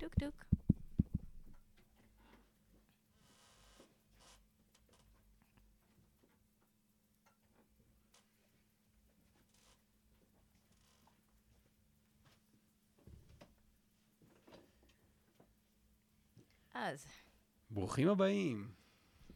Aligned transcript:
טוק 0.00 0.14
טוק. 0.14 0.34
אז, 16.74 17.06
ברוכים 17.70 18.08
הבאים 18.08 18.70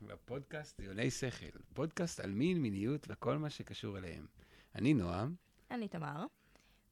לפודקאסט 0.02 0.80
דיוני 0.80 1.11
שכל, 1.11 1.59
פודקאסט 1.75 2.20
על 2.20 2.30
מין, 2.30 2.62
מיניות 2.62 3.06
וכל 3.09 3.38
מה 3.38 3.50
שקשור 3.50 3.98
אליהם. 3.98 4.27
אני 4.75 4.95
נועם, 4.95 5.34
אני 5.70 5.88
תמר, 5.88 6.27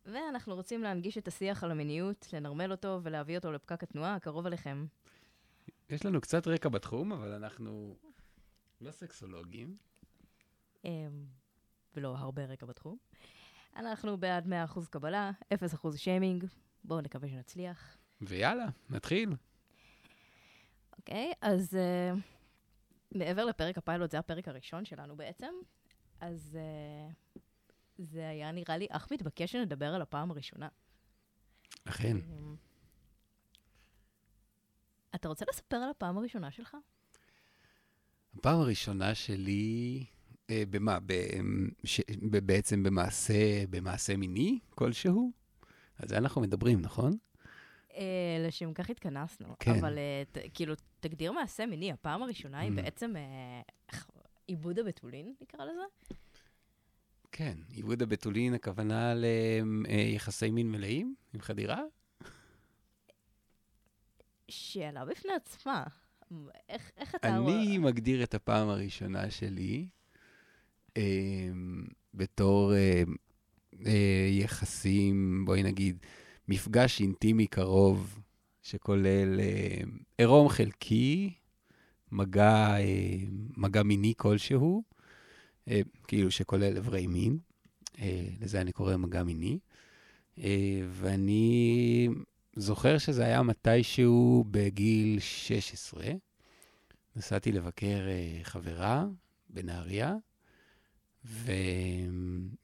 ואנחנו 0.06 0.54
רוצים 0.54 0.82
להנגיש 0.82 1.18
את 1.18 1.28
השיח 1.28 1.64
על 1.64 1.70
המיניות, 1.70 2.26
לנרמל 2.32 2.70
אותו 2.72 3.00
ולהביא 3.02 3.36
אותו 3.36 3.52
לפקק 3.52 3.82
התנועה 3.82 4.14
הקרוב 4.14 4.46
אליכם. 4.46 4.86
יש 5.90 6.06
לנו 6.06 6.20
קצת 6.20 6.46
רקע 6.46 6.68
בתחום, 6.68 7.12
אבל 7.12 7.32
אנחנו 7.32 7.96
לא 8.80 8.90
סקסולוגים. 8.90 9.76
אמ, 10.84 11.24
ולא 11.96 12.14
הרבה 12.16 12.44
רקע 12.44 12.66
בתחום. 12.66 12.96
אנחנו 13.76 14.16
בעד 14.16 14.46
100% 14.46 14.78
קבלה, 14.90 15.30
0% 15.54 15.96
שיימינג. 15.96 16.44
בואו 16.84 17.00
נקווה 17.00 17.28
שנצליח. 17.28 17.96
ויאללה, 18.20 18.66
נתחיל. 18.90 19.32
אוקיי, 20.98 21.32
אז 21.40 21.74
uh, 21.74 22.18
מעבר 23.12 23.44
לפרק 23.44 23.78
הפיילוט, 23.78 24.10
זה 24.10 24.18
הפרק 24.18 24.48
הראשון 24.48 24.84
שלנו 24.84 25.16
בעצם, 25.16 25.52
אז 26.20 26.58
uh, 26.58 27.38
זה 27.98 28.28
היה 28.28 28.52
נראה 28.52 28.76
לי 28.76 28.86
אך 28.90 29.08
מתבקש 29.12 29.52
שנדבר 29.52 29.94
על 29.94 30.02
הפעם 30.02 30.30
הראשונה. 30.30 30.68
אכן. 31.84 32.16
אמ, 32.16 32.56
אתה 35.14 35.28
רוצה 35.28 35.44
לספר 35.48 35.76
על 35.76 35.90
הפעם 35.90 36.18
הראשונה 36.18 36.50
שלך? 36.50 36.76
הפעם 38.38 38.60
הראשונה 38.60 39.14
שלי, 39.14 40.04
אה, 40.50 40.62
במה? 40.70 40.98
ב, 41.06 41.12
ש, 41.84 42.00
ב, 42.30 42.38
בעצם 42.38 42.82
במעשה, 42.82 43.66
במעשה 43.70 44.16
מיני 44.16 44.58
כלשהו? 44.70 45.32
על 45.98 46.08
זה 46.08 46.18
אנחנו 46.18 46.40
מדברים, 46.40 46.80
נכון? 46.80 47.12
אה, 47.94 48.44
לשם 48.46 48.72
כך 48.74 48.90
התכנסנו. 48.90 49.54
כן. 49.58 49.70
אבל 49.70 49.98
אה, 49.98 50.22
ת, 50.32 50.38
כאילו, 50.54 50.74
תגדיר 51.00 51.32
מעשה 51.32 51.66
מיני, 51.66 51.92
הפעם 51.92 52.22
הראשונה 52.22 52.58
היא 52.58 52.70
Mm. 52.70 52.74
בעצם 52.74 53.16
אה, 53.16 53.60
עיבוד 54.46 54.78
הבתולין, 54.78 55.34
נקרא 55.40 55.64
לזה? 55.64 56.14
כן, 57.38 57.58
עיבוד 57.70 58.02
הבתולין, 58.02 58.54
הכוונה 58.54 59.14
ליחסי 59.14 60.50
מין 60.50 60.72
מלאים 60.72 61.14
עם 61.34 61.40
חדירה? 61.40 61.80
שאלה 64.48 65.04
בפני 65.04 65.32
עצמה. 65.32 65.84
איך, 66.68 66.90
איך 66.96 67.14
אתה... 67.14 67.36
אני 67.36 67.78
מגדיר 67.78 68.22
את 68.22 68.34
הפעם 68.34 68.68
הראשונה 68.68 69.30
שלי 69.30 69.88
אה, 70.96 71.02
בתור 72.14 72.74
אה, 72.74 73.02
אה, 73.86 74.28
יחסים, 74.30 75.44
בואי 75.44 75.62
נגיד, 75.62 76.06
מפגש 76.48 77.00
אינטימי 77.00 77.46
קרוב, 77.46 78.20
שכולל 78.62 79.40
אה, 79.40 79.80
עירום 80.18 80.48
חלקי, 80.48 81.32
מגע, 82.12 82.76
אה, 82.78 83.16
מגע 83.56 83.82
מיני 83.82 84.14
כלשהו, 84.16 84.82
אה, 84.90 84.95
כאילו 86.08 86.30
שכולל 86.30 86.76
אברי 86.76 87.06
מין, 87.06 87.38
אה, 87.98 88.28
לזה 88.40 88.60
אני 88.60 88.72
קורא 88.72 88.96
מגע 88.96 89.22
מיני, 89.22 89.58
אה, 90.38 90.80
ואני 90.90 92.08
זוכר 92.56 92.98
שזה 92.98 93.24
היה 93.24 93.42
מתישהו 93.42 94.44
בגיל 94.50 95.20
16. 95.20 96.06
נסעתי 97.16 97.52
לבקר 97.52 98.06
אה, 98.08 98.40
חברה 98.42 99.06
בנהריה, 99.48 100.14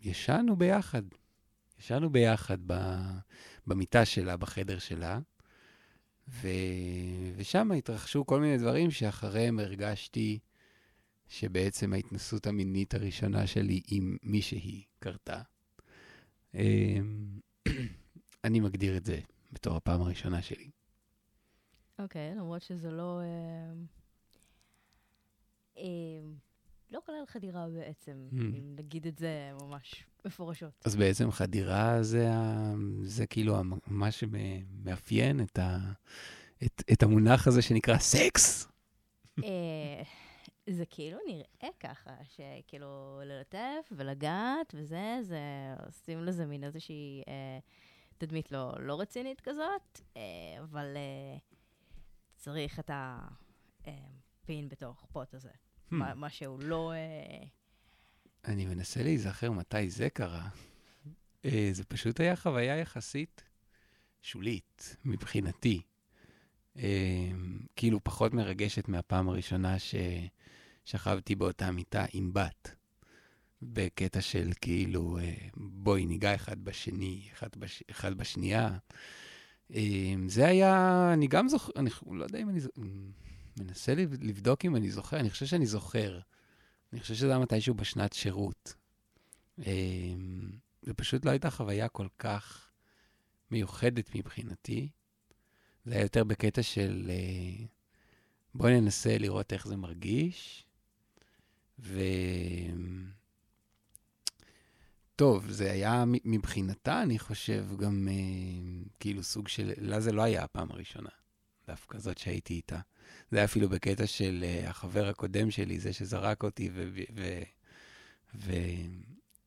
וישנו 0.00 0.56
ביחד. 0.56 1.03
ישנו 1.81 2.10
ביחד 2.10 2.59
ב, 2.66 2.75
במיטה 3.66 4.04
שלה, 4.04 4.37
בחדר 4.37 4.78
שלה, 4.78 5.19
ו, 6.28 6.48
ושם 7.37 7.72
התרחשו 7.72 8.27
כל 8.27 8.41
מיני 8.41 8.59
דברים 8.59 8.91
שאחריהם 8.91 9.59
הרגשתי 9.59 10.38
שבעצם 11.32 11.93
ההתנסות 11.93 12.47
המינית 12.47 12.94
הראשונה 12.94 13.47
שלי 13.47 13.81
עם 13.88 14.16
מישהי 14.22 14.84
קרתה. 14.98 15.43
אה, 16.54 16.98
אני 18.44 18.60
מגדיר 18.60 18.97
את 18.97 19.04
זה 19.04 19.20
בתור 19.53 19.76
הפעם 19.76 20.03
הראשונה 20.03 20.42
שלי. 20.42 20.71
אוקיי, 21.98 22.34
למרות 22.34 22.62
שזה 22.62 22.91
לא... 22.91 23.21
אה, 23.21 23.72
אה, 25.78 25.84
לא 26.91 27.00
כולל 27.06 27.26
חדירה 27.26 27.69
בעצם, 27.69 28.28
Hmm. 28.32 28.37
אם 28.37 28.76
נגיד 28.76 29.06
את 29.06 29.19
זה 29.19 29.50
ממש 29.60 30.04
מפורשות. 30.25 30.72
אז 30.84 30.97
בעצם 30.97 31.31
חדירה 31.31 32.03
זה, 32.03 32.32
ה... 32.32 32.72
זה 33.03 33.26
כאילו 33.26 33.56
מה 33.87 34.10
שמאפיין 34.10 35.41
את, 35.41 35.59
ה... 35.59 35.78
את, 36.65 36.82
את 36.92 37.03
המונח 37.03 37.47
הזה 37.47 37.62
שנקרא 37.62 37.98
סקס. 37.98 38.69
אה, 40.69 40.75
זה 40.75 40.84
כאילו 40.91 41.19
נראה 41.27 41.73
ככה, 41.81 42.11
שכאילו 42.25 43.21
ללטף 43.25 43.93
ולגעת 43.93 44.75
וזה, 44.75 45.19
זה 45.23 45.41
עושים 45.87 46.25
לזה 46.25 46.47
מין 46.47 46.65
איזושהי 46.65 47.23
אה, 47.28 47.59
תדמית 48.19 48.53
לא, 48.53 48.72
לא 48.78 49.01
רצינית 49.01 49.41
כזאת, 49.41 50.01
אה, 50.17 50.22
אבל 50.62 50.97
אה, 50.97 51.39
צריך 52.37 52.81
את 52.81 52.91
הפין 53.84 54.69
בתוך 54.69 55.06
פוט 55.12 55.34
הזה. 55.34 55.49
Hmm. 55.49 55.55
מה, 55.91 56.15
מה 56.15 56.31
שהוא 56.31 56.61
לא... 56.61 56.93
אה, 56.93 57.45
אני 58.45 58.67
מנסה 58.67 59.03
להיזכר 59.03 59.51
מתי 59.51 59.91
זה 59.91 60.11
קרה. 60.11 60.49
אה, 61.45 61.69
זה 61.72 61.84
פשוט 61.84 62.21
היה 62.21 62.37
חוויה 62.37 62.77
יחסית 62.77 63.45
שולית 64.22 64.97
מבחינתי. 65.05 65.83
אה, 66.78 67.31
כאילו 67.77 68.05
פחות 68.05 68.34
מרגשת 68.34 68.88
מהפעם 68.88 69.28
הראשונה 69.28 69.77
ששכבתי 70.84 71.34
באותה 71.34 71.71
מיטה 71.71 72.05
עם 72.12 72.33
בת. 72.33 72.75
בקטע 73.62 74.21
של 74.21 74.50
כאילו, 74.60 75.19
אה, 75.19 75.34
בואי 75.56 76.06
ניגע 76.06 76.34
אחד 76.34 76.65
בשני, 76.65 77.28
אחד, 77.33 77.49
בש... 77.56 77.83
אחד 77.91 78.15
בשנייה. 78.15 78.78
אה, 79.75 80.15
זה 80.27 80.47
היה, 80.47 81.10
אני 81.12 81.27
גם 81.27 81.49
זוכר, 81.49 81.72
אני 81.77 81.91
לא 82.10 82.25
יודע 82.25 82.38
אם 82.38 82.49
אני 82.49 82.60
זוכר, 82.60 82.83
מנסה 83.60 83.94
לב- 83.94 84.22
לבדוק 84.22 84.65
אם 84.65 84.77
אני 84.77 84.91
זוכר, 84.91 85.21
אני 85.21 85.31
חושב 85.31 85.47
שאני 85.47 85.66
זוכר. 85.66 86.21
אני 86.93 87.00
חושב 87.00 87.15
שזה 87.15 87.28
היה 87.28 87.39
מתישהו 87.39 87.75
בשנת 87.75 88.12
שירות. 88.12 88.75
אמ, 89.59 90.50
זה 90.83 90.94
פשוט 90.94 91.25
לא 91.25 91.31
הייתה 91.31 91.50
חוויה 91.50 91.89
כל 91.89 92.06
כך 92.19 92.71
מיוחדת 93.50 94.15
מבחינתי. 94.15 94.89
זה 95.84 95.94
היה 95.94 96.03
יותר 96.03 96.25
בקטע 96.25 96.62
של 96.62 97.10
אה, 97.10 97.65
בואי 98.54 98.81
ננסה 98.81 99.19
לראות 99.19 99.53
איך 99.53 99.66
זה 99.66 99.76
מרגיש. 99.76 100.66
ו... 101.78 102.00
טוב, 105.16 105.50
זה 105.50 105.72
היה 105.72 106.04
מבחינתה, 106.06 107.03
אני 107.03 107.19
חושב, 107.19 107.66
גם 107.78 108.09
אה, 108.10 108.15
כאילו 109.00 109.22
סוג 109.22 109.48
של... 109.48 109.72
לה 109.76 110.00
זה 110.00 110.12
לא 110.12 110.22
היה 110.22 110.44
הפעם 110.44 110.71
הראשונה, 110.71 111.09
דווקא 111.66 111.98
זאת 111.98 112.19
שהייתי 112.19 112.54
איתה. 112.54 112.81
זה 113.31 113.37
היה 113.37 113.44
אפילו 113.44 113.69
בקטע 113.69 114.06
של 114.06 114.44
uh, 114.44 114.69
החבר 114.69 115.09
הקודם 115.09 115.50
שלי, 115.50 115.78
זה 115.78 115.92
שזרק 115.92 116.42
אותי, 116.42 116.71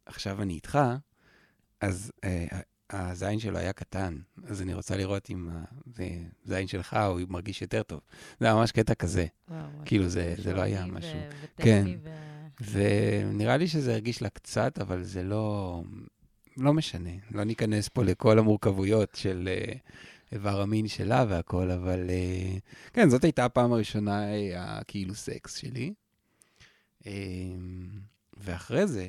ועכשיו 0.08 0.42
אני 0.42 0.54
איתך, 0.54 0.80
אז 1.82 2.12
uh, 2.26 2.56
הזין 2.90 3.40
שלו 3.40 3.58
היה 3.58 3.74
קטן, 3.74 4.18
אז 4.48 4.62
אני 4.62 4.74
רוצה 4.74 4.98
לראות 4.98 5.30
אם 5.30 5.50
הזין 6.46 6.68
שלך 6.68 6.98
הוא 7.10 7.22
מרגיש 7.30 7.62
יותר 7.62 7.84
טוב. 7.84 8.00
זה 8.40 8.46
היה 8.46 8.56
ממש 8.56 8.72
קטע 8.72 8.94
כזה, 8.94 9.26
וואו, 9.50 9.60
כאילו 9.86 10.10
זה, 10.10 10.36
זה 10.38 10.54
לא 10.54 10.62
היה 10.62 10.86
משהו. 10.86 11.20
כן. 11.58 11.86
ו- 12.62 12.80
ונראה 13.32 13.58
לי 13.58 13.68
שזה 13.68 13.94
הרגיש 13.94 14.22
לה 14.22 14.30
קצת, 14.30 14.80
אבל 14.80 15.04
זה 15.04 15.24
לא, 15.24 15.82
לא 16.58 16.74
משנה. 16.74 17.10
לא 17.32 17.44
ניכנס 17.44 17.90
פה 17.90 18.04
לכל 18.04 18.40
המורכבויות 18.40 19.16
של 19.16 19.50
uh, 19.52 19.78
איבר 20.32 20.62
המין 20.62 20.88
שלה 20.88 21.26
והכל, 21.30 21.72
אבל 21.72 22.10
uh, 22.10 22.60
כן, 22.94 23.10
זאת 23.10 23.24
הייתה 23.24 23.46
הפעם 23.46 23.74
הראשונה, 23.74 24.34
אה, 24.34 24.78
הכאילו 24.78 25.16
סקס 25.16 25.56
שלי. 25.56 25.94
ואחרי 28.38 28.88
זה, 28.88 29.08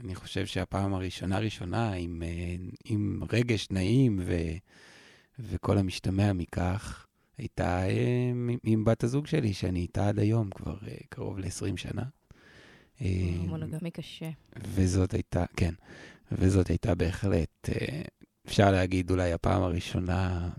אני 0.00 0.14
חושב 0.14 0.46
שהפעם 0.46 0.94
הראשונה 0.94 1.38
ראשונה, 1.38 1.92
עם, 1.92 2.22
uh, 2.22 2.76
עם 2.84 3.20
רגש 3.32 3.68
נעים 3.70 4.20
ו, 4.24 4.34
וכל 5.38 5.78
המשתמע 5.78 6.32
מכך, 6.32 7.06
הייתה 7.38 7.82
עם, 7.82 8.50
עם 8.62 8.84
בת 8.84 9.04
הזוג 9.04 9.26
שלי, 9.26 9.52
שאני 9.52 9.80
איתה 9.80 10.08
עד 10.08 10.18
היום, 10.18 10.50
כבר 10.50 10.76
uh, 10.76 11.06
קרוב 11.08 11.38
ל-20 11.38 11.76
שנה. 11.76 12.02
אה, 13.00 13.46
מונוגמי 13.46 13.90
קשה. 13.90 14.30
וזאת 14.56 15.14
הייתה, 15.14 15.44
כן, 15.56 15.74
וזאת 16.32 16.68
הייתה 16.68 16.94
בהחלט 16.94 17.68
אה, 17.68 18.02
אפשר 18.46 18.70
להגיד 18.70 19.10
אולי 19.10 19.32
הפעם 19.32 19.62
הראשונה 19.62 20.50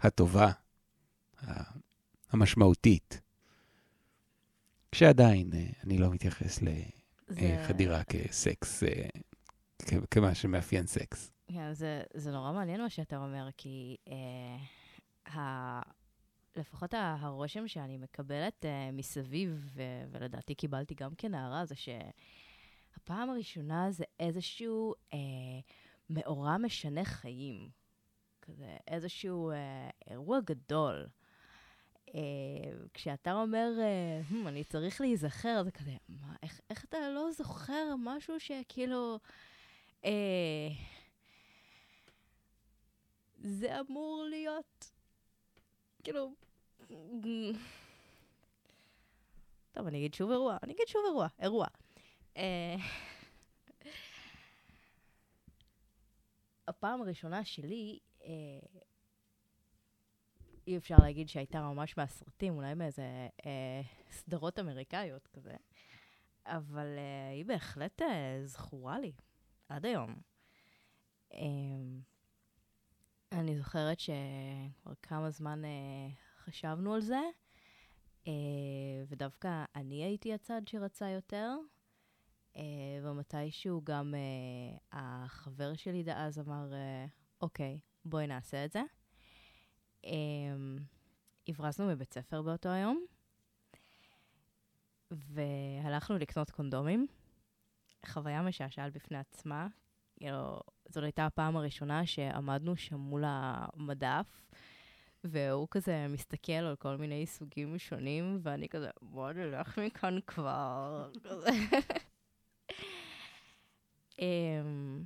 הטובה, 0.00 0.52
המשמעותית. 2.30 3.20
כשעדיין 4.92 5.50
אה, 5.54 5.66
אני 5.84 5.98
לא 5.98 6.10
מתייחס 6.10 6.58
לחדירה 6.62 6.97
זה... 7.28 7.40
כסקס, 8.02 8.82
אה, 8.82 9.08
כמה 10.10 10.34
שמאפיין 10.34 10.86
סקס. 10.86 11.32
כן, 11.52 11.72
זה, 11.72 12.02
זה 12.14 12.30
נורא 12.30 12.52
מעניין 12.52 12.80
מה 12.80 12.90
שאתה 12.90 13.16
אומר, 13.16 13.48
כי 13.56 13.96
uh, 14.08 15.30
ה... 15.30 15.80
לפחות 16.56 16.94
הרושם 16.96 17.68
שאני 17.68 17.98
מקבלת 17.98 18.64
uh, 18.64 18.92
מסביב, 18.92 19.66
ו- 19.74 20.04
ולדעתי 20.10 20.54
קיבלתי 20.54 20.94
גם 20.94 21.14
כנערה, 21.18 21.64
זה 21.64 21.74
שהפעם 21.74 23.30
הראשונה 23.30 23.90
זה 23.90 24.04
איזשהו 24.20 24.94
uh, 25.10 25.16
מאורע 26.10 26.58
משנה 26.58 27.04
חיים. 27.04 27.68
כזה 28.42 28.76
איזשהו 28.86 29.52
uh, 29.52 29.54
אירוע 30.10 30.38
גדול. 30.40 31.06
Uh, 32.08 32.88
כשאתה 32.94 33.32
אומר, 33.32 33.70
uh, 33.76 34.32
hmm, 34.32 34.48
אני 34.48 34.64
צריך 34.64 35.00
להיזכר, 35.00 35.62
זה 35.64 35.70
כזה, 35.70 35.96
מה, 36.08 36.34
איך, 36.42 36.60
איך 36.70 36.84
אתה 36.84 37.10
לא 37.14 37.30
זוכר 37.32 37.94
משהו 37.98 38.40
שכאילו... 38.40 39.18
Uh, 40.02 40.06
זה 43.40 43.80
אמור 43.80 44.26
להיות, 44.30 44.90
כאילו... 46.02 46.34
טוב, 49.72 49.86
אני 49.86 49.98
אגיד 49.98 50.14
שוב 50.14 50.30
אירוע, 50.30 50.56
אני 50.62 50.72
אגיד 50.72 50.88
שוב 50.88 51.02
אירוע, 51.06 51.26
אירוע. 51.38 51.66
אה, 52.36 52.76
הפעם 56.68 57.02
הראשונה 57.02 57.44
שלי, 57.44 57.98
אה, 58.24 58.28
אי 60.68 60.76
אפשר 60.76 60.96
להגיד 61.02 61.28
שהייתה 61.28 61.60
ממש 61.60 61.96
מהסרטים, 61.96 62.56
אולי 62.56 62.74
מאיזה 62.74 63.28
אה, 63.46 63.80
סדרות 64.10 64.58
אמריקאיות 64.58 65.26
כזה, 65.26 65.54
אבל 66.46 66.86
אה, 66.98 67.30
היא 67.32 67.44
בהחלט 67.44 68.02
אה, 68.02 68.40
זכורה 68.44 68.98
לי, 68.98 69.12
עד 69.68 69.86
היום. 69.86 70.14
אה, 71.32 71.38
אני 73.32 73.56
זוכרת 73.56 74.00
שכבר 74.00 74.94
כמה 75.02 75.30
זמן 75.30 75.64
אה, 75.64 76.08
חשבנו 76.44 76.94
על 76.94 77.00
זה, 77.00 77.20
אה, 78.26 78.32
ודווקא 79.08 79.64
אני 79.74 80.04
הייתי 80.04 80.34
הצד 80.34 80.62
שרצה 80.68 81.08
יותר, 81.08 81.56
אה, 82.56 82.62
ומתישהו 83.02 83.80
גם 83.84 84.14
אה, 84.14 84.78
החבר 84.92 85.74
שלי 85.74 86.02
דאז 86.02 86.38
אמר, 86.38 86.72
אה, 86.72 87.06
אוקיי, 87.40 87.80
בואי 88.04 88.26
נעשה 88.26 88.64
את 88.64 88.72
זה. 88.72 88.82
אה, 90.04 90.10
הברזנו 91.48 91.86
מבית 91.86 92.12
ספר 92.12 92.42
באותו 92.42 92.68
היום, 92.68 93.04
והלכנו 95.10 96.18
לקנות 96.18 96.50
קונדומים. 96.50 97.06
חוויה 98.06 98.42
משעשעת 98.42 98.92
בפני 98.92 99.18
עצמה, 99.18 99.66
כאילו, 100.16 100.60
זאת 100.88 101.04
הייתה 101.04 101.26
הפעם 101.26 101.56
הראשונה 101.56 102.06
שעמדנו 102.06 102.76
שם 102.76 102.96
מול 102.96 103.24
המדף, 103.26 104.42
והוא 105.24 105.68
כזה 105.70 106.06
מסתכל 106.08 106.52
על 106.52 106.76
כל 106.76 106.96
מיני 106.96 107.26
סוגים 107.26 107.78
שונים, 107.78 108.40
ואני 108.42 108.68
כזה, 108.68 108.90
בוא 109.02 109.32
נלך 109.32 109.78
מכאן 109.78 110.18
כבר. 110.26 111.10
אמ, 114.18 115.04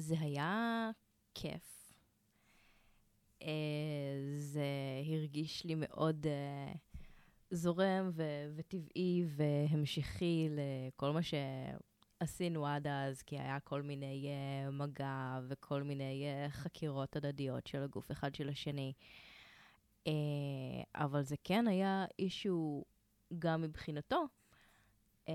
וזה 0.00 0.14
היה 0.20 0.90
כיף. 1.34 1.92
אה, 3.42 3.48
זה 4.36 4.64
הרגיש 5.06 5.64
לי 5.64 5.74
מאוד... 5.76 6.26
Uh, 6.26 6.78
זורם 7.50 8.10
ו- 8.12 8.52
וטבעי 8.56 9.24
והמשכי 9.26 10.48
לכל 10.50 11.10
מה 11.10 11.20
שעשינו 11.22 12.66
עד 12.66 12.86
אז, 12.86 13.22
כי 13.22 13.38
היה 13.38 13.60
כל 13.60 13.82
מיני 13.82 14.28
uh, 14.28 14.70
מגע 14.70 15.40
וכל 15.48 15.82
מיני 15.82 16.24
uh, 16.46 16.50
חקירות 16.50 17.16
הדדיות 17.16 17.66
של 17.66 17.82
הגוף 17.82 18.10
אחד 18.10 18.34
של 18.34 18.48
השני. 18.48 18.92
Uh, 20.04 20.10
אבל 20.94 21.22
זה 21.22 21.36
כן 21.44 21.68
היה 21.68 22.04
אישו 22.18 22.84
גם 23.38 23.62
מבחינתו, 23.62 24.24
uh, 25.26 25.30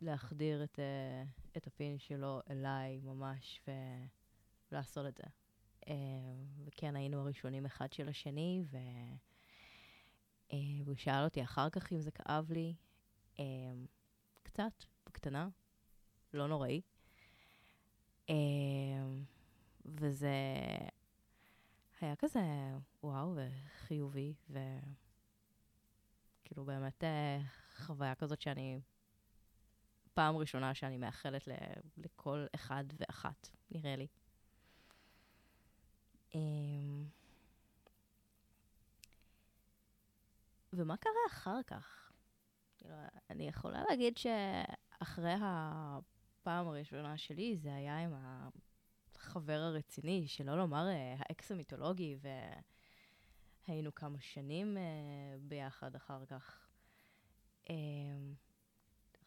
להחדיר 0.00 0.64
את, 0.64 0.78
uh, 0.78 1.56
את 1.56 1.66
הפין 1.66 1.98
שלו 1.98 2.40
אליי 2.50 3.00
ממש 3.00 3.60
ולעשות 4.72 5.06
את 5.06 5.16
זה. 5.16 5.24
Uh, 5.84 5.88
וכן, 6.64 6.96
היינו 6.96 7.20
הראשונים 7.20 7.66
אחד 7.66 7.92
של 7.92 8.08
השני, 8.08 8.62
ו... 8.70 8.76
אה, 10.52 10.58
והוא 10.84 10.96
שאל 10.96 11.24
אותי 11.24 11.42
אחר 11.42 11.70
כך 11.70 11.92
אם 11.92 12.00
זה 12.00 12.10
כאב 12.10 12.52
לי. 12.52 12.74
אה, 13.40 13.44
קצת, 14.42 14.84
בקטנה, 15.06 15.48
לא 16.34 16.46
נוראי. 16.46 16.80
אה, 18.30 18.34
וזה 19.84 20.34
היה 22.00 22.16
כזה, 22.16 22.40
וואו, 23.02 23.36
וחיובי, 23.36 24.34
וכאילו 24.50 24.64
באמת 26.64 27.04
חוויה 27.76 28.14
כזאת 28.14 28.40
שאני, 28.40 28.80
פעם 30.18 30.36
ראשונה 30.36 30.74
שאני 30.74 30.96
מאחלת 30.96 31.48
לכל 31.96 32.46
אחד 32.54 32.84
ואחת, 32.96 33.48
נראה 33.70 33.96
לי. 33.96 34.06
ומה 40.72 40.96
קרה 40.96 41.12
אחר 41.28 41.62
כך? 41.66 42.12
כאילו, 42.78 42.94
אני 43.30 43.48
יכולה 43.48 43.82
להגיד 43.88 44.18
שאחרי 44.18 45.34
הפעם 45.40 46.68
הראשונה 46.68 47.18
שלי, 47.18 47.56
זה 47.56 47.74
היה 47.74 47.98
עם 47.98 48.14
החבר 49.14 49.60
הרציני, 49.60 50.28
שלא 50.28 50.58
לומר 50.58 50.88
אה, 50.88 51.14
האקס 51.18 51.52
המיתולוגי, 51.52 52.16
והיינו 53.68 53.94
כמה 53.94 54.20
שנים 54.20 54.76
אה, 54.76 54.82
ביחד 55.40 55.94
אחר 55.94 56.26
כך. 56.26 56.68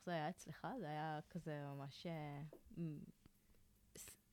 איך 0.01 0.05
זה 0.05 0.11
היה 0.11 0.29
אצלך? 0.29 0.67
זה 0.79 0.87
היה 0.87 1.19
כזה 1.29 1.51
ממש 1.75 2.05
אה, 2.05 2.41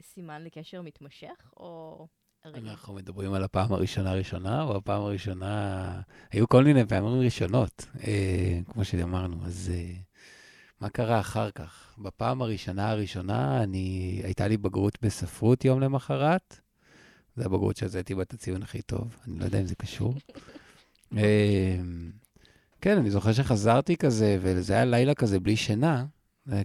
סימן 0.02 0.44
לקשר 0.44 0.82
מתמשך, 0.82 1.52
או... 1.56 2.06
אנחנו 2.44 2.94
מדברים 2.94 3.32
על 3.32 3.44
הפעם 3.44 3.72
הראשונה 3.72 4.10
הראשונה, 4.10 4.62
או 4.62 4.76
הפעם 4.76 5.02
הראשונה... 5.02 6.00
היו 6.30 6.48
כל 6.48 6.64
מיני 6.64 6.86
פעמים 6.86 7.20
ראשונות, 7.20 7.86
אה, 8.06 8.58
כמו 8.72 8.84
שאמרנו, 8.84 9.46
אז 9.46 9.72
אה, 9.74 9.92
מה 10.80 10.88
קרה 10.88 11.20
אחר 11.20 11.50
כך? 11.50 11.98
בפעם 11.98 12.42
הראשונה 12.42 12.90
הראשונה, 12.90 13.62
אני... 13.62 14.20
הייתה 14.24 14.48
לי 14.48 14.56
בגרות 14.56 14.98
בספרות 15.02 15.64
יום 15.64 15.80
למחרת. 15.80 16.60
זו 17.36 17.44
הבגרות 17.44 17.76
שהזיתי 17.76 18.14
בה 18.14 18.22
את 18.22 18.34
הציון 18.34 18.62
הכי 18.62 18.82
טוב, 18.82 19.16
אני 19.26 19.38
לא 19.38 19.44
יודע 19.44 19.60
אם 19.60 19.66
זה 19.66 19.74
קשור. 19.74 20.14
אה, 21.16 21.78
כן, 22.80 22.98
אני 22.98 23.10
זוכר 23.10 23.32
שחזרתי 23.32 23.96
כזה, 23.96 24.38
וזה 24.40 24.74
היה 24.74 24.84
לילה 24.84 25.14
כזה 25.14 25.40
בלי 25.40 25.56
שינה, 25.56 26.04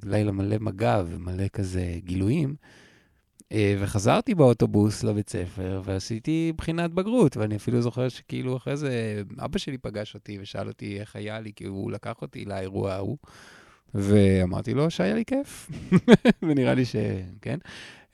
לילה 0.04 0.32
מלא 0.32 0.58
מגע 0.60 1.04
ומלא 1.08 1.48
כזה 1.48 1.98
גילויים. 1.98 2.56
אה, 3.52 3.76
וחזרתי 3.80 4.36
באוטובוס 4.36 5.04
לבית 5.04 5.30
ספר, 5.30 5.82
ועשיתי 5.84 6.54
בחינת 6.58 6.92
בגרות, 6.92 7.38
ואני 7.38 7.56
אפילו 7.56 7.82
זוכר 7.82 8.10
שכאילו 8.10 8.58
אחרי 8.58 8.78
זה, 8.78 9.24
אבא 9.40 9.58
שלי 9.58 9.78
פגש 9.78 10.16
אותי 10.16 10.38
ושאל 10.42 10.68
אותי 10.68 11.00
איך 11.00 11.16
היה 11.16 11.40
לי, 11.40 11.52
כי 11.56 11.66
הוא 11.66 11.92
לקח 11.92 12.22
אותי 12.22 12.46
לאירוע 12.46 12.94
ההוא, 12.94 13.18
ואמרתי 13.94 14.74
לו 14.74 14.90
שהיה 14.92 15.16
לי 15.16 15.26
כיף, 15.26 15.72
ונראה 16.44 16.74
לי 16.74 16.86
שכן. 16.86 17.58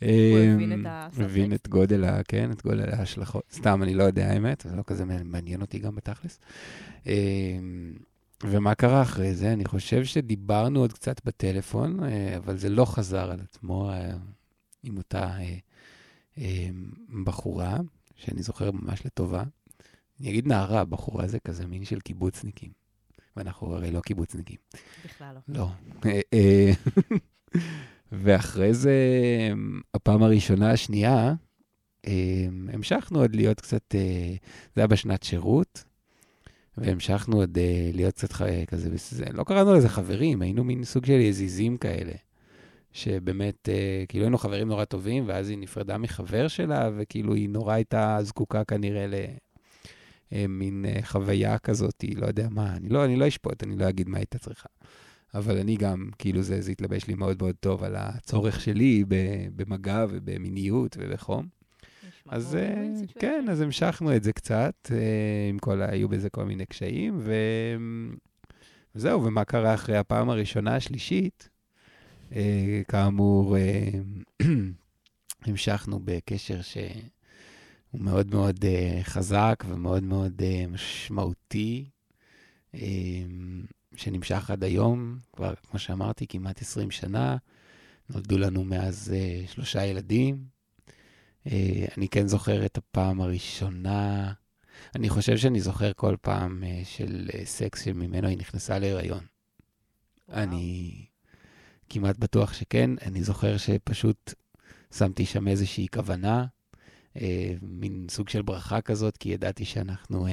הוא 0.02 0.40
הבין 0.40 0.82
את 0.82 0.86
הסרטט. 0.90 1.30
הבין 1.30 1.54
את 1.54 1.68
גודל, 1.68 2.04
ה, 2.04 2.24
כן, 2.24 2.52
את 2.52 2.64
גודל 2.64 2.90
ההשלכות. 2.92 3.44
סתם, 3.54 3.84
אני 3.84 3.94
לא 3.94 4.04
יודע 4.04 4.32
האמת, 4.32 4.66
זה 4.70 4.76
לא 4.76 4.84
כזה 4.88 5.06
מעניין 5.24 5.62
אותי 5.62 5.80
גם 5.80 5.96
בתכלס. 5.96 6.40
אה, 7.08 7.14
ומה 8.44 8.76
קרה 8.76 9.02
אחרי 9.02 9.36
זה? 9.36 9.54
אני 9.54 9.66
חושב 9.66 10.06
שדיברנו 10.06 10.80
עוד 10.80 10.94
קצת 10.94 11.26
בטלפון, 11.26 12.04
אה, 12.04 12.38
אבל 12.38 12.58
זה 12.58 12.70
לא 12.70 12.86
חזר 12.86 13.32
על 13.32 13.40
עצמו. 13.42 13.92
עם 14.84 14.98
אותה 14.98 15.38
אה, 15.38 15.58
אה, 16.38 16.70
בחורה, 17.24 17.78
שאני 18.16 18.44
זוכר 18.44 18.72
ממש 18.72 19.06
לטובה. 19.06 19.44
אני 20.20 20.30
אגיד 20.30 20.48
נערה, 20.48 20.86
בחורה 20.86 21.28
זה 21.28 21.40
כזה 21.40 21.68
מין 21.68 21.86
של 21.86 22.00
קיבוצניקים. 22.00 22.72
ואנחנו 23.36 23.76
הרי 23.76 23.92
לא 23.92 24.00
קיבוצניקים. 24.02 24.58
בכלל 25.06 25.36
לא. 25.48 25.68
לא. 26.04 26.12
אה, 28.14 28.18
אה, 28.18 28.24
ואחרי 28.24 28.74
זה, 28.74 28.94
הפעם 29.94 30.24
הראשונה, 30.24 30.72
השנייה, 30.72 31.34
אה, 32.08 32.48
המשכנו 32.74 33.20
עוד 33.20 33.36
להיות 33.36 33.62
קצת, 33.62 33.96
זה 34.76 34.82
היה 34.82 34.88
בשנת 34.88 35.24
שירות, 35.24 35.84
והמשכנו 36.78 37.38
עוד 37.38 37.58
להיות 37.94 38.14
קצת 38.14 38.34
כזה, 38.68 38.90
לא 39.34 39.44
קראנו 39.44 39.74
לזה 39.74 39.90
חברים, 39.90 40.42
היינו 40.42 40.64
מין 40.64 40.84
סוג 40.84 41.06
של 41.06 41.20
יזיזים 41.20 41.78
כאלה. 41.78 42.14
שבאמת, 42.92 43.70
אה, 43.70 44.04
כאילו 44.08 44.26
היינו 44.26 44.38
חברים 44.38 44.68
נורא 44.68 44.86
טובים, 44.86 45.24
ואז 45.28 45.50
היא 45.50 45.58
נפרדה 45.58 45.98
מחבר 45.98 46.48
שלה, 46.48 46.90
וכאילו 46.98 47.34
היא 47.34 47.50
נורא 47.50 47.74
הייתה 47.74 48.18
זקוקה 48.22 48.64
כנראה 48.64 49.06
למין 50.32 50.86
אה, 50.86 51.00
חוויה 51.04 51.58
כזאת, 51.58 52.04
לא 52.16 52.28
יודע 52.28 52.48
מה, 52.52 52.76
אני 52.76 52.90
לא, 52.90 53.06
אני 53.06 53.16
לא 53.16 53.28
אשפוט, 53.28 53.64
אני 53.64 53.78
לא 53.78 53.90
אגיד 53.90 54.10
מה 54.10 54.18
הייתה 54.18 54.40
צריכה. 54.40 54.70
אבל 55.34 55.58
אני 55.58 55.76
גם, 55.76 56.10
כאילו 56.20 56.42
זה, 56.42 56.62
זה 56.62 56.72
התלבש 56.72 57.08
לי 57.08 57.14
מאוד 57.14 57.38
מאוד 57.42 57.56
טוב 57.60 57.84
על 57.84 57.96
הצורך 57.96 58.62
שלי 58.62 59.04
במגע 59.56 60.06
ובמיניות 60.10 60.98
ובחום. 61.00 61.48
אז 62.30 62.56
אה, 62.56 62.92
כן, 63.20 63.46
אז 63.52 63.62
המשכנו 63.62 64.16
את 64.16 64.24
זה 64.24 64.34
קצת, 64.34 64.92
אה, 64.92 65.50
עם 65.50 65.60
כל, 65.60 65.82
היו 65.82 66.10
בזה 66.10 66.30
כל 66.30 66.44
מיני 66.44 66.66
קשיים, 66.66 67.20
ו... 67.20 67.34
וזהו, 68.96 69.24
ומה 69.24 69.46
קרה 69.46 69.74
אחרי 69.74 69.98
הפעם 69.98 70.30
הראשונה, 70.30 70.76
השלישית? 70.76 71.50
אה, 72.36 72.82
כאמור, 72.88 73.56
המשכנו 75.46 76.00
בקשר 76.04 76.62
שהוא 76.62 78.02
מאוד 78.02 78.36
מאוד 78.36 78.66
חזק 79.04 79.64
ומאוד 79.68 80.04
מאוד 80.04 80.42
משמעותי, 80.70 81.86
שנמשך 83.96 84.50
עד 84.50 84.64
היום, 84.64 85.18
כבר, 85.34 85.54
כמו 85.70 85.80
שאמרתי, 85.80 86.28
כמעט 86.28 86.62
20 86.62 86.92
שנה. 86.92 87.38
נולדו 88.10 88.38
לנו 88.38 88.64
מאז 88.64 89.14
שלושה 89.48 89.86
ילדים. 89.86 90.44
אה, 91.48 91.86
אני 91.98 92.08
כן 92.08 92.28
זוכר 92.28 92.66
את 92.66 92.78
הפעם 92.78 93.22
הראשונה, 93.22 94.34
אני 94.96 95.10
חושב 95.10 95.38
שאני 95.38 95.62
זוכר 95.62 95.92
כל 95.94 96.16
פעם 96.22 96.64
אה, 96.64 96.82
של 96.84 97.30
אה, 97.34 97.46
סקס 97.46 97.84
שממנו 97.86 98.28
היא 98.28 98.38
נכנסה 98.38 98.80
להיריון. 98.80 99.26
וואו. 100.30 100.44
אני 100.44 100.92
כמעט 101.90 102.18
בטוח 102.18 102.54
שכן, 102.54 102.90
אני 103.02 103.24
זוכר 103.24 103.58
שפשוט 103.58 104.34
שמתי 104.98 105.26
שם 105.26 105.48
איזושהי 105.48 105.88
כוונה, 105.94 106.46
מין 107.62 108.08
סוג 108.10 108.30
של 108.30 108.42
ברכה 108.42 108.82
כזאת, 108.82 109.18
כי 109.18 109.30
ידעתי 109.30 109.66
שאנחנו... 109.66 110.28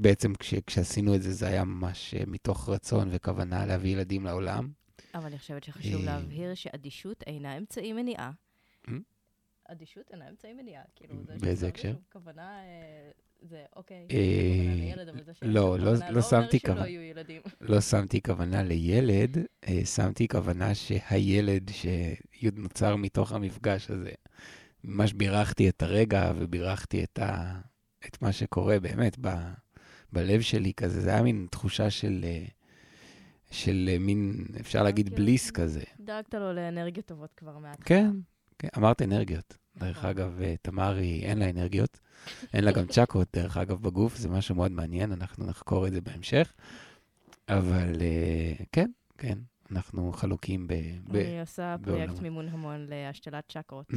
בעצם 0.00 0.34
כש, 0.34 0.54
כשעשינו 0.54 1.14
את 1.14 1.22
זה, 1.22 1.32
זה 1.32 1.46
היה 1.46 1.64
ממש 1.64 2.14
מתוך 2.26 2.68
רצון 2.68 3.08
וכוונה 3.12 3.66
להביא 3.66 3.92
ילדים 3.92 4.24
לעולם. 4.24 4.68
אבל 5.14 5.26
אני 5.26 5.38
חושבת 5.38 5.64
שחשוב 5.64 6.04
להבהיר 6.04 6.54
שאדישות 6.54 7.22
אינה 7.26 7.56
אמצעי 7.56 7.92
מניעה. 7.92 8.30
אדישות 9.68 10.10
אינה 10.12 10.28
אמצעי 10.28 10.54
מניעה. 10.54 10.82
כאילו, 10.96 11.14
באיזה 11.40 11.68
הקשר? 11.68 11.94
כוונה, 12.12 12.58
אה, 12.58 13.10
זה 13.42 13.64
אוקיי, 13.76 14.06
כוונה 14.08 14.74
לילד, 14.74 15.08
אבל 15.08 15.22
זה 15.22 15.34
שיש 15.34 15.42
לא, 15.42 15.78
לא, 15.78 15.92
לא 16.10 16.22
שמתי 16.22 16.60
כוונה. 16.60 16.84
לא 17.60 17.80
שמתי 17.80 18.22
כוונה 18.22 18.62
לילד, 18.62 19.38
אה, 19.68 19.84
שמתי 19.84 20.28
כוונה 20.28 20.74
שהילד 20.74 21.70
שנוצר 21.70 22.96
מתוך 22.96 23.32
המפגש 23.32 23.90
הזה, 23.90 24.10
ממש 24.84 25.12
בירכתי 25.12 25.68
את 25.68 25.82
הרגע 25.82 26.32
ובירכתי 26.36 27.04
את, 27.04 27.18
ה, 27.18 27.60
את 28.08 28.22
מה 28.22 28.32
שקורה 28.32 28.80
באמת 28.80 29.16
ב, 29.20 29.28
בלב 30.12 30.40
שלי 30.40 30.72
כזה, 30.72 31.00
זה 31.00 31.10
היה 31.10 31.22
מין 31.22 31.46
תחושה 31.50 31.90
של... 31.90 32.20
אה, 32.24 32.44
של 33.50 33.96
מין, 34.00 34.44
אפשר 34.60 34.82
להגיד, 34.82 35.14
בליס 35.14 35.50
כזה. 35.50 35.82
דאגת 36.00 36.34
לו 36.34 36.52
לאנרגיות 36.52 37.06
טובות 37.06 37.34
כבר 37.36 37.58
מההתחלה. 37.58 37.86
כן, 37.86 38.10
כן, 38.58 38.68
אמרת 38.76 39.02
אנרגיות. 39.02 39.56
דרך 39.76 39.98
נכון. 39.98 40.10
אגב, 40.10 40.40
אה, 40.42 40.54
תמרי, 40.62 41.20
אין 41.22 41.38
לה 41.38 41.50
אנרגיות. 41.50 42.00
אין 42.52 42.64
לה 42.64 42.72
גם 42.72 42.86
צ'קות, 42.86 43.28
דרך 43.32 43.56
אגב, 43.56 43.82
בגוף, 43.82 44.16
זה 44.16 44.28
משהו 44.28 44.54
מאוד 44.54 44.72
מעניין, 44.72 45.12
אנחנו 45.12 45.46
נחקור 45.46 45.86
את 45.86 45.92
זה 45.92 46.00
בהמשך. 46.00 46.52
אבל 47.48 47.96
אה, 48.00 48.64
כן, 48.72 48.90
כן, 49.18 49.38
אנחנו 49.70 50.12
חלוקים 50.12 50.66
ב... 50.66 50.72
אני 51.10 51.40
עושה 51.40 51.76
פרויקט 51.84 52.20
מימון 52.20 52.48
המון 52.48 52.86
להשתלת 52.88 53.44
צ'קרות. 53.52 53.90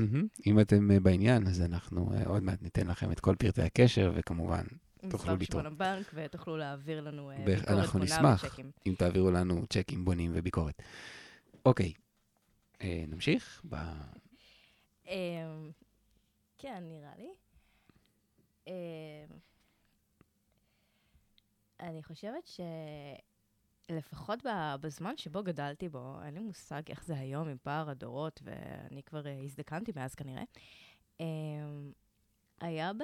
אם 0.47 0.59
אתם 0.59 0.91
אה, 0.91 0.99
בעניין, 0.99 1.47
אז 1.47 1.61
אנחנו 1.61 2.11
עוד 2.25 2.43
מעט 2.43 2.61
ניתן 2.61 2.87
לכם 2.87 3.11
את 3.11 3.19
כל 3.19 3.35
פרטי 3.35 3.61
הקשר, 3.61 4.11
וכמובן, 4.15 4.63
תוכלו 5.09 5.35
לתרום. 5.35 5.61
מספר 5.61 5.67
הבנק, 5.67 6.11
ותוכלו 6.13 6.57
להעביר 6.57 7.01
לנו 7.01 7.31
ביקורת 7.45 7.45
בונה 7.45 7.59
וצ'קים. 7.59 7.77
אנחנו 7.77 7.99
נשמח 7.99 8.59
אם 8.87 8.93
תעבירו 8.97 9.31
לנו 9.31 9.65
צ'קים 9.69 10.05
בונים 10.05 10.31
וביקורת. 10.33 10.81
אוקיי, 11.65 11.93
נמשיך? 12.83 13.61
אמ, 15.07 15.71
כן, 16.57 16.83
נראה 16.87 17.11
לי. 17.17 17.29
אמ, 18.67 18.73
אני 21.79 22.03
חושבת 22.03 22.47
שלפחות 23.89 24.39
בזמן 24.81 25.17
שבו 25.17 25.43
גדלתי 25.43 25.89
בו, 25.89 26.15
אין 26.23 26.33
לי 26.33 26.39
מושג 26.39 26.81
איך 26.89 27.03
זה 27.03 27.15
היום 27.17 27.47
עם 27.47 27.57
פער 27.63 27.89
הדורות, 27.89 28.41
ואני 28.43 29.03
כבר 29.03 29.27
אה, 29.27 29.41
הזדקנתי 29.43 29.91
מאז 29.95 30.15
כנראה. 30.15 30.43
אמ, 31.19 31.91
היה 32.61 32.93
ב... 32.93 33.03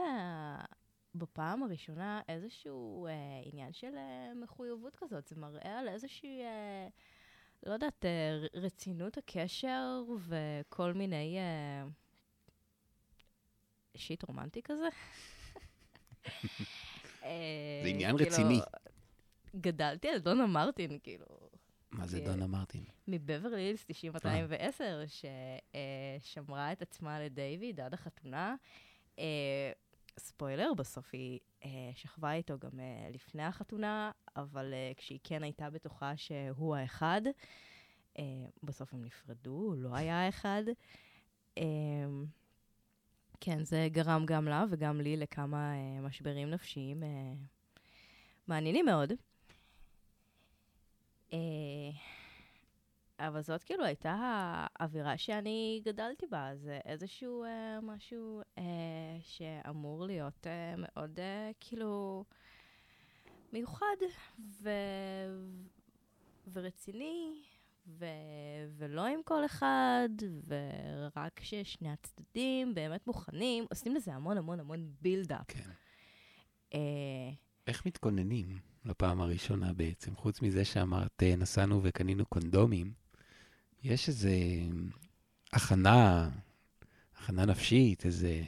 בפעם 1.16 1.64
הראשונה 1.64 2.22
איזשהו 2.28 3.08
אה, 3.08 3.12
עניין 3.44 3.74
של 3.74 3.98
אה, 3.98 4.34
מחויבות 4.36 4.96
כזאת. 4.96 5.28
זה 5.28 5.36
מראה 5.36 5.80
על 5.80 5.88
איזושהי 5.88 6.42
אה, 6.42 6.88
לא 7.64 7.74
יודעת, 7.74 8.06
אה, 8.06 8.46
רצינות 8.54 9.18
הקשר 9.18 10.04
וכל 10.18 10.94
מיני 10.94 11.38
אה, 11.38 11.88
שיט 13.96 14.24
רומנטי 14.24 14.62
כזה. 14.62 14.88
אה, 17.24 17.82
זה 17.84 17.90
עניין 17.90 18.18
כאילו, 18.18 18.32
רציני. 18.32 18.60
גדלתי 19.62 20.08
על 20.10 20.20
דונה 20.20 20.48
מרטין, 20.48 21.00
כאילו. 21.04 21.26
מה 21.92 22.08
זה 22.08 22.20
דונה 22.20 22.48
מרטין? 22.48 22.84
מבברלי 23.08 23.62
הילס 23.62 23.86
9210, 23.88 25.04
ששמרה 26.22 26.72
את 26.72 26.82
עצמה 26.82 27.20
לדיוויד 27.20 27.80
עד 27.80 27.94
החתונה. 27.94 28.56
ספוילר, 30.20 30.74
בסוף 30.78 31.10
היא 31.14 31.40
אה, 31.66 31.70
שכבה 31.96 32.34
איתו 32.34 32.60
גם 32.60 32.80
אה, 32.80 33.08
לפני 33.14 33.44
החתונה, 33.44 34.12
אבל 34.36 34.74
אה, 34.74 34.92
כשהיא 34.98 35.20
כן 35.24 35.44
הייתה 35.44 35.70
בטוחה 35.70 36.18
שהוא 36.18 36.76
האחד, 36.76 37.22
אה, 38.20 38.24
בסוף 38.64 38.94
הם 38.94 39.06
נפרדו, 39.06 39.50
הוא 39.50 39.76
לא 39.76 39.96
היה 39.96 40.26
האחד. 40.26 40.64
אה, 41.58 41.64
כן, 43.40 43.64
זה 43.64 43.88
גרם 43.92 44.26
גם 44.26 44.46
לה 44.46 44.66
וגם 44.70 45.02
לי 45.02 45.18
לכמה 45.18 45.74
אה, 45.74 46.02
משברים 46.02 46.50
נפשיים 46.50 47.04
אה, 47.04 47.34
מעניינים 48.48 48.86
מאוד. 48.86 49.14
אבל 53.20 53.42
זאת 53.42 53.64
כאילו 53.64 53.86
הייתה 53.86 54.16
האווירה 54.76 55.18
שאני 55.18 55.82
גדלתי 55.86 56.26
בה, 56.28 56.50
זה 56.56 56.80
איזשהו 56.86 57.44
אה, 57.44 57.80
משהו 57.82 58.42
אה, 58.58 58.64
שאמור 59.22 60.06
להיות 60.06 60.48
אה, 60.48 60.76
מאוד 60.78 61.20
אה, 61.20 61.52
כאילו 61.60 62.26
מיוחד 63.54 63.96
ו... 64.62 64.70
ורציני, 66.54 67.44
ו... 67.88 68.06
ולא 68.78 69.06
עם 69.06 69.20
כל 69.24 69.46
אחד, 69.46 70.10
ורק 70.48 71.40
ששני 71.40 71.90
הצדדים 71.90 72.76
באמת 72.76 73.08
מוכנים, 73.08 73.66
עושים 73.70 73.96
לזה 73.96 74.14
המון 74.14 74.38
המון 74.38 74.60
המון 74.60 74.92
בילדאפ. 75.02 75.46
כן. 75.48 75.70
אה... 76.74 77.32
איך 77.68 77.86
מתכוננים 77.86 78.60
לפעם 78.86 79.22
הראשונה 79.22 79.74
בעצם? 79.74 80.16
חוץ 80.16 80.42
מזה 80.42 80.66
שאמרת, 80.66 81.24
אה, 81.24 81.36
נסענו 81.36 81.80
וקנינו 81.84 82.26
קונדומים, 82.26 82.94
יש 83.86 84.10
איזה 84.10 84.32
הכנה, 85.54 86.30
הכנה 87.18 87.46
נפשית, 87.46 88.06
איזה 88.06 88.42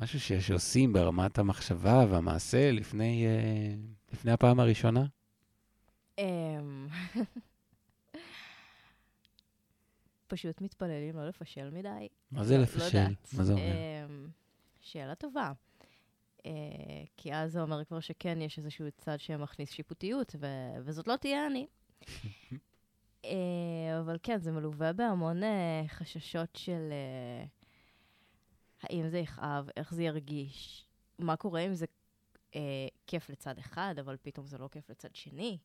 משהו 0.00 0.20
ש, 0.20 0.32
שעושים 0.32 0.92
ברמת 0.92 1.38
המחשבה 1.38 2.06
והמעשה 2.10 2.70
לפני, 2.72 3.26
uh, 3.26 4.12
לפני 4.12 4.32
הפעם 4.32 4.60
הראשונה? 4.60 5.06
אמ, 6.18 6.88
פשוט 10.26 10.60
מתפללים 10.60 11.16
לא 11.16 11.28
לפשל 11.28 11.70
מדי. 11.70 12.08
מה 12.30 12.44
זה 12.44 12.56
לא, 12.56 12.62
לפשל? 12.62 12.98
לא 12.98 13.14
מה 13.32 13.44
זה 13.44 13.52
אומר? 13.52 13.62
אמ, 13.62 14.28
שאלה 14.80 15.14
טובה. 15.14 15.52
Uh, 16.38 16.44
כי 17.16 17.34
אז 17.34 17.52
זה 17.52 17.62
אומר 17.62 17.84
כבר 17.84 18.00
שכן, 18.00 18.40
יש 18.40 18.58
איזשהו 18.58 18.86
צד 18.96 19.20
שמכניס 19.20 19.70
שיפוטיות, 19.70 20.36
ו- 20.40 20.76
וזאת 20.84 21.08
לא 21.08 21.16
תהיה 21.16 21.46
אני. 21.46 21.66
אה, 23.24 24.00
אבל 24.00 24.18
כן, 24.22 24.38
זה 24.38 24.52
מלווה 24.52 24.92
בהמון 24.92 25.42
אה, 25.42 25.84
חששות 25.88 26.56
של 26.56 26.92
אה, 26.92 27.44
האם 28.82 29.08
זה 29.08 29.18
יכאב, 29.18 29.68
איך 29.76 29.94
זה 29.94 30.02
ירגיש, 30.02 30.86
מה 31.18 31.36
קורה 31.36 31.60
אם 31.60 31.74
זה 31.74 31.86
כיף 33.06 33.30
לצד 33.30 33.58
אחד, 33.58 33.94
אבל 34.00 34.16
פתאום 34.22 34.46
זה 34.46 34.58
לא 34.58 34.68
כיף 34.68 34.90
לצד 34.90 35.14
שני. 35.14 35.58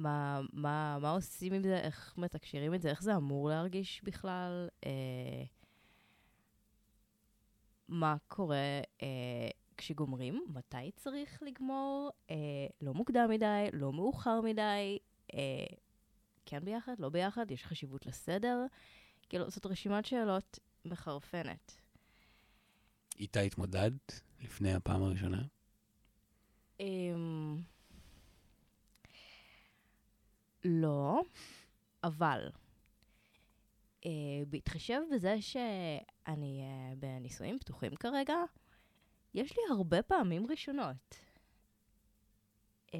מה, 0.00 0.40
מה, 0.52 0.98
מה 1.00 1.10
עושים 1.10 1.52
עם 1.52 1.62
זה, 1.62 1.78
איך 1.78 2.14
מתקשרים 2.18 2.74
את 2.74 2.82
זה, 2.82 2.90
איך 2.90 3.02
זה 3.02 3.16
אמור 3.16 3.48
להרגיש 3.48 4.02
בכלל, 4.04 4.68
אה, 4.86 5.44
מה 7.88 8.16
קורה? 8.28 8.80
אה, 9.02 9.48
כשגומרים, 9.80 10.44
מתי 10.48 10.90
צריך 10.96 11.42
לגמור, 11.42 12.10
אה, 12.30 12.36
לא 12.80 12.94
מוקדם 12.94 13.30
מדי, 13.30 13.66
לא 13.72 13.92
מאוחר 13.92 14.40
מדי, 14.40 14.98
אה, 15.34 15.66
כן 16.46 16.64
ביחד, 16.64 16.94
לא 16.98 17.08
ביחד, 17.08 17.50
יש 17.50 17.64
חשיבות 17.64 18.06
לסדר. 18.06 18.66
כאילו, 19.28 19.50
זאת 19.50 19.66
רשימת 19.66 20.04
שאלות 20.04 20.58
מחרפנת. 20.84 21.76
איתה 23.18 23.40
התמודדת 23.40 24.20
לפני 24.40 24.74
הפעם 24.74 25.02
הראשונה? 25.02 25.42
אמ... 26.80 27.56
לא, 30.64 31.22
אבל 32.04 32.48
אה, 34.06 34.10
בהתחשב 34.48 35.00
בזה 35.14 35.36
שאני 35.40 36.62
אה, 36.62 36.94
בנישואים 36.96 37.58
פתוחים 37.58 37.96
כרגע, 37.96 38.36
יש 39.34 39.56
לי 39.56 39.62
הרבה 39.70 40.02
פעמים 40.02 40.46
ראשונות. 40.50 41.16
אה, 42.94 42.98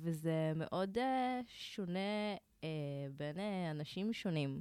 וזה 0.00 0.52
מאוד 0.56 0.98
אה, 0.98 1.40
שונה 1.46 2.34
אה, 2.64 2.68
בין 3.16 3.38
אנשים 3.70 4.12
שונים. 4.12 4.60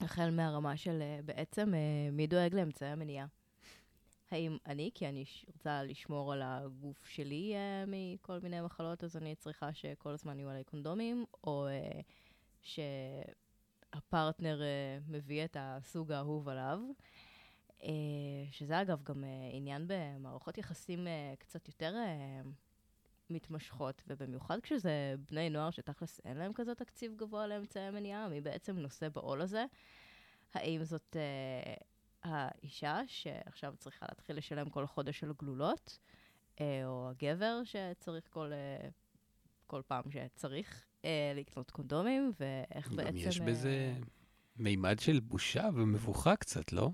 החל 0.00 0.30
מהרמה 0.30 0.76
של 0.76 1.02
בעצם 1.24 1.72
מי 2.12 2.26
דואג 2.26 2.54
לאמצעי 2.54 2.88
המניעה. 2.88 3.26
האם 4.30 4.56
אני, 4.66 4.90
כי 4.94 5.08
אני 5.08 5.24
רוצה 5.46 5.82
לשמור 5.82 6.32
על 6.32 6.42
הגוף 6.44 7.06
שלי 7.06 7.54
מכל 7.86 8.38
מיני 8.38 8.60
מחלות, 8.60 9.04
אז 9.04 9.16
אני 9.16 9.34
צריכה 9.34 9.72
שכל 9.72 10.10
הזמן 10.10 10.38
יהיו 10.38 10.50
עליי 10.50 10.64
קונדומים, 10.64 11.24
או 11.44 11.66
שהפרטנר 13.92 14.62
מביא 15.08 15.44
את 15.44 15.56
הסוג 15.60 16.12
האהוב 16.12 16.48
עליו. 16.48 16.78
שזה 18.50 18.80
אגב 18.80 19.02
גם 19.02 19.24
אה, 19.24 19.28
עניין 19.52 19.84
במערכות 19.86 20.58
יחסים 20.58 21.06
אה, 21.06 21.34
קצת 21.38 21.68
יותר 21.68 21.94
אה, 21.96 22.40
מתמשכות, 23.30 24.02
ובמיוחד 24.06 24.60
כשזה 24.60 25.14
בני 25.30 25.50
נוער 25.50 25.70
שתכלס 25.70 26.20
אין 26.24 26.36
להם 26.36 26.52
כזה 26.52 26.74
תקציב 26.74 27.14
גבוה 27.16 27.46
לאמצעי 27.46 27.90
מניעה, 27.90 28.28
מי 28.28 28.40
בעצם 28.40 28.78
נושא 28.78 29.08
בעול 29.08 29.40
הזה? 29.40 29.64
האם 30.54 30.84
זאת 30.84 31.16
אה, 31.16 31.74
האישה 32.22 33.00
שעכשיו 33.06 33.74
צריכה 33.78 34.06
להתחיל 34.08 34.36
לשלם 34.36 34.70
כל 34.70 34.86
חודש 34.86 35.24
על 35.24 35.32
גלולות, 35.38 35.98
אה, 36.60 36.86
או 36.86 37.10
הגבר 37.10 37.60
שצריך 37.64 38.24
כל, 38.30 38.52
אה, 38.52 38.88
כל 39.66 39.82
פעם 39.86 40.02
שצריך 40.10 40.84
אה, 41.04 41.32
לקנות 41.36 41.70
קונדומים, 41.70 42.32
ואיך 42.40 42.88
גם 42.88 42.96
בעצם... 42.96 43.16
יש 43.16 43.40
אה, 43.40 43.46
בזה 43.46 43.94
מימד 44.56 44.98
של 44.98 45.20
בושה 45.20 45.68
ומבוכה 45.74 46.36
קצת, 46.36 46.72
לא? 46.72 46.90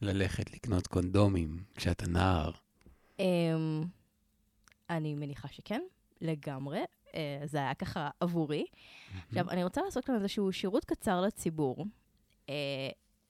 ללכת 0.00 0.52
לקנות 0.52 0.86
קונדומים 0.86 1.64
כשאתה 1.74 2.06
נער. 2.06 2.50
אמ, 3.18 3.84
אני 4.90 5.14
מניחה 5.14 5.48
שכן, 5.48 5.82
לגמרי. 6.20 6.80
אה, 7.14 7.40
זה 7.44 7.58
היה 7.58 7.74
ככה 7.74 8.10
עבורי. 8.20 8.64
עכשיו, 9.28 9.50
אני 9.50 9.64
רוצה 9.64 9.80
לעשות 9.82 10.04
כאן 10.04 10.14
איזשהו 10.14 10.52
שירות 10.52 10.84
קצר 10.84 11.20
לציבור, 11.20 11.84
אה, 12.48 12.54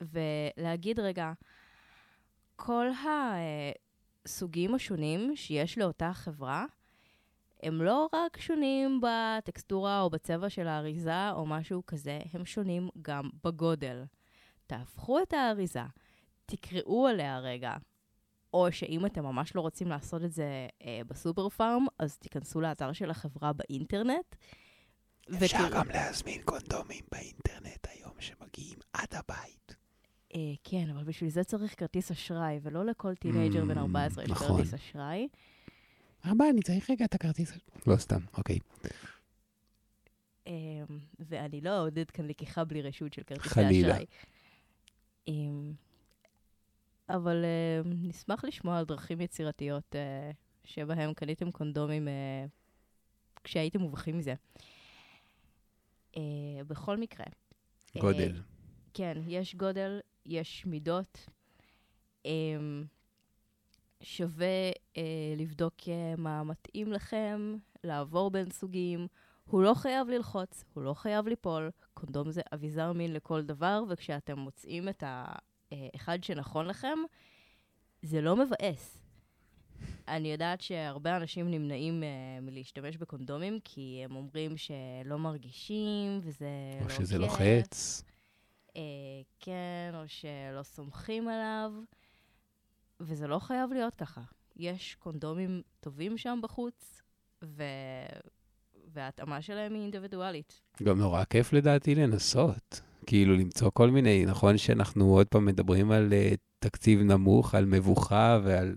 ולהגיד 0.01 0.99
רגע, 0.99 1.33
כל 2.55 2.87
הסוגים 4.25 4.75
השונים 4.75 5.35
שיש 5.35 5.77
לאותה 5.77 6.13
חברה, 6.13 6.65
הם 7.63 7.81
לא 7.81 8.07
רק 8.13 8.39
שונים 8.39 9.01
בטקסטורה 9.01 10.01
או 10.01 10.09
בצבע 10.09 10.49
של 10.49 10.67
האריזה 10.67 11.31
או 11.31 11.45
משהו 11.45 11.85
כזה, 11.87 12.19
הם 12.33 12.45
שונים 12.45 12.89
גם 13.01 13.29
בגודל. 13.43 14.03
תהפכו 14.67 15.19
את 15.19 15.33
האריזה, 15.33 15.83
תקראו 16.51 17.07
עליה 17.07 17.39
רגע, 17.39 17.73
או 18.53 18.71
שאם 18.71 19.05
אתם 19.05 19.23
ממש 19.23 19.55
לא 19.55 19.61
רוצים 19.61 19.87
לעשות 19.87 20.23
את 20.23 20.31
זה 20.31 20.67
אה, 20.85 21.01
בסופר 21.07 21.49
פארם, 21.49 21.85
אז 21.99 22.17
תיכנסו 22.17 22.61
לאתר 22.61 22.93
של 22.93 23.09
החברה 23.09 23.53
באינטרנט. 23.53 24.35
אפשר 25.43 25.57
ותראו- 25.57 25.69
גם 25.79 25.89
להזמין 25.89 26.41
קונדומים 26.45 27.03
באינטרנט 27.11 27.87
היום 27.89 28.13
שמגיעים 28.19 28.77
עד 28.93 29.07
הבית. 29.13 29.75
אה, 30.35 30.39
כן, 30.63 30.89
אבל 30.89 31.03
בשביל 31.03 31.29
זה 31.29 31.43
צריך 31.43 31.79
כרטיס 31.79 32.11
אשראי, 32.11 32.59
ולא 32.61 32.85
לכל 32.85 33.15
teenager 33.15 33.65
בן 33.65 33.77
Mm, 33.77 33.81
14 33.81 34.23
יש 34.23 34.29
נכון. 34.29 34.47
כרטיס 34.47 34.73
אשראי. 34.73 35.27
אבא, 36.31 36.45
אני 36.49 36.61
צריך 36.61 36.89
רגע 36.89 37.05
את 37.05 37.13
הכרטיס. 37.15 37.51
לא 37.87 37.95
סתם, 37.97 38.19
אוקיי. 38.37 38.59
אה, 40.47 40.53
ואני 41.19 41.61
לא 41.61 41.77
אעודד 41.77 42.11
כאן 42.11 42.25
לקיחה 42.27 42.63
בלי 42.63 42.81
רשות 42.81 43.13
של 43.13 43.23
כרטיסי 43.23 43.49
חלילה. 43.49 43.93
אשראי. 43.93 44.05
אה, 45.27 45.33
אבל 47.09 47.45
אה, 47.45 47.81
נשמח 47.85 48.43
לשמוע 48.45 48.77
על 48.77 48.85
דרכים 48.85 49.21
יצירתיות 49.21 49.95
אה, 49.95 50.31
שבהם 50.63 51.13
קניתם 51.13 51.51
קונדומים 51.51 52.07
אה, 52.07 52.45
כשהייתם 53.43 53.79
מובכים 53.79 54.17
מזה. 54.17 54.33
אה, 56.17 56.21
בכל 56.67 56.97
מקרה, 56.97 57.25
גודל. 57.97 58.41
כן, 58.93 59.17
יש 59.27 59.55
גודל, 59.55 59.99
יש 60.25 60.65
מידות. 60.65 61.29
אמ, 62.25 62.85
שווה 64.01 64.71
אה, 64.97 65.33
לבדוק 65.37 65.73
אה, 65.87 66.13
מה 66.17 66.43
מתאים 66.43 66.93
לכם, 66.93 67.55
לעבור 67.83 68.31
בין 68.31 68.51
סוגים. 68.51 69.07
הוא 69.45 69.63
לא 69.63 69.73
חייב 69.73 70.07
ללחוץ, 70.07 70.63
הוא 70.73 70.83
לא 70.83 70.93
חייב 70.93 71.27
ליפול. 71.27 71.71
קונדום 71.93 72.31
זה 72.31 72.41
אביזר 72.53 72.93
מין 72.93 73.13
לכל 73.13 73.41
דבר, 73.41 73.83
וכשאתם 73.89 74.39
מוצאים 74.39 74.89
את 74.89 75.03
האחד 75.71 76.23
שנכון 76.23 76.65
לכם, 76.67 76.97
זה 78.01 78.21
לא 78.21 78.35
מבאס. 78.35 78.97
אני 80.07 80.31
יודעת 80.31 80.61
שהרבה 80.61 81.17
אנשים 81.17 81.51
נמנעים 81.51 82.03
uh, 82.03 82.41
מלהשתמש 82.41 82.97
בקונדומים, 82.97 83.59
כי 83.63 84.01
הם 84.05 84.15
אומרים 84.15 84.57
שלא 84.57 85.17
מרגישים, 85.17 86.19
וזה 86.23 86.47
או 86.81 86.87
לא 86.87 86.93
שזה 86.93 87.17
כיף. 87.17 87.21
לוחץ. 87.21 88.03
אה, 88.75 88.81
כן, 89.39 89.91
או 89.93 90.07
שלא 90.07 90.63
סומכים 90.63 91.27
עליו, 91.27 91.71
וזה 92.99 93.27
לא 93.27 93.39
חייב 93.39 93.73
להיות 93.73 93.95
ככה. 93.95 94.21
יש 94.55 94.95
קונדומים 94.95 95.61
טובים 95.79 96.17
שם 96.17 96.39
בחוץ, 96.43 97.01
ו... 97.43 97.63
וההתאמה 98.93 99.41
שלהם 99.41 99.73
היא 99.73 99.81
אינדיבידואלית. 99.81 100.61
גם 100.83 100.99
נורא 100.99 101.23
כיף 101.23 101.53
לדעתי 101.53 101.95
לנסות. 101.95 102.81
כאילו 103.07 103.35
למצוא 103.35 103.69
כל 103.73 103.89
מיני, 103.89 104.25
נכון 104.25 104.57
שאנחנו 104.57 105.05
עוד 105.05 105.27
פעם 105.27 105.45
מדברים 105.45 105.91
על 105.91 106.09
uh, 106.09 106.35
תקציב 106.59 107.01
נמוך, 107.01 107.55
על 107.55 107.65
מבוכה 107.65 108.39
ועל... 108.43 108.75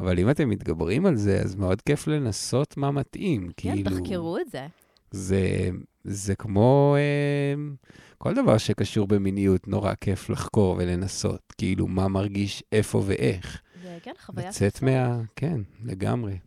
אבל 0.00 0.18
אם 0.18 0.30
אתם 0.30 0.48
מתגברים 0.48 1.06
על 1.06 1.16
זה, 1.16 1.40
אז 1.40 1.54
מאוד 1.54 1.82
כיף 1.82 2.06
לנסות 2.06 2.76
מה 2.76 2.90
מתאים. 2.90 3.50
כן, 3.56 3.74
כאילו, 3.74 3.90
תחקרו 3.90 4.38
את 4.38 4.50
זה. 4.50 4.66
זה, 5.10 5.70
זה 6.04 6.34
כמו 6.34 6.96
uh, 6.96 7.88
כל 8.18 8.34
דבר 8.34 8.58
שקשור 8.58 9.06
במיניות, 9.06 9.68
נורא 9.68 9.94
כיף 10.00 10.30
לחקור 10.30 10.76
ולנסות. 10.78 11.52
כאילו, 11.58 11.86
מה 11.86 12.08
מרגיש 12.08 12.62
איפה 12.72 13.02
ואיך. 13.06 13.62
זה 13.82 13.98
כן, 14.02 14.12
חוויה 14.20 14.48
לצאת. 14.48 14.82
מה... 14.82 15.20
כן, 15.36 15.60
לגמרי. 15.84 16.38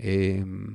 אמ, 0.00 0.66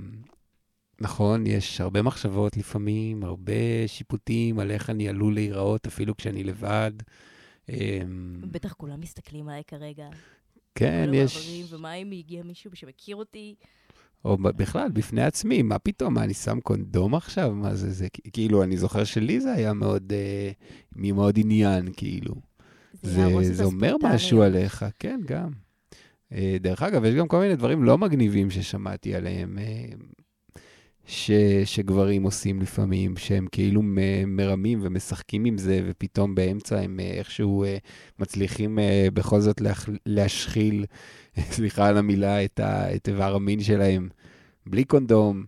נכון, 1.01 1.47
יש 1.47 1.81
הרבה 1.81 2.01
מחשבות 2.01 2.57
לפעמים, 2.57 3.23
הרבה 3.23 3.87
שיפוטים 3.87 4.59
על 4.59 4.71
איך 4.71 4.89
אני 4.89 5.09
עלול 5.09 5.33
להיראות 5.33 5.87
אפילו 5.87 6.17
כשאני 6.17 6.43
לבד. 6.43 6.91
אמ, 7.69 8.41
בטח 8.51 8.73
כולם 8.73 8.99
מסתכלים 8.99 9.49
עליי 9.49 9.63
כרגע. 9.67 10.07
כן, 10.75 11.09
יש... 11.13 11.65
ומה 11.69 11.93
אם 11.93 12.11
הגיע 12.11 12.43
מישהו 12.43 12.71
שמכיר 12.75 13.15
אותי? 13.15 13.55
או 14.25 14.37
בכלל, 14.37 14.89
בפני 14.91 15.23
עצמי, 15.23 15.61
מה 15.61 15.79
פתאום, 15.79 16.13
מה, 16.13 16.23
אני 16.23 16.33
שם 16.33 16.59
קונדום 16.59 17.15
עכשיו? 17.15 17.51
מה 17.51 17.75
זה, 17.75 17.91
זה, 17.91 18.07
כאילו, 18.33 18.63
אני 18.63 18.77
זוכר 18.77 19.03
שלי 19.03 19.41
זה 19.41 19.53
היה 19.53 19.73
מאוד, 19.73 20.13
אה, 20.13 20.51
מאוד 20.95 21.39
עניין, 21.39 21.89
כאילו. 21.97 22.35
זה, 23.01 23.27
את 23.27 23.55
זה 23.55 23.63
אומר. 23.63 23.95
משהו 24.03 24.41
עליך, 24.41 24.85
כן, 24.99 25.21
גם. 25.25 25.49
אה, 26.31 26.57
דרך 26.59 26.81
אגב, 26.81 27.05
יש 27.05 27.15
גם 27.15 27.27
כל 27.27 27.39
מיני 27.39 27.55
דברים 27.55 27.83
לא 27.83 27.97
מגניבים 27.97 28.51
ששמעתי 28.51 29.15
עליהם, 29.15 29.57
אה, 29.57 29.85
ש, 31.07 31.31
שגברים 31.65 32.23
עושים 32.23 32.61
לפעמים, 32.61 33.17
שהם 33.17 33.47
כאילו 33.51 33.81
מרמים 34.27 34.79
ומשחקים 34.81 35.45
עם 35.45 35.57
זה, 35.57 35.81
ופתאום 35.85 36.35
באמצע 36.35 36.79
הם 36.79 36.99
אה, 36.99 37.11
איכשהו 37.11 37.63
אה, 37.63 37.77
מצליחים 38.19 38.79
אה, 38.79 39.07
בכל 39.13 39.39
זאת 39.39 39.61
להשחיל, 40.05 40.85
סליחה 41.55 41.87
על 41.87 41.97
המילה, 41.97 42.45
את, 42.45 42.59
ה, 42.59 42.95
את 42.95 43.07
איבר 43.07 43.35
המין 43.35 43.59
שלהם 43.59 44.09
בלי 44.65 44.83
קונדום. 44.83 45.45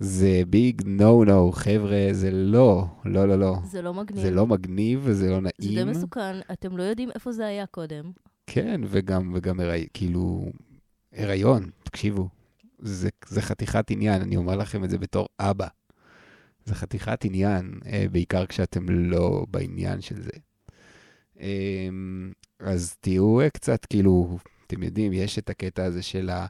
זה 0.00 0.42
ביג 0.48 0.82
נו 0.86 1.24
נו, 1.24 1.52
חבר'ה, 1.52 2.08
זה 2.12 2.30
לא, 2.30 2.86
לא, 3.04 3.28
לא, 3.28 3.38
לא. 3.38 3.56
זה 3.64 3.82
לא 3.82 3.94
מגניב. 3.94 4.22
זה 4.22 4.30
לא 4.30 4.46
מגניב 4.46 5.00
וזה 5.02 5.30
לא 5.30 5.40
נעים. 5.40 5.78
זה 5.78 5.84
די 5.84 5.90
מסוכן, 5.90 6.36
אתם 6.52 6.76
לא 6.76 6.82
יודעים 6.82 7.10
איפה 7.14 7.32
זה 7.32 7.46
היה 7.46 7.66
קודם. 7.66 8.04
כן, 8.46 8.80
וגם, 8.86 9.32
וגם 9.34 9.60
הרי, 9.60 9.86
כאילו, 9.94 10.52
הריון, 11.12 11.70
תקשיבו, 11.82 12.28
זה, 12.82 13.08
זה 13.26 13.42
חתיכת 13.42 13.90
עניין, 13.90 14.22
אני 14.22 14.36
אומר 14.36 14.56
לכם 14.56 14.84
את 14.84 14.90
זה 14.90 14.98
בתור 14.98 15.28
אבא. 15.40 15.66
זה 16.64 16.74
חתיכת 16.74 17.24
עניין, 17.24 17.80
אה, 17.86 18.04
בעיקר 18.12 18.46
כשאתם 18.46 18.88
לא 18.88 19.46
בעניין 19.50 20.00
של 20.00 20.22
זה. 20.22 20.30
אמ, 21.40 22.32
אז 22.60 22.94
תהיו 23.00 23.38
קצת, 23.52 23.84
כאילו, 23.84 24.38
אתם 24.66 24.82
יודעים, 24.82 25.12
יש 25.12 25.38
את 25.38 25.50
הקטע 25.50 25.84
הזה 25.84 26.02
של, 26.02 26.30
ה, 26.30 26.46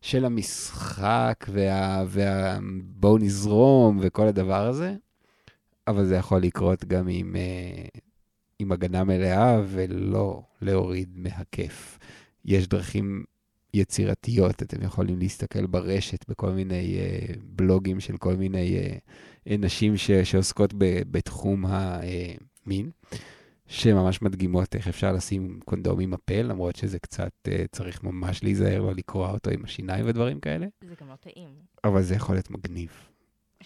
של 0.00 0.24
המשחק, 0.24 1.44
וה, 1.48 2.04
וה... 2.08 2.58
בואו 2.84 3.18
נזרום 3.18 3.98
וכל 4.02 4.26
הדבר 4.26 4.66
הזה, 4.66 4.94
אבל 5.88 6.04
זה 6.04 6.16
יכול 6.16 6.42
לקרות 6.42 6.84
גם 6.84 7.08
עם, 7.08 7.36
אה, 7.36 8.00
עם 8.58 8.72
הגנה 8.72 9.04
מלאה 9.04 9.60
ולא 9.66 10.42
להוריד 10.62 11.08
מהכיף. 11.14 11.98
יש 12.44 12.68
דרכים 12.68 13.24
יצירתיות, 13.74 14.62
אתם 14.62 14.82
יכולים 14.82 15.18
להסתכל 15.18 15.66
ברשת 15.66 16.28
בכל 16.28 16.50
מיני 16.50 16.98
uh, 16.98 17.36
בלוגים 17.42 18.00
של 18.00 18.16
כל 18.16 18.36
מיני 18.36 18.78
uh, 18.78 19.50
נשים 19.58 19.96
ש, 19.96 20.10
שעוסקות 20.10 20.74
ב, 20.78 20.84
בתחום 21.10 21.64
המין, 21.66 22.90
שממש 23.66 24.22
מדגימות 24.22 24.74
איך 24.74 24.88
אפשר 24.88 25.12
לשים 25.12 25.60
קונדום 25.64 26.00
עם 26.00 26.14
הפה, 26.14 26.42
למרות 26.42 26.76
שזה 26.76 26.98
קצת, 26.98 27.32
uh, 27.48 27.50
צריך 27.72 28.02
ממש 28.02 28.42
להיזהר 28.42 28.82
לא 28.82 28.92
לקרוע 28.94 29.30
אותו 29.30 29.50
עם 29.50 29.64
השיניים 29.64 30.04
ודברים 30.08 30.40
כאלה. 30.40 30.66
זה 30.88 30.94
גם 31.00 31.08
לא 31.08 31.16
טעים. 31.16 31.50
אבל 31.84 32.02
זה 32.02 32.14
יכול 32.14 32.34
להיות 32.34 32.50
מגניב. 32.50 32.90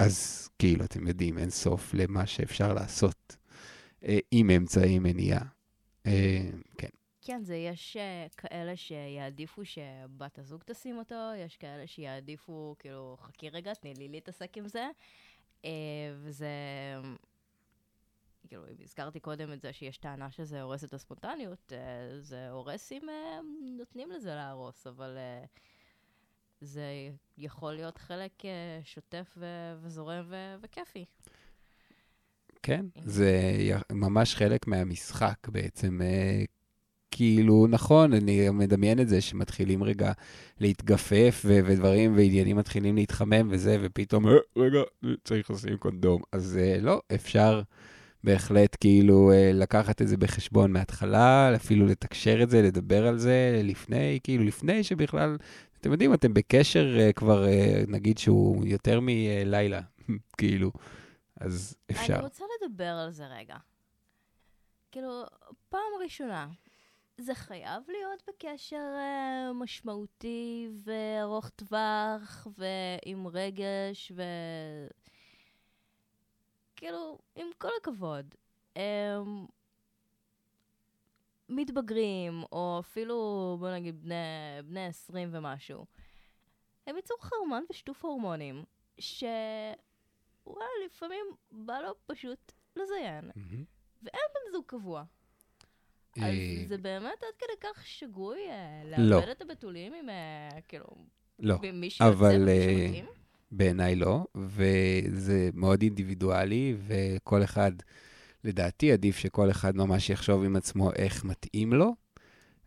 אז 0.00 0.48
כאילו, 0.58 0.84
אתם 0.84 1.06
יודעים, 1.06 1.38
אין 1.38 1.50
סוף 1.50 1.94
למה 1.94 2.26
שאפשר 2.26 2.72
לעשות 2.72 3.36
uh, 4.02 4.06
עם 4.30 4.50
אמצעי 4.50 4.98
מניעה. 4.98 5.42
Uh, 6.06 6.10
כן. 6.78 6.97
כן, 7.28 7.44
זה 7.44 7.56
יש 7.56 7.96
uh, 7.96 8.34
כאלה 8.36 8.76
שיעדיפו 8.76 9.64
שבת 9.64 10.38
הזוג 10.38 10.62
תשים 10.66 10.98
אותו, 10.98 11.30
יש 11.36 11.56
כאלה 11.56 11.86
שיעדיפו, 11.86 12.76
כאילו, 12.78 13.16
חכי 13.20 13.48
רגע, 13.48 13.74
תני 13.74 13.94
לי 13.94 14.08
להתעסק 14.08 14.56
עם 14.56 14.68
זה. 14.68 14.90
Uh, 15.62 15.66
וזה... 16.14 16.48
כאילו, 18.48 18.68
אם 18.68 18.76
הזכרתי 18.82 19.20
קודם 19.20 19.52
את 19.52 19.60
זה 19.60 19.72
שיש 19.72 19.98
טענה 19.98 20.30
שזה 20.30 20.62
הורס 20.62 20.84
את 20.84 20.94
הספונטניות, 20.94 21.72
uh, 21.72 21.74
זה 22.20 22.50
הורס 22.50 22.92
אם 22.92 23.02
נותנים 23.78 24.10
לזה 24.10 24.34
להרוס, 24.34 24.86
אבל 24.86 25.18
זה 26.60 27.10
יכול 27.38 27.72
להיות 27.72 27.98
חלק 27.98 28.42
שוטף 28.82 29.34
ו- 29.36 29.74
וזורם 29.80 30.24
ו- 30.28 30.54
וכיפי. 30.60 31.04
כן, 32.62 32.86
זה 33.04 33.40
ממש 33.92 34.34
חלק 34.34 34.66
מהמשחק 34.66 35.48
בעצם. 35.48 36.00
כאילו, 37.18 37.66
נכון, 37.70 38.12
אני 38.12 38.50
מדמיין 38.50 39.00
את 39.00 39.08
זה 39.08 39.20
שמתחילים 39.20 39.82
רגע 39.82 40.12
להתגפף 40.60 41.42
ו- 41.44 41.60
ודברים 41.64 42.16
ועניינים 42.16 42.56
מתחילים 42.56 42.96
להתחמם 42.96 43.48
וזה, 43.50 43.76
ופתאום, 43.80 44.28
אה, 44.28 44.32
רגע, 44.56 44.78
צריך 45.24 45.50
לשים 45.50 45.76
קונדום. 45.76 46.22
אז 46.32 46.58
אה, 46.62 46.80
לא, 46.80 47.02
אפשר 47.14 47.62
בהחלט 48.24 48.76
כאילו 48.80 49.32
אה, 49.32 49.50
לקחת 49.54 50.02
את 50.02 50.08
זה 50.08 50.16
בחשבון 50.16 50.72
מההתחלה, 50.72 51.56
אפילו 51.56 51.86
לתקשר 51.86 52.42
את 52.42 52.50
זה, 52.50 52.62
לדבר 52.62 53.06
על 53.06 53.18
זה 53.18 53.60
לפני, 53.64 54.18
כאילו 54.24 54.44
לפני 54.44 54.84
שבכלל, 54.84 55.36
אתם 55.80 55.92
יודעים, 55.92 56.14
אתם 56.14 56.34
בקשר 56.34 56.96
אה, 56.98 57.12
כבר, 57.12 57.48
אה, 57.48 57.82
נגיד 57.88 58.18
שהוא 58.18 58.66
יותר 58.66 59.00
מלילה, 59.02 59.80
כאילו, 60.38 60.72
אז 61.40 61.76
אפשר. 61.90 62.14
אני 62.14 62.22
רוצה 62.22 62.44
לדבר 62.62 62.98
על 63.04 63.10
זה 63.10 63.26
רגע. 63.26 63.56
כאילו, 64.92 65.24
פעם 65.68 65.80
ראשונה, 66.04 66.46
זה 67.20 67.34
חייב 67.34 67.82
להיות 67.88 68.22
בקשר 68.28 68.94
uh, 68.96 69.52
משמעותי 69.52 70.68
וארוך 70.84 71.48
טווח 71.48 72.46
ועם 72.56 73.26
רגש 73.26 74.12
ו... 74.14 74.22
כאילו, 76.76 77.18
עם 77.36 77.46
כל 77.58 77.70
הכבוד, 77.80 78.34
um, 78.74 78.80
מתבגרים, 81.48 82.42
או 82.52 82.76
אפילו, 82.80 83.56
בוא 83.60 83.70
נגיד, 83.70 84.02
בני, 84.02 84.14
בני 84.64 84.86
20 84.86 85.28
ומשהו, 85.32 85.86
הם 86.86 86.96
ייצור 86.96 87.16
חרמן 87.20 87.62
ושיתוף 87.70 88.04
הורמונים, 88.04 88.64
שוואלה, 89.00 90.66
לפעמים 90.86 91.26
בא 91.50 91.80
לו 91.80 91.94
פשוט 92.06 92.52
לזיין. 92.76 93.30
Mm-hmm. 93.30 93.64
ואין 94.02 94.22
בן 94.34 94.52
זוג 94.52 94.64
קבוע. 94.66 95.04
אז 96.18 96.24
אה, 96.24 96.64
זה 96.68 96.78
באמת 96.78 97.22
עד 97.22 97.34
כדי 97.38 97.56
כך 97.60 97.86
שגוי 97.86 98.38
אה, 98.48 98.98
לא. 98.98 99.16
לאבד 99.16 99.28
את 99.28 99.42
הבתולים 99.42 99.92
עם, 99.94 100.08
אה, 100.08 100.48
כאילו, 100.68 100.86
לא, 101.38 101.56
אבל 102.00 102.48
בעיניי 103.50 103.96
לא, 103.96 104.26
וזה 104.36 105.50
מאוד 105.54 105.82
אינדיבידואלי, 105.82 106.76
וכל 106.86 107.44
אחד, 107.44 107.72
לדעתי, 108.44 108.92
עדיף 108.92 109.18
שכל 109.18 109.50
אחד 109.50 109.76
ממש 109.76 110.10
יחשוב 110.10 110.44
עם 110.44 110.56
עצמו 110.56 110.92
איך 110.92 111.24
מתאים 111.24 111.72
לו, 111.72 111.94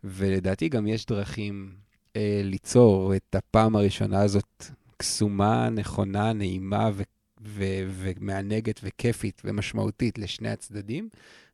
ולדעתי 0.04 0.68
גם 0.68 0.86
יש 0.86 1.06
דרכים 1.06 1.74
אה, 2.16 2.40
ליצור 2.44 3.16
את 3.16 3.34
הפעם 3.34 3.76
הראשונה 3.76 4.20
הזאת 4.20 4.64
קסומה, 4.96 5.68
נכונה, 5.70 6.32
נעימה 6.32 6.90
ו- 6.94 7.02
ו- 7.44 7.84
ומענגת 7.88 8.80
וכיפית 8.82 9.42
ומשמעותית 9.44 10.18
לשני 10.18 10.50
הצדדים, 10.50 11.08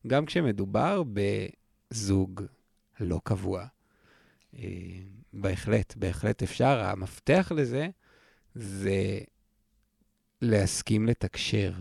גם 0.06 0.26
כשמדובר 0.26 1.02
ב... 1.12 1.20
זוג 1.90 2.42
לא 3.00 3.20
קבוע. 3.24 3.66
אה, 4.58 4.68
בהחלט, 5.32 5.96
בהחלט 5.96 6.42
אפשר. 6.42 6.80
המפתח 6.80 7.52
לזה 7.56 7.88
זה 8.54 9.18
להסכים 10.42 11.06
לתקשר. 11.06 11.72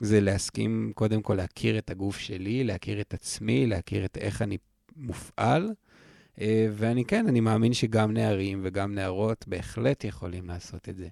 זה 0.00 0.20
להסכים 0.20 0.92
קודם 0.94 1.22
כל 1.22 1.34
להכיר 1.34 1.78
את 1.78 1.90
הגוף 1.90 2.18
שלי, 2.18 2.64
להכיר 2.64 3.00
את 3.00 3.14
עצמי, 3.14 3.66
להכיר 3.66 4.04
את 4.04 4.16
איך 4.16 4.42
אני 4.42 4.58
מופעל. 4.96 5.70
אה, 6.40 6.66
ואני 6.72 7.04
כן, 7.04 7.26
אני 7.26 7.40
מאמין 7.40 7.72
שגם 7.72 8.12
נערים 8.12 8.60
וגם 8.64 8.94
נערות 8.94 9.48
בהחלט 9.48 10.04
יכולים 10.04 10.48
לעשות 10.48 10.88
את 10.88 10.96
זה. 10.96 11.08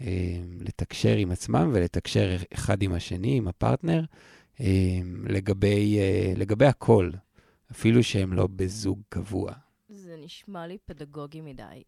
אה, 0.00 0.40
לתקשר 0.60 1.16
עם 1.16 1.30
עצמם 1.30 1.70
ולתקשר 1.74 2.36
אחד 2.54 2.82
עם 2.82 2.92
השני, 2.92 3.36
עם 3.36 3.48
הפרטנר, 3.48 4.04
לגבי, 5.26 5.98
לגבי 6.36 6.66
הכל. 6.66 7.10
אפילו 7.70 8.02
שהם 8.02 8.32
לא 8.32 8.46
בזוג 8.46 9.02
קבוע. 9.08 9.52
זה 9.88 10.16
נשמע 10.16 10.66
לי 10.66 10.78
פדגוגי 10.78 11.40
מדי. 11.40 11.82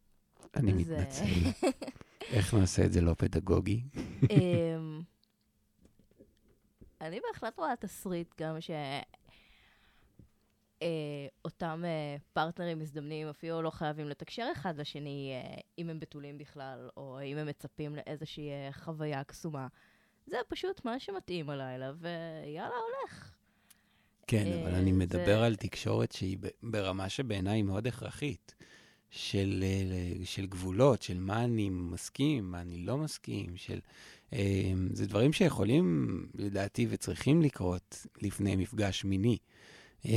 אני 0.56 0.72
מתנצל. 0.72 1.24
איך 2.32 2.54
נעשה 2.54 2.84
את 2.84 2.92
זה 2.92 3.00
לא 3.00 3.14
פדגוגי? 3.14 3.82
אמ, 4.30 5.02
אני 7.00 7.20
בהחלט 7.20 7.58
רואה 7.58 7.76
תסריט 7.76 8.34
גם 8.40 8.56
שאותם 10.80 11.82
אה, 11.84 11.88
אה, 11.88 12.16
פרטנרים 12.32 12.78
מזדמנים 12.78 13.28
אפילו 13.28 13.62
לא 13.62 13.70
חייבים 13.70 14.08
לתקשר 14.08 14.48
אחד 14.52 14.80
לשני 14.80 15.32
אה, 15.34 15.60
אם 15.78 15.90
הם 15.90 16.00
בתולים 16.00 16.38
בכלל, 16.38 16.88
או 16.96 17.20
אם 17.24 17.38
הם 17.38 17.46
מצפים 17.46 17.96
לאיזושהי 17.96 18.50
חוויה 18.72 19.24
קסומה. 19.24 19.66
זה 20.26 20.36
פשוט 20.48 20.84
מה 20.84 21.00
שמתאים 21.00 21.50
הלילה, 21.50 21.92
ויאללה, 21.98 22.74
הולך. 22.76 23.31
כן, 24.32 24.52
אבל 24.62 24.74
אני 24.74 24.92
מדבר 24.92 25.42
על 25.42 25.56
תקשורת 25.56 26.12
שהיא 26.12 26.36
ברמה 26.62 27.08
שבעיניי 27.08 27.54
היא 27.54 27.62
מאוד 27.62 27.86
הכרחית. 27.86 28.54
של, 29.14 29.64
אה, 29.66 30.24
של 30.24 30.46
גבולות, 30.46 31.02
של 31.02 31.20
מה 31.20 31.44
אני 31.44 31.70
מסכים, 31.70 32.50
מה 32.50 32.60
אני 32.60 32.78
לא 32.78 32.98
מסכים, 32.98 33.56
של... 33.56 33.78
אה, 34.32 34.72
זה 34.92 35.06
דברים 35.06 35.32
שיכולים, 35.32 36.18
לדעתי, 36.34 36.86
וצריכים 36.90 37.42
לקרות 37.42 38.06
לפני 38.22 38.56
מפגש 38.56 39.04
מיני, 39.04 39.38
אה, 40.06 40.12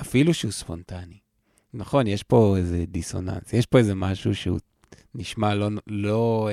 אפילו 0.00 0.34
שהוא 0.34 0.52
ספונטני. 0.52 1.18
נכון, 1.74 2.06
יש 2.06 2.22
פה 2.22 2.56
איזה 2.56 2.84
דיסוננס, 2.88 3.52
יש 3.52 3.66
פה 3.66 3.78
איזה 3.78 3.94
משהו 3.94 4.34
שהוא 4.34 4.58
נשמע 5.14 5.54
לא, 5.54 5.68
לא, 5.86 6.48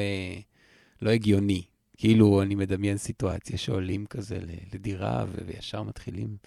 לא 1.02 1.10
הגיוני. 1.10 1.63
כאילו, 1.97 2.41
אני 2.41 2.56
מדמיין 2.56 2.97
סיטואציה 2.97 3.58
שעולים 3.58 4.06
כזה 4.06 4.39
לדירה 4.73 5.26
וישר 5.45 5.84
מתחילים 5.84 6.38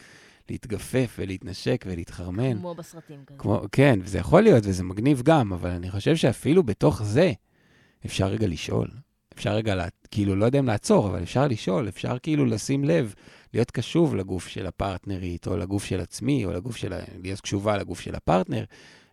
להתגפף 0.50 1.16
ולהתנשק 1.18 1.84
ולהתחרמן. 1.88 2.58
כמו 2.58 2.74
בסרטים 2.74 3.24
כזה. 3.26 3.38
כמו, 3.38 3.62
כן, 3.72 3.98
וזה 4.02 4.18
יכול 4.18 4.42
להיות, 4.42 4.66
וזה 4.66 4.84
מגניב 4.84 5.22
גם, 5.22 5.52
אבל 5.52 5.70
אני 5.70 5.90
חושב 5.90 6.16
שאפילו 6.16 6.62
בתוך 6.62 7.02
זה 7.02 7.32
אפשר 8.06 8.26
רגע 8.26 8.46
לשאול. 8.46 8.88
אפשר 9.34 9.54
רגע, 9.54 9.74
לה, 9.74 9.86
כאילו, 10.10 10.36
לא 10.36 10.44
יודע 10.44 10.58
אם 10.58 10.66
לעצור, 10.66 11.08
אבל 11.08 11.22
אפשר 11.22 11.48
לשאול, 11.48 11.88
אפשר 11.88 12.18
כאילו 12.18 12.44
לשים 12.44 12.84
לב, 12.84 13.14
להיות 13.54 13.70
קשוב 13.70 14.14
לגוף 14.14 14.48
של 14.48 14.66
הפרטנרית, 14.66 15.46
או 15.46 15.56
לגוף 15.56 15.84
של 15.84 16.00
עצמי, 16.00 16.44
או 16.44 16.52
לגוף 16.52 16.76
של, 16.76 16.92
להיות 17.22 17.40
קשובה 17.40 17.76
לגוף 17.76 18.00
של 18.00 18.14
הפרטנר. 18.14 18.64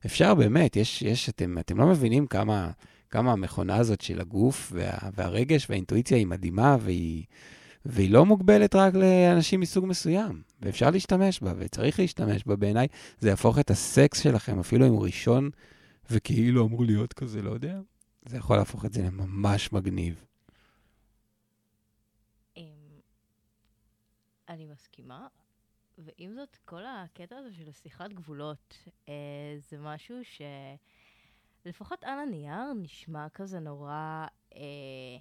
אפשר 0.05 0.35
באמת, 0.35 0.75
יש, 0.75 1.01
יש, 1.01 1.29
אתם, 1.29 1.57
אתם 1.57 1.77
לא 1.77 1.87
מבינים 1.87 2.27
כמה, 2.27 2.71
כמה 3.09 3.31
המכונה 3.31 3.75
הזאת 3.75 4.01
של 4.01 4.21
הגוף 4.21 4.71
וה, 4.75 4.91
והרגש 5.15 5.69
והאינטואיציה 5.69 6.17
היא 6.17 6.27
מדהימה, 6.27 6.77
והיא... 6.79 7.23
והיא 7.85 8.11
לא 8.11 8.25
מוגבלת 8.25 8.75
רק 8.75 8.93
לאנשים 8.93 9.59
מסוג 9.59 9.85
מסוים, 9.85 10.41
ואפשר 10.61 10.89
להשתמש 10.89 11.39
בה, 11.39 11.53
וצריך 11.57 11.99
להשתמש 11.99 12.43
בה 12.43 12.55
בעיניי. 12.55 12.87
זה 13.19 13.29
יהפוך 13.29 13.59
את 13.59 13.71
הסקס 13.71 14.23
שלכם, 14.23 14.59
אפילו 14.59 14.87
אם 14.87 14.91
הוא 14.91 15.05
ראשון 15.05 15.49
וכאילו 16.11 16.65
אמור 16.65 16.85
להיות 16.85 17.13
כזה, 17.13 17.41
לא 17.41 17.51
יודע, 17.51 17.79
זה 18.25 18.37
יכול 18.37 18.57
להפוך 18.57 18.85
את 18.85 18.93
זה 18.93 19.01
לממש 19.03 19.73
מגניב. 19.73 20.25
אמ, 22.57 22.63
אני 24.49 24.65
מסכימה, 24.65 25.27
ועם 25.97 26.33
זאת, 26.33 26.57
כל 26.65 26.85
הקטע 26.85 27.35
הזה 27.35 27.53
של 27.53 27.71
שיחת 27.71 28.13
גבולות, 28.13 28.77
אה, 29.09 29.13
זה 29.69 29.77
משהו 29.79 30.17
שלפחות 31.63 32.03
על 32.03 32.19
הנייר 32.19 32.73
נשמע 32.81 33.29
כזה 33.29 33.59
נורא 33.59 34.27
אה, 34.55 35.17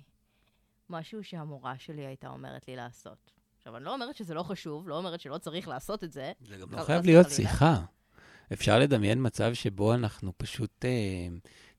משהו 0.90 1.24
שהמורה 1.24 1.78
שלי 1.78 2.06
הייתה 2.06 2.28
אומרת 2.28 2.68
לי 2.68 2.76
לעשות. 2.76 3.35
עכשיו, 3.66 3.76
אני 3.76 3.84
לא 3.84 3.94
אומרת 3.94 4.16
שזה 4.16 4.34
לא 4.34 4.42
חשוב, 4.42 4.88
לא 4.88 4.96
אומרת 4.96 5.20
שלא 5.20 5.38
צריך 5.38 5.68
לעשות 5.68 6.04
את 6.04 6.12
זה. 6.12 6.32
זה 6.40 6.56
גם 6.56 6.72
לא 6.72 6.84
חייב 6.84 7.04
להיות. 7.04 7.30
שיחה. 7.30 7.80
אפשר 8.52 8.78
לדמיין 8.78 9.26
מצב 9.26 9.54
שבו 9.54 9.94
אנחנו 9.94 10.32
פשוט 10.36 10.84
אה, 10.84 11.26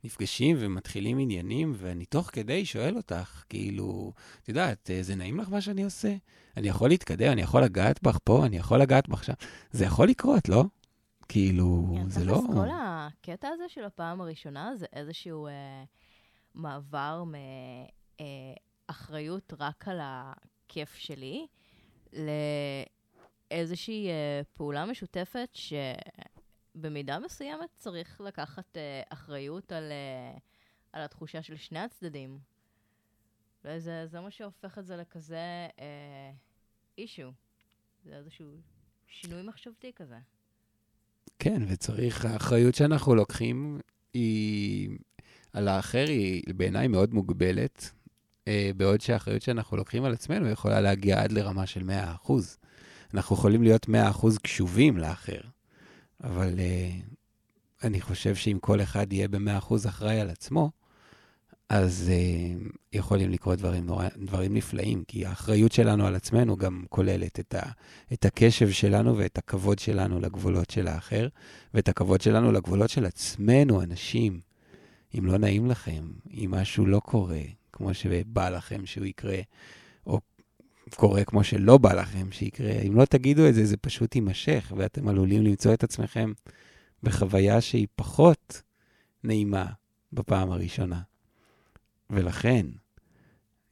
נפגשים 0.04 0.58
ומתחילים 0.60 1.20
עניינים, 1.20 1.74
ואני 1.78 2.06
תוך 2.06 2.30
כדי 2.34 2.66
שואל 2.66 2.98
אותך, 2.98 3.44
כאילו, 3.50 4.14
את 4.44 4.50
יודעת, 4.50 4.90
אה, 4.92 5.04
זה 5.04 5.16
נעים 5.16 5.40
לך 5.40 5.50
מה 5.50 5.62
שאני 5.62 5.84
עושה? 5.84 6.16
אני 6.58 6.68
יכול 6.68 6.90
להתקדם, 6.90 7.32
אני 7.32 7.42
יכול 7.42 7.64
לגעת 7.64 8.04
בך 8.04 8.18
פה, 8.24 8.46
אני 8.46 8.58
יכול 8.58 8.82
לגעת 8.82 9.10
בך 9.10 9.24
שם. 9.24 9.34
זה 9.72 9.86
יכול 9.86 10.08
לקרות, 10.08 10.50
לא? 10.50 10.64
כאילו, 11.30 11.96
כן, 11.96 12.10
זה 12.10 12.26
לא... 12.26 12.42
כל 12.54 12.68
הקטע 12.74 13.48
הזה 13.48 13.64
של 13.68 13.84
הפעם 13.84 14.22
הראשונה 14.22 14.76
זה 14.76 14.86
איזשהו 14.94 15.48
אה, 15.48 15.84
מעבר 16.56 17.24
מאחריות 18.90 19.54
רק 19.60 19.88
על 19.88 20.00
הכיף 20.02 20.96
שלי 20.96 21.48
לאיזושהי 23.52 24.10
אה, 24.10 24.42
פעולה 24.54 24.86
משותפת 24.86 25.58
שבמידה 26.76 27.20
מסוימת 27.20 27.70
צריך 27.78 28.22
לקחת 28.22 28.78
אה, 28.78 29.02
אחריות 29.10 29.72
על, 29.72 29.92
אה, 29.92 30.38
על 30.94 31.04
התחושה 31.04 31.44
של 31.44 31.58
שני 31.58 31.80
הצדדים. 31.80 32.40
וזה 33.66 34.08
זה 34.08 34.20
מה 34.20 34.32
שהופך 34.32 34.78
את 34.78 34.86
זה 34.86 34.96
לכזה 34.98 35.68
אה, 35.80 36.32
אישו. 36.98 37.32
זה 38.04 38.16
איזשהו 38.16 38.58
שינוי 39.08 39.42
מחשבתי 39.42 39.92
כזה. 39.96 40.18
כן, 41.40 41.62
וצריך, 41.68 42.26
האחריות 42.26 42.76
שאנחנו 42.76 43.16
לוקחים 43.16 43.80
היא, 44.14 44.90
על 45.54 45.68
האחר 45.68 46.06
היא 46.08 46.44
בעיניי 46.56 46.88
מאוד 46.88 47.14
מוגבלת, 47.14 47.92
בעוד 48.78 49.02
שהאחריות 49.02 49.42
שאנחנו 49.42 49.78
לוקחים 49.78 50.04
על 50.04 50.14
עצמנו 50.14 50.50
יכולה 50.50 50.82
להגיע 50.82 51.24
עד 51.24 51.32
לרמה 51.32 51.66
של 51.66 51.90
100%. 52.28 52.32
אנחנו 53.14 53.36
יכולים 53.36 53.64
להיות 53.64 53.86
100% 53.86 53.90
קשובים 54.42 54.98
לאחר, 54.98 55.42
אבל 56.24 56.60
אה, 56.60 56.90
אני 57.84 58.02
חושב 58.02 58.36
שאם 58.36 58.58
כל 58.62 58.82
אחד 58.82 59.14
יהיה 59.14 59.28
ב-100% 59.28 59.74
אחראי 59.88 60.20
על 60.20 60.30
עצמו, 60.30 60.72
אז 61.70 62.12
uh, 62.12 62.74
יכולים 62.94 63.30
לקרות 63.32 63.60
דברים, 63.60 63.88
דברים 64.18 64.54
נפלאים, 64.54 65.04
כי 65.08 65.26
האחריות 65.26 65.72
שלנו 65.72 66.08
על 66.08 66.16
עצמנו 66.16 66.58
גם 66.58 66.84
כוללת 66.90 67.40
את, 67.40 67.56
ה, 67.56 67.62
את 68.14 68.26
הקשב 68.26 68.72
שלנו 68.72 69.18
ואת 69.18 69.38
הכבוד 69.38 69.80
שלנו 69.80 70.20
לגבולות 70.20 70.70
של 70.70 70.88
האחר, 70.88 71.28
ואת 71.74 71.90
הכבוד 71.90 72.22
שלנו 72.22 72.52
לגבולות 72.52 72.90
של 72.90 73.06
עצמנו, 73.06 73.82
אנשים. 73.82 74.40
אם 75.18 75.26
לא 75.26 75.38
נעים 75.38 75.68
לכם, 75.68 76.12
אם 76.32 76.52
משהו 76.52 76.86
לא 76.86 77.00
קורה 77.00 77.42
כמו 77.78 77.94
שבא 77.94 78.50
לכם 78.50 78.86
שהוא 78.86 79.06
יקרה, 79.06 79.40
או 80.08 80.20
קורה 80.96 81.24
כמו 81.24 81.44
שלא 81.44 81.78
בא 81.78 81.94
לכם 81.94 82.32
שיקרה, 82.32 82.72
אם 82.72 82.96
לא 82.96 83.06
תגידו 83.06 83.48
את 83.50 83.54
זה, 83.54 83.66
זה 83.66 83.78
פשוט 83.78 84.16
יימשך, 84.16 84.74
ואתם 84.78 85.08
עלולים 85.08 85.44
למצוא 85.44 85.74
את 85.74 85.84
עצמכם 85.84 86.34
בחוויה 87.04 87.62
שהיא 87.62 87.88
פחות 87.96 88.62
נעימה 89.24 89.66
בפעם 90.14 90.52
הראשונה. 90.52 91.02
ולכן, 92.10 92.66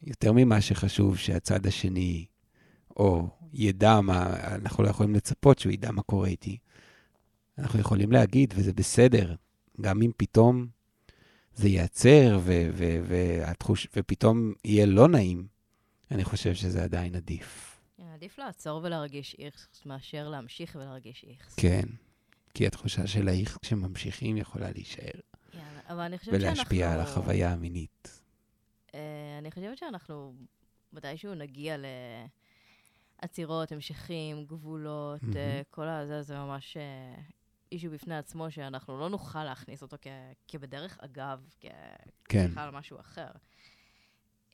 יותר 0.03 0.31
ממה 0.31 0.61
שחשוב 0.61 1.17
שהצד 1.17 1.67
השני, 1.67 2.25
או 2.97 3.27
ידע 3.53 4.01
מה, 4.01 4.35
אנחנו 4.55 4.83
לא 4.83 4.89
יכולים 4.89 5.15
לצפות 5.15 5.59
שהוא 5.59 5.71
ידע 5.71 5.91
מה 5.91 6.01
קורה 6.01 6.27
איתי. 6.27 6.57
אנחנו 7.57 7.79
יכולים 7.79 8.11
להגיד, 8.11 8.53
וזה 8.57 8.73
בסדר, 8.73 9.35
גם 9.81 10.01
אם 10.01 10.11
פתאום 10.17 10.67
זה 11.55 11.67
ייעצר 11.67 12.39
ו- 12.41 12.69
ו- 12.73 12.99
והתחוש, 13.07 13.87
ופתאום 13.95 14.53
יהיה 14.65 14.85
לא 14.85 15.07
נעים, 15.07 15.47
אני 16.11 16.23
חושב 16.23 16.53
שזה 16.53 16.83
עדיין 16.83 17.15
עדיף. 17.15 17.79
כן, 17.97 18.07
עדיף 18.13 18.37
לעצור 18.37 18.81
ולהרגיש 18.83 19.35
איכס 19.39 19.85
מאשר 19.85 20.29
להמשיך 20.29 20.75
ולהרגיש 20.75 21.25
איכס. 21.29 21.55
כן, 21.55 21.85
כי 22.53 22.67
התחושה 22.67 23.07
של 23.07 23.27
האיך 23.27 23.57
כשממשיכים 23.61 24.37
יכולה 24.37 24.71
להישאר, 24.71 25.19
כן, 25.51 25.59
אבל 25.89 25.99
אני 25.99 26.17
חושבת 26.17 26.41
שאנחנו... 26.41 26.55
ולהשפיע 26.55 26.93
על 26.93 26.99
החוויה 26.99 27.51
המינית. 27.51 28.21
אה, 28.95 28.99
אני 29.39 29.51
חושבת 29.51 29.77
שאנחנו 29.77 30.33
מתישהו 30.93 31.35
נגיע 31.35 31.75
לעצירות, 33.21 33.71
המשכים, 33.71 34.45
גבולות, 34.45 35.23
מהמם. 35.23 35.37
אה, 35.37 35.61
כל 35.71 35.87
הזה, 35.87 36.21
זה 36.21 36.35
ממש 36.35 36.77
אישו 37.71 37.89
בפני 37.91 38.17
עצמו, 38.17 38.51
שאנחנו 38.51 38.99
לא 38.99 39.09
נוכל 39.09 39.43
להכניס 39.43 39.81
אותו 39.81 39.97
כ- 40.01 40.07
כבדרך 40.47 40.97
אגב, 40.99 41.49
כ- 41.61 41.65
כן, 42.25 42.47
בכלל 42.51 42.69
משהו 42.71 42.99
אחר. 42.99 43.31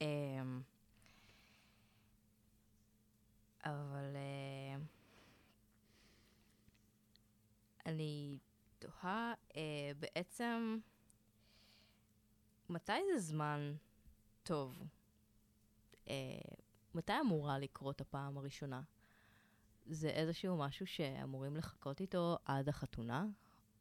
אמ, 0.01 0.61
אבל 3.65 4.15
אה, 4.15 4.81
אני 7.85 8.37
תוהה 8.79 9.33
אה, 9.55 9.61
בעצם, 9.99 10.77
מתי 12.69 12.91
זה 13.13 13.19
זמן 13.19 13.73
טוב? 14.43 14.83
אה, 16.07 16.13
מתי 16.95 17.13
אמורה 17.21 17.59
לקרות 17.59 18.01
הפעם 18.01 18.37
הראשונה? 18.37 18.81
זה 19.91 20.09
איזשהו 20.09 20.57
משהו 20.57 20.87
שאמורים 20.87 21.55
לחכות 21.55 22.01
איתו 22.01 22.37
עד 22.45 22.69
החתונה? 22.69 23.25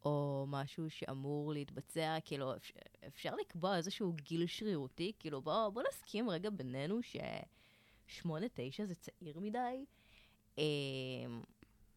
או 0.05 0.45
משהו 0.49 0.91
שאמור 0.91 1.53
להתבצע, 1.53 2.17
כאילו, 2.25 2.57
אפשר, 2.57 2.75
אפשר 3.07 3.35
לקבוע 3.35 3.77
איזשהו 3.77 4.13
גיל 4.13 4.47
שרירותי? 4.47 5.13
כאילו, 5.19 5.43
בוא, 5.43 5.69
בוא 5.69 5.83
נסכים 5.89 6.31
רגע 6.31 6.51
בינינו 6.51 7.01
ששמונה, 7.03 8.47
תשע 8.55 8.85
זה 8.85 8.95
צעיר 8.95 9.41
מדי, 9.41 9.85
אה, 10.59 10.65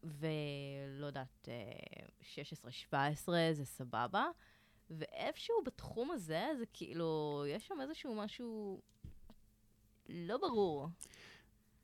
ולא 0.02 1.06
יודעת, 1.06 1.48
אה, 1.48 2.06
16, 2.22 2.72
17 2.72 3.48
זה 3.52 3.64
סבבה, 3.64 4.26
ואיפשהו 4.90 5.56
בתחום 5.64 6.10
הזה, 6.10 6.46
זה 6.58 6.64
כאילו, 6.72 7.44
יש 7.48 7.66
שם 7.66 7.80
איזשהו 7.80 8.14
משהו 8.14 8.80
לא 10.08 10.36
ברור. 10.36 10.88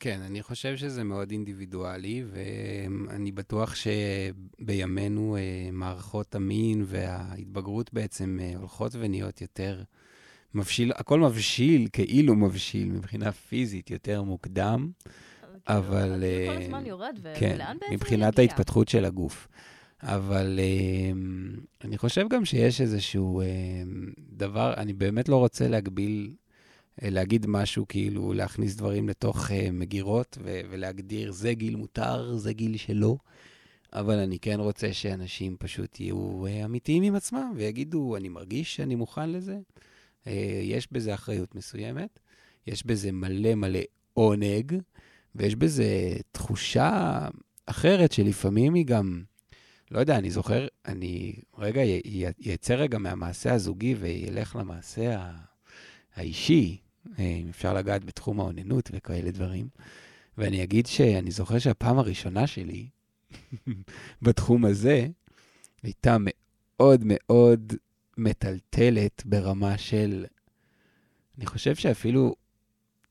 כן, 0.00 0.20
אני 0.22 0.42
חושב 0.42 0.76
שזה 0.76 1.04
מאוד 1.04 1.30
אינדיבידואלי, 1.30 2.24
ואני 2.30 3.32
בטוח 3.32 3.74
שבימינו 3.74 5.36
אה, 5.36 5.68
מערכות 5.72 6.34
המין 6.34 6.82
וההתבגרות 6.86 7.92
בעצם 7.92 8.38
אה, 8.42 8.52
הולכות 8.56 8.92
ונהיות 8.94 9.40
יותר 9.40 9.82
מבשיל, 10.54 10.92
הכל 10.94 11.20
מבשיל, 11.20 11.88
כאילו 11.92 12.34
מבשיל 12.34 12.88
מבחינה 12.92 13.32
פיזית 13.32 13.90
יותר 13.90 14.22
מוקדם, 14.22 14.90
אבל, 15.68 16.20
כאילו, 16.20 16.26
הגיל 16.26 16.46
כל 16.46 16.56
אה, 16.56 16.64
הזמן 16.64 16.86
יורד, 16.86 17.18
כן, 17.38 17.52
ולאן 17.54 17.76
בעצם 17.80 17.94
מבחינת 17.94 18.32
יגיע? 18.38 18.50
ההתפתחות 18.50 18.88
של 18.88 19.04
הגוף. 19.04 19.48
אבל 20.02 20.60
אני 21.84 21.98
חושב 21.98 22.26
גם 22.28 22.44
שיש 22.44 22.80
איזשהו 22.80 23.42
דבר, 24.18 24.74
אני 24.76 24.92
באמת 24.92 25.28
לא 25.28 25.36
רוצה 25.36 25.68
להגביל, 25.68 26.30
להגיד 27.02 27.46
משהו, 27.48 27.88
כאילו 27.88 28.32
להכניס 28.32 28.76
דברים 28.76 29.08
לתוך 29.08 29.50
אה, 29.50 29.68
מגירות 29.72 30.38
ו- 30.42 30.60
ולהגדיר 30.70 31.32
זה 31.32 31.54
גיל 31.54 31.76
מותר, 31.76 32.36
זה 32.36 32.52
גיל 32.52 32.76
שלא, 32.76 33.16
אבל 33.92 34.18
אני 34.18 34.38
כן 34.38 34.60
רוצה 34.60 34.92
שאנשים 34.92 35.56
פשוט 35.58 36.00
יהיו 36.00 36.46
אה, 36.46 36.64
אמיתיים 36.64 37.02
עם 37.02 37.14
עצמם 37.14 37.52
ויגידו, 37.56 38.16
אני 38.16 38.28
מרגיש 38.28 38.76
שאני 38.76 38.94
מוכן 38.94 39.30
לזה. 39.30 39.58
אה, 40.26 40.60
יש 40.62 40.92
בזה 40.92 41.14
אחריות 41.14 41.54
מסוימת, 41.54 42.18
יש 42.66 42.86
בזה 42.86 43.12
מלא 43.12 43.54
מלא 43.54 43.80
עונג, 44.14 44.74
ויש 45.34 45.56
בזה 45.56 46.16
תחושה 46.32 47.18
אחרת 47.66 48.12
שלפעמים 48.12 48.74
היא 48.74 48.86
גם, 48.86 49.22
לא 49.90 49.98
יודע, 50.00 50.18
אני 50.18 50.30
זוכר, 50.30 50.66
אני 50.86 51.34
רגע 51.58 51.80
יצא 52.38 52.74
רגע 52.74 52.98
מהמעשה 52.98 53.52
הזוגי 53.52 53.94
וילך 53.94 54.56
למעשה 54.56 55.18
ה- 55.18 55.49
האישי, 56.20 56.76
אה, 57.18 57.24
אם 57.24 57.48
אפשר 57.48 57.74
לגעת 57.74 58.04
בתחום 58.04 58.40
האוננות 58.40 58.90
וכאלה 58.92 59.30
דברים, 59.30 59.68
ואני 60.38 60.62
אגיד 60.62 60.86
שאני 60.86 61.30
זוכר 61.30 61.58
שהפעם 61.58 61.98
הראשונה 61.98 62.46
שלי 62.46 62.88
בתחום 64.22 64.64
הזה 64.64 65.06
הייתה 65.82 66.16
מאוד 66.20 67.02
מאוד 67.04 67.72
מטלטלת 68.18 69.22
ברמה 69.26 69.78
של, 69.78 70.24
אני 71.38 71.46
חושב 71.46 71.74
שאפילו 71.74 72.34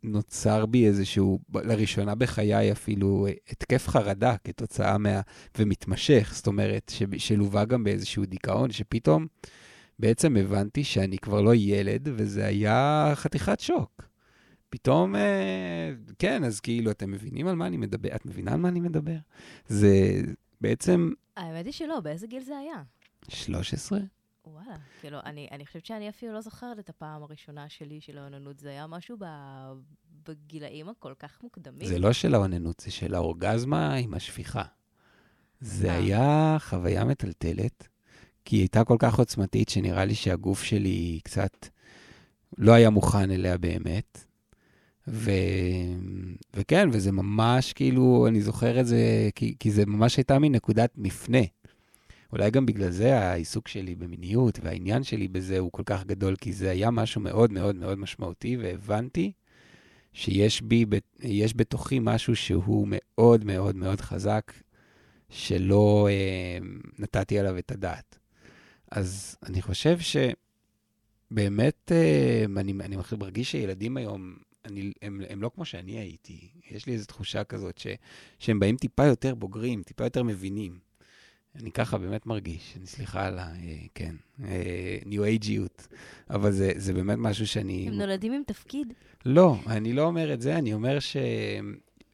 נוצר 0.03 0.65
בי 0.65 0.87
איזשהו, 0.87 1.39
לראשונה 1.53 2.15
בחיי 2.15 2.71
אפילו, 2.71 3.27
אה, 3.27 3.33
התקף 3.49 3.87
חרדה 3.87 4.35
כתוצאה 4.43 4.97
מה... 4.97 5.21
ומתמשך, 5.57 6.31
זאת 6.35 6.47
אומרת, 6.47 6.91
ש... 6.95 7.03
שלווה 7.17 7.65
גם 7.65 7.83
באיזשהו 7.83 8.25
דיכאון, 8.25 8.71
שפתאום 8.71 9.27
בעצם 9.99 10.37
הבנתי 10.37 10.83
שאני 10.83 11.17
כבר 11.17 11.41
לא 11.41 11.55
ילד, 11.55 12.09
וזה 12.11 12.45
היה 12.45 13.11
חתיכת 13.15 13.59
שוק. 13.59 14.09
פתאום, 14.69 15.15
אה, 15.15 15.91
כן, 16.19 16.43
אז 16.43 16.59
כאילו, 16.59 16.91
אתם 16.91 17.11
מבינים 17.11 17.47
על 17.47 17.55
מה 17.55 17.67
אני 17.67 17.77
מדבר? 17.77 18.15
את 18.15 18.25
מבינה 18.25 18.53
על 18.53 18.59
מה 18.59 18.69
אני 18.69 18.79
מדבר? 18.79 19.17
זה 19.67 20.21
בעצם... 20.61 21.11
האמת 21.37 21.65
היא 21.65 21.73
שלא, 21.73 21.99
באיזה 21.99 22.27
גיל 22.27 22.43
זה 22.43 22.57
היה? 22.57 22.83
13? 23.29 23.99
וואלה, 24.45 24.75
כאילו, 25.01 25.17
אני, 25.25 25.47
אני 25.51 25.65
חושבת 25.65 25.85
שאני 25.85 26.09
אפילו 26.09 26.33
לא 26.33 26.41
זוכרת 26.41 26.79
את 26.79 26.89
הפעם 26.89 27.23
הראשונה 27.23 27.69
שלי 27.69 28.01
של 28.01 28.17
האוננות. 28.17 28.59
זה 28.59 28.69
היה 28.69 28.87
משהו 28.87 29.17
ב, 29.19 29.25
בגילאים 30.27 30.89
הכל 30.89 31.13
כך 31.19 31.43
מוקדמים. 31.43 31.87
זה 31.87 31.99
לא 31.99 32.13
של 32.13 32.35
האוננות, 32.35 32.79
זה 32.79 32.91
של 32.91 33.15
האורגזמה 33.15 33.93
עם 33.93 34.13
השפיכה. 34.13 34.63
זה 35.61 35.89
אה. 35.89 35.95
היה 35.95 36.57
חוויה 36.59 37.05
מטלטלת, 37.05 37.87
כי 38.49 38.55
היא 38.55 38.61
הייתה 38.61 38.83
כל 38.83 38.95
כך 38.99 39.19
עוצמתית, 39.19 39.69
שנראה 39.69 40.05
לי 40.05 40.15
שהגוף 40.15 40.63
שלי 40.63 41.19
קצת 41.23 41.67
לא 42.57 42.71
היה 42.71 42.89
מוכן 42.89 43.31
אליה 43.31 43.57
באמת. 43.57 44.25
ו... 45.07 45.31
וכן, 46.53 46.89
וזה 46.91 47.11
ממש 47.11 47.73
כאילו, 47.73 48.27
אני 48.27 48.41
זוכר 48.41 48.79
את 48.79 48.87
זה, 48.87 49.29
כי, 49.35 49.55
כי 49.59 49.71
זה 49.71 49.85
ממש 49.85 50.17
הייתה 50.17 50.39
מנקודת 50.39 50.91
מפנה. 50.97 51.41
אולי 52.31 52.51
גם 52.51 52.65
בגלל 52.65 52.89
זה 52.89 53.19
העיסוק 53.19 53.67
שלי 53.67 53.95
במיניות 53.95 54.59
והעניין 54.63 55.03
שלי 55.03 55.27
בזה 55.27 55.59
הוא 55.59 55.71
כל 55.71 55.83
כך 55.85 56.05
גדול, 56.05 56.35
כי 56.35 56.53
זה 56.53 56.69
היה 56.69 56.91
משהו 56.91 57.21
מאוד 57.21 57.51
מאוד 57.51 57.75
מאוד 57.75 57.97
משמעותי, 57.97 58.57
והבנתי 58.57 59.31
שיש 60.13 60.61
בי, 60.61 60.85
יש 61.19 61.53
בתוכי 61.55 61.99
משהו 62.01 62.35
שהוא 62.35 62.87
מאוד 62.89 63.45
מאוד 63.45 63.75
מאוד 63.75 64.01
חזק, 64.01 64.53
שלא 65.29 66.07
אה, 66.11 66.57
נתתי 66.99 67.39
עליו 67.39 67.57
את 67.57 67.71
הדעת. 67.71 68.18
אז 68.91 69.35
אני 69.43 69.61
חושב 69.61 69.97
שבאמת, 69.99 71.91
אה, 71.91 72.45
אני, 72.57 72.73
אני 72.81 72.97
מרגיש 73.19 73.51
שילדים 73.51 73.97
היום, 73.97 74.35
אני, 74.65 74.91
הם, 75.01 75.21
הם 75.29 75.41
לא 75.41 75.51
כמו 75.55 75.65
שאני 75.65 75.91
הייתי. 75.91 76.49
יש 76.71 76.85
לי 76.85 76.93
איזו 76.93 77.05
תחושה 77.05 77.43
כזאת 77.43 77.77
ש, 77.77 77.87
שהם 78.39 78.59
באים 78.59 78.77
טיפה 78.77 79.05
יותר 79.05 79.35
בוגרים, 79.35 79.83
טיפה 79.83 80.03
יותר 80.03 80.23
מבינים. 80.23 80.79
אני 81.55 81.71
ככה 81.71 81.97
באמת 81.97 82.25
מרגיש, 82.25 82.73
אני 82.77 82.85
סליחה 82.85 83.27
על 83.27 83.39
ה... 83.39 83.53
אה, 83.55 83.77
כן, 83.95 84.15
ניו 85.05 85.23
אייג'יות, 85.23 85.87
אבל 86.29 86.51
זה, 86.51 86.71
זה 86.75 86.93
באמת 86.93 87.17
משהו 87.17 87.47
שאני... 87.47 87.87
הם 87.87 87.93
נולדים 87.93 88.33
עם 88.33 88.41
תפקיד? 88.47 88.93
לא, 89.25 89.55
אני 89.67 89.93
לא 89.93 90.01
אומר 90.03 90.33
את 90.33 90.41
זה, 90.41 90.57
אני 90.57 90.73
אומר 90.73 90.99
ש... 90.99 91.17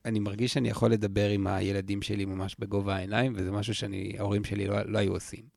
אני 0.05 0.19
מרגיש 0.19 0.53
שאני 0.53 0.69
יכול 0.69 0.91
לדבר 0.91 1.29
עם 1.29 1.47
הילדים 1.47 2.01
שלי 2.01 2.25
ממש 2.25 2.55
בגובה 2.59 2.95
העיניים, 2.95 3.33
וזה 3.35 3.51
משהו 3.51 3.73
שההורים 3.73 4.43
שלי 4.43 4.67
לא, 4.67 4.81
לא 4.85 4.97
היו 4.97 5.13
עושים. 5.13 5.54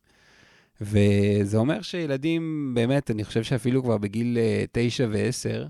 וזה 0.81 1.57
אומר 1.57 1.83
שילדים, 1.83 2.73
באמת, 2.75 3.11
אני 3.11 3.25
חושב 3.25 3.43
שאפילו 3.43 3.83
כבר 3.83 3.99
בגיל 3.99 4.39
אה, 4.39 4.65
תשע 4.73 5.07
ועשר, 5.11 5.67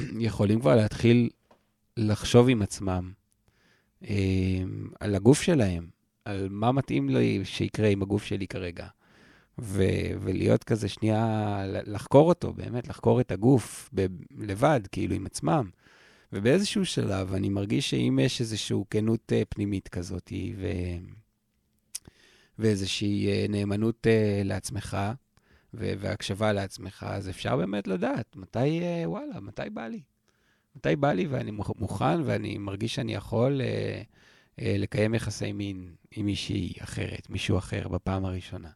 יכולים 0.18 0.60
כבר 0.60 0.76
להתחיל 0.76 1.28
לחשוב 1.96 2.48
עם 2.48 2.62
עצמם 2.62 3.12
אה, 4.04 4.62
על 5.00 5.14
הגוף 5.14 5.42
שלהם, 5.42 5.86
על 6.24 6.48
מה 6.50 6.72
מתאים 6.72 7.08
לי 7.08 7.40
שיקרה 7.44 7.88
עם 7.88 8.02
הגוף 8.02 8.24
שלי 8.24 8.46
כרגע. 8.46 8.86
ו- 9.58 10.10
ולהיות 10.20 10.64
כזה 10.64 10.88
שנייה, 10.88 11.62
לחקור 11.66 12.28
אותו, 12.28 12.52
באמת, 12.52 12.88
לחקור 12.88 13.20
את 13.20 13.32
הגוף 13.32 13.90
ב- 13.94 14.06
לבד, 14.38 14.80
כאילו, 14.92 15.14
עם 15.14 15.26
עצמם. 15.26 15.70
ובאיזשהו 16.32 16.84
שלב 16.84 17.34
אני 17.34 17.48
מרגיש 17.48 17.90
שאם 17.90 18.18
יש 18.22 18.40
איזושהי 18.40 18.76
כנות 18.90 19.32
uh, 19.32 19.44
פנימית 19.48 19.88
כזאת, 19.88 20.32
ו... 20.56 20.66
ואיזושהי 22.58 23.46
uh, 23.46 23.50
נאמנות 23.50 24.06
uh, 24.06 24.44
לעצמך, 24.44 24.96
והקשבה 25.74 26.52
לעצמך, 26.52 27.06
אז 27.08 27.28
אפשר 27.28 27.56
באמת 27.56 27.86
לדעת 27.86 28.36
מתי, 28.36 28.80
uh, 28.80 29.08
וואלה, 29.08 29.40
מתי 29.40 29.70
בא 29.72 29.86
לי. 29.86 30.02
מתי 30.76 30.96
בא 30.96 31.12
לי 31.12 31.26
ואני 31.26 31.50
מוכן 31.50 32.20
ואני 32.24 32.58
מרגיש 32.58 32.94
שאני 32.94 33.14
יכול 33.14 33.60
לקיים 34.58 35.14
יחסי 35.14 35.52
מין 35.52 35.94
עם 36.10 36.26
מישהי 36.26 36.72
אחרת, 36.80 37.30
מישהו 37.30 37.58
אחר 37.58 37.88
בפעם 37.88 38.24
הראשונה. 38.24 38.70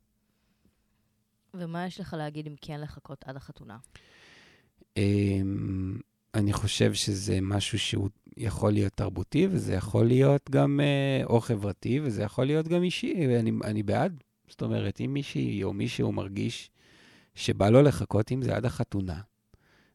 ומה 1.54 1.86
יש 1.86 2.00
לך 2.00 2.14
להגיד 2.18 2.46
אם 2.46 2.54
כן 2.60 2.80
לחכות 2.80 3.24
עד 3.26 3.36
החתונה? 3.36 3.78
Um, 4.94 4.98
אני 6.34 6.52
חושב 6.52 6.94
שזה 6.94 7.38
משהו 7.42 7.78
שהוא 7.78 8.08
יכול 8.36 8.72
להיות 8.72 8.92
תרבותי, 8.92 9.46
וזה 9.50 9.74
יכול 9.74 10.06
להיות 10.06 10.50
גם 10.50 10.80
uh, 10.80 11.26
או 11.26 11.40
חברתי, 11.40 12.00
וזה 12.02 12.22
יכול 12.22 12.44
להיות 12.44 12.68
גם 12.68 12.82
אישי, 12.82 13.26
ואני 13.28 13.52
אני 13.64 13.82
בעד. 13.82 14.22
זאת 14.48 14.62
אומרת, 14.62 15.00
אם 15.00 15.14
מישהי 15.14 15.64
או 15.64 15.72
מישהו 15.72 16.12
מרגיש 16.12 16.70
שבא 17.34 17.70
לו 17.70 17.82
לחכות 17.82 18.30
עם 18.30 18.42
זה 18.42 18.56
עד 18.56 18.64
החתונה, 18.64 19.20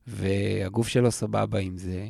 והגוף 0.08 0.88
שלו 0.88 1.12
סבבה 1.12 1.60
עם 1.60 1.78
זה, 1.78 2.08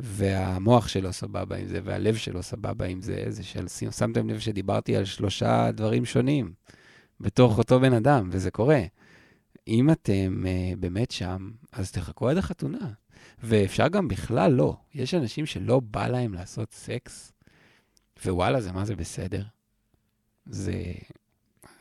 והמוח 0.00 0.88
שלו 0.88 1.12
סבבה 1.12 1.56
עם 1.56 1.66
זה, 1.66 1.80
והלב 1.84 2.16
שלו 2.16 2.42
סבבה 2.42 2.86
עם 2.86 3.00
זה, 3.00 3.24
זה 3.28 3.42
של... 3.42 3.68
שמתם 3.90 4.30
לב 4.30 4.38
שדיברתי 4.38 4.96
על 4.96 5.04
שלושה 5.04 5.70
דברים 5.72 6.04
שונים 6.04 6.52
בתוך 7.20 7.58
אותו 7.58 7.80
בן 7.80 7.92
אדם, 7.92 8.28
וזה 8.32 8.50
קורה. 8.50 8.82
אם 9.68 9.90
אתם 9.90 10.44
uh, 10.44 10.76
באמת 10.76 11.10
שם, 11.10 11.50
אז 11.72 11.92
תחכו 11.92 12.28
עד 12.28 12.36
החתונה. 12.36 13.03
ואפשר 13.44 13.88
גם 13.88 14.08
בכלל 14.08 14.52
לא. 14.52 14.76
יש 14.94 15.14
אנשים 15.14 15.46
שלא 15.46 15.80
בא 15.80 16.06
להם 16.06 16.34
לעשות 16.34 16.72
סקס, 16.72 17.32
ווואלה, 18.24 18.60
זה 18.60 18.72
מה 18.72 18.84
זה 18.84 18.96
בסדר. 18.96 19.44
זה 20.46 20.92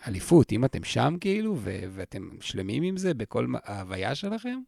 אליפות. 0.07 0.51
אם 0.51 0.65
אתם 0.65 0.83
שם 0.83 1.15
כאילו, 1.21 1.55
ו- 1.57 1.83
ואתם 1.89 2.29
שלמים 2.41 2.83
עם 2.83 2.97
זה 2.97 3.13
בכל 3.13 3.47
ההוויה 3.63 4.15
שלכם, 4.15 4.59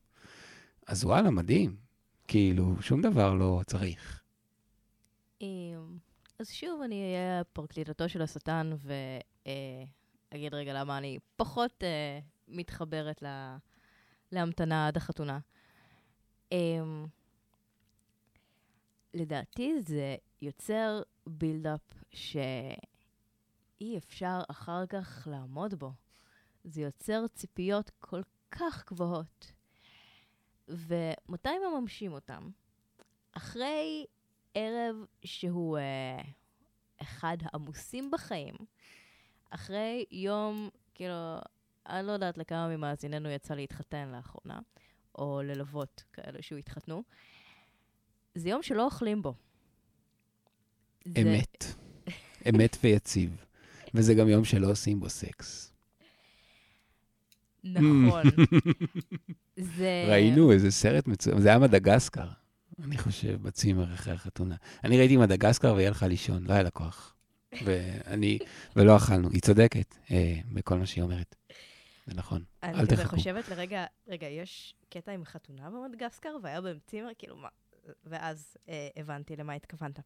אז 0.88 1.05
וואלה, 1.05 1.29
מדהים. 1.29 1.75
כאילו, 2.27 2.75
שום 2.81 3.01
דבר 3.01 3.34
לא 3.34 3.62
צריך. 3.65 4.21
אז 6.39 6.49
שוב, 6.51 6.81
אני 6.81 7.01
אהיה 7.03 7.43
פרקליטתו 7.43 8.10
של 8.10 8.21
השטן, 8.21 8.71
ואגיד 10.31 10.53
רגע 10.53 10.73
למה 10.73 10.97
אני 10.97 11.19
פחות 11.36 11.84
אה, 11.84 12.19
מתחברת 12.47 13.23
להמתנה 14.31 14.88
עד 14.88 14.97
החתונה. 14.97 15.39
Um, 16.53 17.08
לדעתי 19.13 19.81
זה 19.81 20.15
יוצר 20.41 21.01
בילדאפ 21.27 22.03
שאי 22.12 22.77
אפשר 23.97 24.41
אחר 24.51 24.86
כך 24.86 25.27
לעמוד 25.31 25.73
בו. 25.73 25.91
זה 26.63 26.81
יוצר 26.81 27.27
ציפיות 27.27 27.91
כל 27.99 28.21
כך 28.51 28.84
גבוהות. 28.88 29.51
ומתי 30.67 31.49
מממשים 31.60 32.13
אותם? 32.13 32.49
אחרי 33.31 34.05
ערב 34.53 34.95
שהוא 35.23 35.77
uh, 35.77 36.27
אחד 37.01 37.38
העמוסים 37.41 38.12
בחיים, 38.12 38.55
אחרי 39.49 40.05
יום, 40.12 40.69
כאילו, 40.93 41.38
אני 41.89 42.08
לא 42.08 42.12
יודעת 42.12 42.38
לכמה 42.38 42.67
ממאזיננו 42.67 43.29
יצא 43.29 43.53
להתחתן 43.53 44.10
לאחרונה, 44.10 44.60
או 45.17 45.41
ללוות 45.43 46.04
כאלה 46.13 46.41
שהוא 46.41 46.60
התחתנו, 46.60 47.04
זה 48.36 48.49
יום 48.49 48.63
שלא 48.63 48.86
אוכלים 48.86 49.21
בו. 49.21 49.34
אמת. 51.08 51.63
זה... 51.63 51.71
אמת 52.49 52.78
ויציב. 52.84 53.45
וזה 53.93 54.13
גם 54.13 54.30
יום 54.30 54.45
שלא 54.45 54.71
עושים 54.71 54.99
בו 54.99 55.10
סקס. 55.10 55.73
נכון. 57.63 58.23
זה... 59.78 60.06
ראינו 60.08 60.51
איזה 60.51 60.71
סרט 60.71 61.08
מצוין, 61.08 61.41
זה 61.41 61.49
היה 61.49 61.60
מדגסקר, 61.60 62.28
אני 62.84 62.97
חושב, 62.97 63.41
בצימר 63.41 63.93
אחרי 63.93 64.13
החתונה. 64.13 64.56
אני 64.84 64.97
ראיתי 64.97 65.17
מדגסקר 65.17 65.73
ויהיה 65.73 65.89
לך 65.89 66.04
לישון, 66.04 66.43
לא 66.43 66.54
היה 66.54 66.63
לה 66.63 66.69
כוח. 66.69 67.15
ואני, 67.65 68.39
ולא 68.75 68.97
אכלנו. 68.97 69.30
היא 69.30 69.41
צודקת 69.41 69.95
אה, 70.12 70.36
בכל 70.54 70.78
מה 70.78 70.86
שהיא 70.86 71.04
אומרת. 71.04 71.36
זה 72.05 72.13
נכון, 72.15 72.43
אל 72.63 72.85
תחכו. 72.85 73.01
אני 73.01 73.09
חושבת 73.09 73.49
לרגע, 73.49 73.85
רגע, 74.07 74.27
יש 74.27 74.75
קטע 74.89 75.11
עם 75.11 75.25
חתונה 75.25 75.69
במדגסקר, 75.69 76.37
והיה 76.43 76.61
בהם 76.61 76.79
צימר, 76.87 77.09
כאילו 77.17 77.35
מה, 77.35 77.49
ואז 78.03 78.57
אה, 78.69 78.87
הבנתי 78.95 79.35
למה 79.35 79.53
התכוונת. 79.53 79.99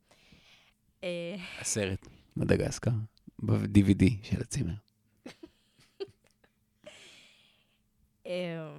אה... 1.04 1.36
הסרט, 1.60 2.08
מדגסקר, 2.38 2.92
ב-DVD 3.40 4.06
של 4.24 4.42
הצימר. 4.42 4.74
אה, 8.26 8.78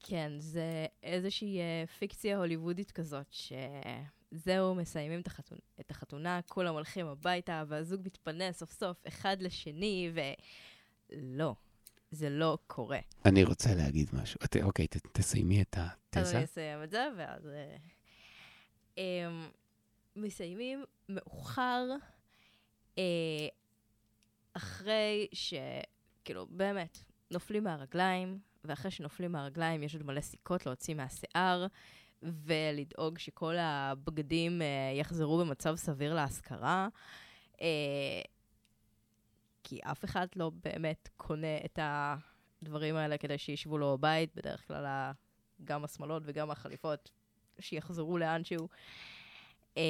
כן, 0.00 0.32
זה 0.38 0.86
איזושהי 1.02 1.58
אה, 1.60 1.84
פיקציה 1.98 2.38
הוליוודית 2.38 2.90
כזאת, 2.90 3.26
שזהו, 4.32 4.74
מסיימים 4.74 5.20
את 5.20 5.26
החתונה, 5.26 5.60
את 5.80 5.90
החתונה, 5.90 6.40
כולם 6.48 6.74
הולכים 6.74 7.06
הביתה, 7.06 7.64
והזוג 7.68 8.00
מתפנה 8.04 8.52
סוף 8.52 8.72
סוף 8.72 8.96
אחד 9.08 9.36
לשני, 9.42 10.10
ו... 10.14 10.20
לא, 11.12 11.54
זה 12.10 12.30
לא 12.30 12.58
קורה. 12.66 12.98
אני 13.24 13.44
רוצה 13.44 13.74
להגיד 13.74 14.10
משהו. 14.12 14.38
את, 14.44 14.56
אוקיי, 14.62 14.86
ת, 14.86 14.96
תסיימי 15.12 15.62
את 15.62 15.76
התזה. 15.78 16.20
אז 16.20 16.34
אני 16.34 16.44
אסיים 16.44 16.82
את 16.82 16.90
זה, 16.90 17.08
ואז... 17.16 17.48
Um, 18.96 19.00
מסיימים 20.16 20.84
מאוחר, 21.08 21.84
uh, 22.96 23.00
אחרי 24.52 25.26
ש... 25.32 25.54
כאילו, 26.24 26.46
באמת, 26.50 26.98
נופלים 27.30 27.64
מהרגליים, 27.64 28.38
ואחרי 28.64 28.90
שנופלים 28.90 29.32
מהרגליים 29.32 29.82
יש 29.82 29.94
עוד 29.94 30.06
מלא 30.06 30.20
סיכות 30.20 30.66
להוציא 30.66 30.94
מהשיער, 30.94 31.66
ולדאוג 32.22 33.18
שכל 33.18 33.54
הבגדים 33.58 34.62
אה, 34.62 34.66
יחזרו 35.00 35.38
במצב 35.38 35.76
סביר 35.76 36.14
להשכרה. 36.14 36.88
אה, 37.60 38.22
כי 39.62 39.80
אף 39.82 40.04
אחד 40.04 40.26
לא 40.36 40.50
באמת 40.64 41.08
קונה 41.16 41.56
את 41.64 41.78
הדברים 41.82 42.96
האלה 42.96 43.18
כדי 43.18 43.38
שישבו 43.38 43.78
לו 43.78 43.98
בבית, 43.98 44.34
בדרך 44.34 44.66
כלל 44.66 45.12
גם 45.64 45.84
השמאלות 45.84 46.22
וגם 46.26 46.50
החליפות 46.50 47.10
שיחזרו 47.58 48.18
לאנשהו. 48.18 48.68
אה, 49.76 49.82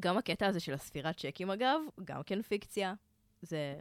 גם 0.00 0.18
הקטע 0.18 0.46
הזה 0.46 0.60
של 0.60 0.74
הספירת 0.74 1.16
צ'קים, 1.16 1.50
אגב, 1.50 1.80
גם 2.04 2.22
כן 2.22 2.42
פיקציה. 2.42 2.94
זה 3.42 3.80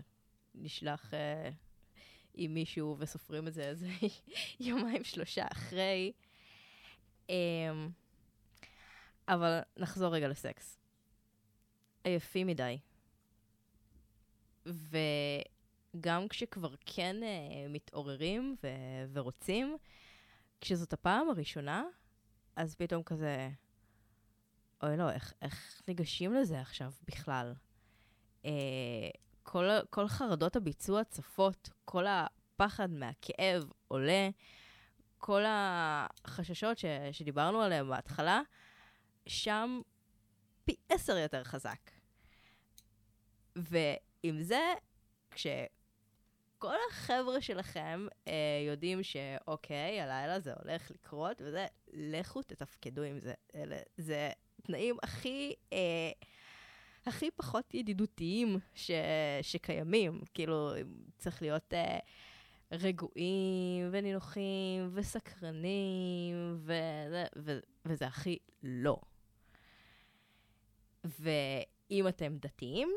נשלח 0.55 1.11
uh, 1.13 1.53
עם 2.33 2.53
מישהו 2.53 2.95
וסופרים 2.99 3.47
את 3.47 3.53
זה 3.53 3.61
איזה 3.61 3.87
יומיים, 4.59 5.03
שלושה 5.03 5.45
אחרי. 5.51 6.11
Um, 7.27 7.31
אבל 9.27 9.59
נחזור 9.77 10.13
רגע 10.15 10.27
לסקס. 10.27 10.77
עייפים 12.03 12.47
מדי. 12.47 12.77
וגם 14.65 16.27
כשכבר 16.27 16.73
כן 16.85 17.15
uh, 17.21 17.25
מתעוררים 17.69 18.55
ו- 18.63 19.05
ורוצים, 19.13 19.77
כשזאת 20.61 20.93
הפעם 20.93 21.29
הראשונה, 21.29 21.83
אז 22.55 22.75
פתאום 22.75 23.03
כזה, 23.03 23.49
אוי 24.83 24.97
לא, 24.97 25.11
איך, 25.11 25.33
איך 25.41 25.81
ניגשים 25.87 26.33
לזה 26.33 26.61
עכשיו 26.61 26.91
בכלל? 27.07 27.53
אה, 28.45 28.51
כל, 29.43 29.69
כל 29.89 30.07
חרדות 30.07 30.55
הביצוע 30.55 31.03
צפות, 31.03 31.69
כל 31.85 32.05
הפחד 32.07 32.89
מהכאב 32.89 33.71
עולה, 33.87 34.29
כל 35.17 35.43
החששות 35.47 36.77
ש, 36.77 36.85
שדיברנו 37.11 37.61
עליהם 37.61 37.89
בהתחלה, 37.89 38.41
שם 39.27 39.81
פי 40.65 40.75
עשר 40.89 41.17
יותר 41.17 41.43
חזק. 41.43 41.79
ועם 44.25 44.41
זה, 44.41 44.73
כשכל 45.31 46.75
החבר'ה 46.89 47.41
שלכם 47.41 48.07
אה, 48.27 48.33
יודעים 48.67 49.03
שאוקיי, 49.03 50.01
הלילה 50.01 50.39
זה 50.39 50.53
הולך 50.63 50.91
לקרות, 50.91 51.41
וזה, 51.45 51.65
לכו 51.93 52.41
תתפקדו 52.41 53.01
עם 53.01 53.19
זה. 53.19 53.33
אלה, 53.55 53.77
זה 53.97 54.29
התנאים 54.59 54.97
הכי, 55.03 55.53
אה, 55.73 56.11
הכי 57.05 57.31
פחות 57.31 57.73
ידידותיים 57.73 58.59
ש, 58.73 58.91
שקיימים. 59.41 60.21
כאילו, 60.33 60.73
צריך 61.17 61.41
להיות 61.41 61.73
אה, 61.73 61.99
רגועים 62.71 63.89
ונינוחים 63.91 64.89
וסקרנים, 64.93 66.57
וזה, 66.57 67.25
ו, 67.37 67.59
וזה 67.85 68.07
הכי 68.07 68.37
לא. 68.63 68.97
ואם 71.03 72.07
אתם 72.07 72.37
דתיים, 72.37 72.89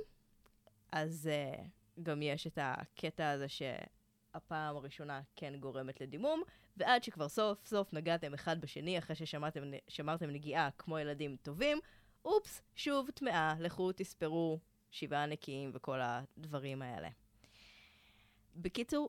אז 0.93 1.30
uh, 1.30 1.61
גם 2.03 2.22
יש 2.22 2.47
את 2.47 2.59
הקטע 2.62 3.30
הזה 3.30 3.47
שהפעם 3.49 4.76
הראשונה 4.76 5.20
כן 5.36 5.57
גורמת 5.61 6.01
לדימום, 6.01 6.43
ועד 6.76 7.05
שכבר 7.05 7.28
סוף 7.28 7.66
סוף 7.66 7.93
נגעתם 7.93 8.34
אחד 8.34 8.61
בשני, 8.61 8.99
אחרי 8.99 9.16
ששמרתם 9.16 10.30
נגיעה 10.30 10.70
כמו 10.78 10.99
ילדים 10.99 11.36
טובים, 11.43 11.78
אופס, 12.24 12.62
שוב 12.76 13.11
טמאה, 13.11 13.55
לכו 13.61 13.93
תספרו 13.93 14.59
שבעה 14.91 15.26
נקיים 15.26 15.70
וכל 15.74 15.99
הדברים 16.03 16.82
האלה. 16.82 17.09
בקיצור, 18.57 19.09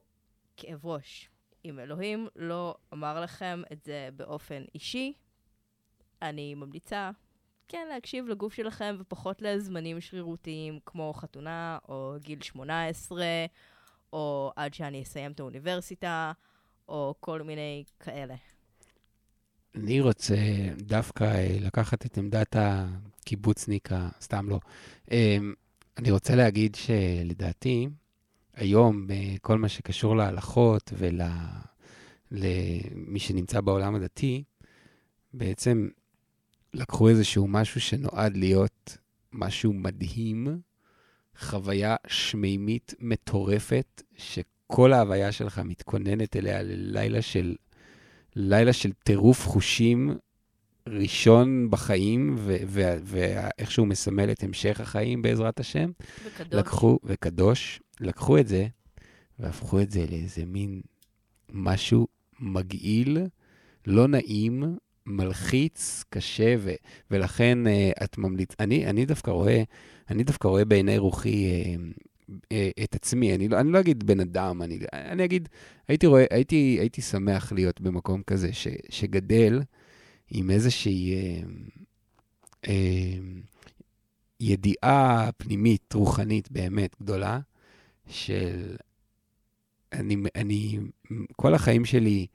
כאב 0.57 0.85
ראש. 0.85 1.29
אם 1.65 1.79
אלוהים 1.79 2.27
לא 2.35 2.75
אמר 2.93 3.21
לכם 3.21 3.61
את 3.71 3.83
זה 3.83 4.09
באופן 4.15 4.63
אישי, 4.75 5.13
אני 6.21 6.55
ממליצה 6.55 7.11
כן 7.71 7.87
להקשיב 7.89 8.27
לגוף 8.27 8.53
שלכם 8.53 8.95
ופחות 8.99 9.41
לזמנים 9.41 10.01
שרירותיים 10.01 10.79
כמו 10.85 11.13
חתונה 11.13 11.77
או 11.89 12.15
גיל 12.21 12.41
18, 12.41 13.25
או 14.13 14.51
עד 14.55 14.73
שאני 14.73 15.01
אסיים 15.01 15.31
את 15.31 15.39
האוניברסיטה, 15.39 16.31
או 16.89 17.15
כל 17.19 17.41
מיני 17.41 17.83
כאלה. 17.99 18.35
אני 19.75 20.01
רוצה 20.01 20.35
דווקא 20.77 21.23
אה, 21.23 21.57
לקחת 21.61 22.05
את 22.05 22.17
עמדת 22.17 22.55
הקיבוצניק, 22.59 23.89
סתם 24.21 24.49
לא. 24.49 24.59
אמ, 25.11 25.53
אני 25.97 26.11
רוצה 26.11 26.35
להגיד 26.35 26.75
שלדעתי, 26.75 27.87
היום, 28.53 29.07
בכל 29.07 29.57
מה 29.57 29.69
שקשור 29.69 30.15
להלכות 30.15 30.93
ולמי 32.31 33.19
שנמצא 33.19 33.61
בעולם 33.61 33.95
הדתי, 33.95 34.43
בעצם 35.33 35.89
לקחו 36.73 37.09
איזשהו 37.09 37.47
משהו 37.47 37.81
שנועד 37.81 38.37
להיות 38.37 38.97
משהו 39.33 39.73
מדהים, 39.73 40.61
חוויה 41.39 41.95
שמימית 42.07 42.93
מטורפת, 42.99 44.01
כל 44.67 44.93
ההוויה 44.93 45.31
שלך 45.31 45.61
מתכוננת 45.65 46.35
אליה 46.35 46.61
ללילה 46.61 47.21
של, 47.21 47.55
לילה 48.35 48.73
של 48.73 48.91
טירוף 49.03 49.47
חושים 49.47 50.17
ראשון 50.87 51.69
בחיים, 51.69 52.35
ואיך 53.03 53.71
שהוא 53.71 53.87
מסמל 53.87 54.31
את 54.31 54.43
המשך 54.43 54.81
החיים 54.81 55.21
בעזרת 55.21 55.59
השם. 55.59 55.91
וקדוש. 56.25 56.59
לקחו, 56.59 56.99
וקדוש, 57.03 57.81
לקחו 57.99 58.37
את 58.37 58.47
זה, 58.47 58.67
והפכו 59.39 59.81
את 59.81 59.91
זה 59.91 60.05
לאיזה 60.09 60.45
מין 60.45 60.81
משהו 61.49 62.07
מגעיל, 62.39 63.17
לא 63.87 64.07
נעים, 64.07 64.77
מלחיץ, 65.09 66.03
קשה, 66.09 66.55
ו, 66.59 66.71
ולכן 67.11 67.57
uh, 67.65 68.03
את 68.03 68.17
ממליץ... 68.17 68.49
אני, 68.59 68.85
אני 68.85 69.05
דווקא 69.05 69.31
רואה, 69.31 69.63
אני 70.09 70.23
דווקא 70.23 70.47
רואה 70.47 70.65
בעיני 70.65 70.97
רוחי 70.97 71.63
uh, 71.75 71.99
אה, 72.51 72.69
את 72.83 72.95
עצמי, 72.95 73.35
אני 73.35 73.47
לא, 73.47 73.59
אני 73.59 73.71
לא 73.71 73.79
אגיד 73.79 74.03
בן 74.03 74.19
אדם, 74.19 74.61
אני, 74.61 74.79
אני 74.93 75.25
אגיד, 75.25 75.49
הייתי, 75.87 76.07
רואה, 76.07 76.25
הייתי, 76.29 76.77
הייתי 76.79 77.01
שמח 77.01 77.51
להיות 77.51 77.81
במקום 77.81 78.23
כזה 78.27 78.53
ש, 78.53 78.67
שגדל 78.89 79.61
עם 80.31 80.51
איזושהי 80.51 81.15
אה, 81.15 81.41
אה, 82.67 83.19
ידיעה 84.39 85.29
פנימית, 85.37 85.93
רוחנית 85.93 86.51
באמת 86.51 86.95
גדולה, 87.01 87.39
של 88.07 88.75
אני, 89.93 90.15
אני 90.35 90.79
כל 91.35 91.53
החיים 91.53 91.85
שלי 91.85 92.27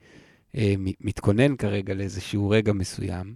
מתכונן 1.01 1.57
כרגע 1.57 1.95
לאיזשהו 1.95 2.51
רגע 2.51 2.73
מסוים, 2.73 3.35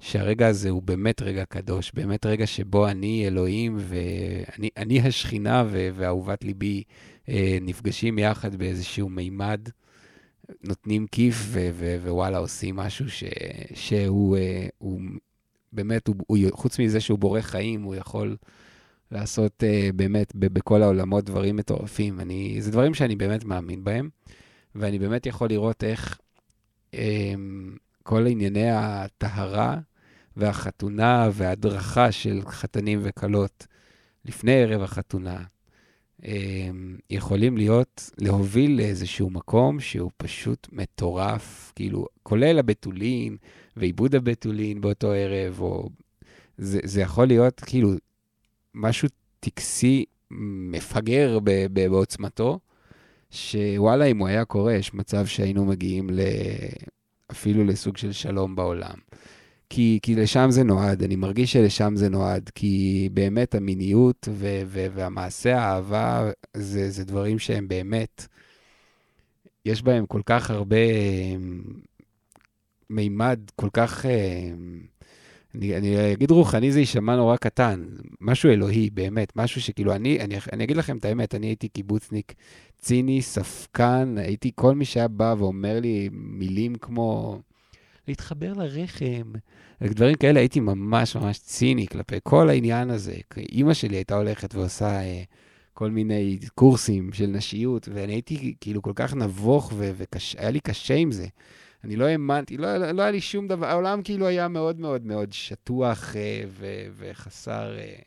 שהרגע 0.00 0.46
הזה 0.46 0.70
הוא 0.70 0.82
באמת 0.82 1.22
רגע 1.22 1.44
קדוש, 1.44 1.92
באמת 1.94 2.26
רגע 2.26 2.46
שבו 2.46 2.88
אני 2.88 3.26
אלוהים 3.26 3.76
ואני 3.78 5.00
השכינה 5.00 5.64
ואהובת 5.70 6.44
ליבי 6.44 6.82
אה, 7.28 7.58
נפגשים 7.60 8.18
יחד 8.18 8.56
באיזשהו 8.56 9.08
מימד, 9.08 9.60
נותנים 10.64 11.06
כיף 11.06 11.46
ווואלה, 12.02 12.38
עושים 12.38 12.76
משהו 12.76 13.10
ש, 13.10 13.24
שהוא 13.74 14.36
אה, 14.36 14.66
הוא, 14.78 15.00
באמת, 15.72 16.06
הוא, 16.06 16.16
הוא, 16.26 16.38
חוץ 16.50 16.78
מזה 16.78 17.00
שהוא 17.00 17.18
בורא 17.18 17.40
חיים, 17.40 17.82
הוא 17.82 17.94
יכול 17.94 18.36
לעשות 19.10 19.64
אה, 19.64 19.90
באמת 19.94 20.32
בכל 20.36 20.82
העולמות 20.82 21.24
דברים 21.24 21.56
מטורפים. 21.56 22.20
אני, 22.20 22.56
זה 22.60 22.70
דברים 22.70 22.94
שאני 22.94 23.16
באמת 23.16 23.44
מאמין 23.44 23.84
בהם, 23.84 24.08
ואני 24.74 24.98
באמת 24.98 25.26
יכול 25.26 25.48
לראות 25.48 25.84
איך... 25.84 26.18
כל 28.02 28.26
ענייני 28.26 28.70
הטהרה 28.70 29.78
והחתונה 30.36 31.28
וההדרכה 31.32 32.12
של 32.12 32.40
חתנים 32.46 33.00
וכלות 33.02 33.66
לפני 34.24 34.62
ערב 34.62 34.82
החתונה, 34.82 35.42
יכולים 37.10 37.56
להיות, 37.56 38.10
להוביל 38.18 38.76
לאיזשהו 38.76 39.30
מקום 39.30 39.80
שהוא 39.80 40.10
פשוט 40.16 40.68
מטורף, 40.72 41.72
כאילו, 41.76 42.06
כולל 42.22 42.58
הבתולין 42.58 43.36
ועיבוד 43.76 44.14
הבתולין 44.14 44.80
באותו 44.80 45.12
ערב, 45.12 45.60
או... 45.60 45.88
זה, 46.58 46.80
זה 46.84 47.00
יכול 47.00 47.26
להיות 47.26 47.60
כאילו 47.60 47.90
משהו 48.74 49.08
טקסי 49.40 50.04
מפגר 50.70 51.38
ב, 51.44 51.50
ב, 51.72 51.86
בעוצמתו, 51.86 52.58
שוואלה, 53.30 54.04
אם 54.04 54.18
הוא 54.18 54.28
היה 54.28 54.44
קורה, 54.44 54.74
יש 54.74 54.94
מצב 54.94 55.26
שהיינו 55.26 55.64
מגיעים 55.64 56.10
ל... 56.10 56.20
אפילו 57.30 57.64
לסוג 57.64 57.96
של 57.96 58.12
שלום 58.12 58.56
בעולם. 58.56 58.94
כי, 59.70 59.98
כי 60.02 60.14
לשם 60.14 60.46
זה 60.50 60.64
נועד, 60.64 61.02
אני 61.02 61.16
מרגיש 61.16 61.52
שלשם 61.52 61.96
זה 61.96 62.08
נועד, 62.08 62.50
כי 62.54 63.08
באמת 63.12 63.54
המיניות 63.54 64.28
ו- 64.32 64.62
ו- 64.66 64.86
והמעשה 64.94 65.58
האהבה 65.58 66.30
זה, 66.56 66.90
זה 66.90 67.04
דברים 67.04 67.38
שהם 67.38 67.68
באמת, 67.68 68.26
יש 69.64 69.82
בהם 69.82 70.06
כל 70.06 70.20
כך 70.26 70.50
הרבה 70.50 70.76
אמ, 70.76 71.62
מימד, 72.90 73.40
כל 73.56 73.68
כך, 73.72 74.06
אמ, 74.06 74.80
אני, 75.54 75.76
אני 75.76 76.12
אגיד 76.12 76.30
רוחני 76.30 76.72
זה 76.72 76.80
יישמע 76.80 77.16
נורא 77.16 77.36
קטן, 77.36 77.84
משהו 78.20 78.50
אלוהי, 78.50 78.90
באמת, 78.90 79.36
משהו 79.36 79.60
שכאילו, 79.60 79.92
אני, 79.94 80.20
אני, 80.20 80.34
אני 80.52 80.64
אגיד 80.64 80.76
לכם 80.76 80.96
את 80.96 81.04
האמת, 81.04 81.34
אני 81.34 81.46
הייתי 81.46 81.68
קיבוצניק 81.68 82.34
ציני, 82.78 83.22
ספקן, 83.22 84.14
הייתי, 84.18 84.50
כל 84.54 84.74
מי 84.74 84.84
שהיה 84.84 85.08
בא 85.08 85.34
ואומר 85.38 85.80
לי 85.80 86.08
מילים 86.12 86.74
כמו 86.74 87.38
להתחבר 88.08 88.52
לרחם, 88.52 89.32
דברים 89.82 90.14
כאלה, 90.14 90.40
הייתי 90.40 90.60
ממש 90.60 91.16
ממש 91.16 91.38
ציני 91.38 91.86
כלפי 91.86 92.16
כל 92.22 92.48
העניין 92.48 92.90
הזה. 92.90 93.14
אימא 93.36 93.74
שלי 93.74 93.96
הייתה 93.96 94.16
הולכת 94.16 94.54
ועושה 94.54 95.00
אה, 95.00 95.22
כל 95.74 95.90
מיני 95.90 96.38
קורסים 96.54 97.12
של 97.12 97.26
נשיות, 97.26 97.88
ואני 97.92 98.12
הייתי 98.12 98.54
כאילו 98.60 98.82
כל 98.82 98.92
כך 98.94 99.14
נבוך, 99.14 99.72
והיה 99.76 100.50
לי 100.50 100.60
קשה 100.60 100.94
עם 100.94 101.12
זה. 101.12 101.26
אני 101.84 101.96
לא 101.96 102.04
האמנתי, 102.04 102.56
לא, 102.56 102.76
לא 102.76 103.02
היה 103.02 103.10
לי 103.10 103.20
שום 103.20 103.48
דבר, 103.48 103.66
העולם 103.66 104.02
כאילו 104.02 104.26
היה 104.26 104.48
מאוד 104.48 104.80
מאוד 104.80 105.06
מאוד 105.06 105.32
שטוח 105.32 106.16
אה, 106.16 106.42
ו, 106.48 106.66
וחסר, 106.96 107.78
אה, 107.78 107.98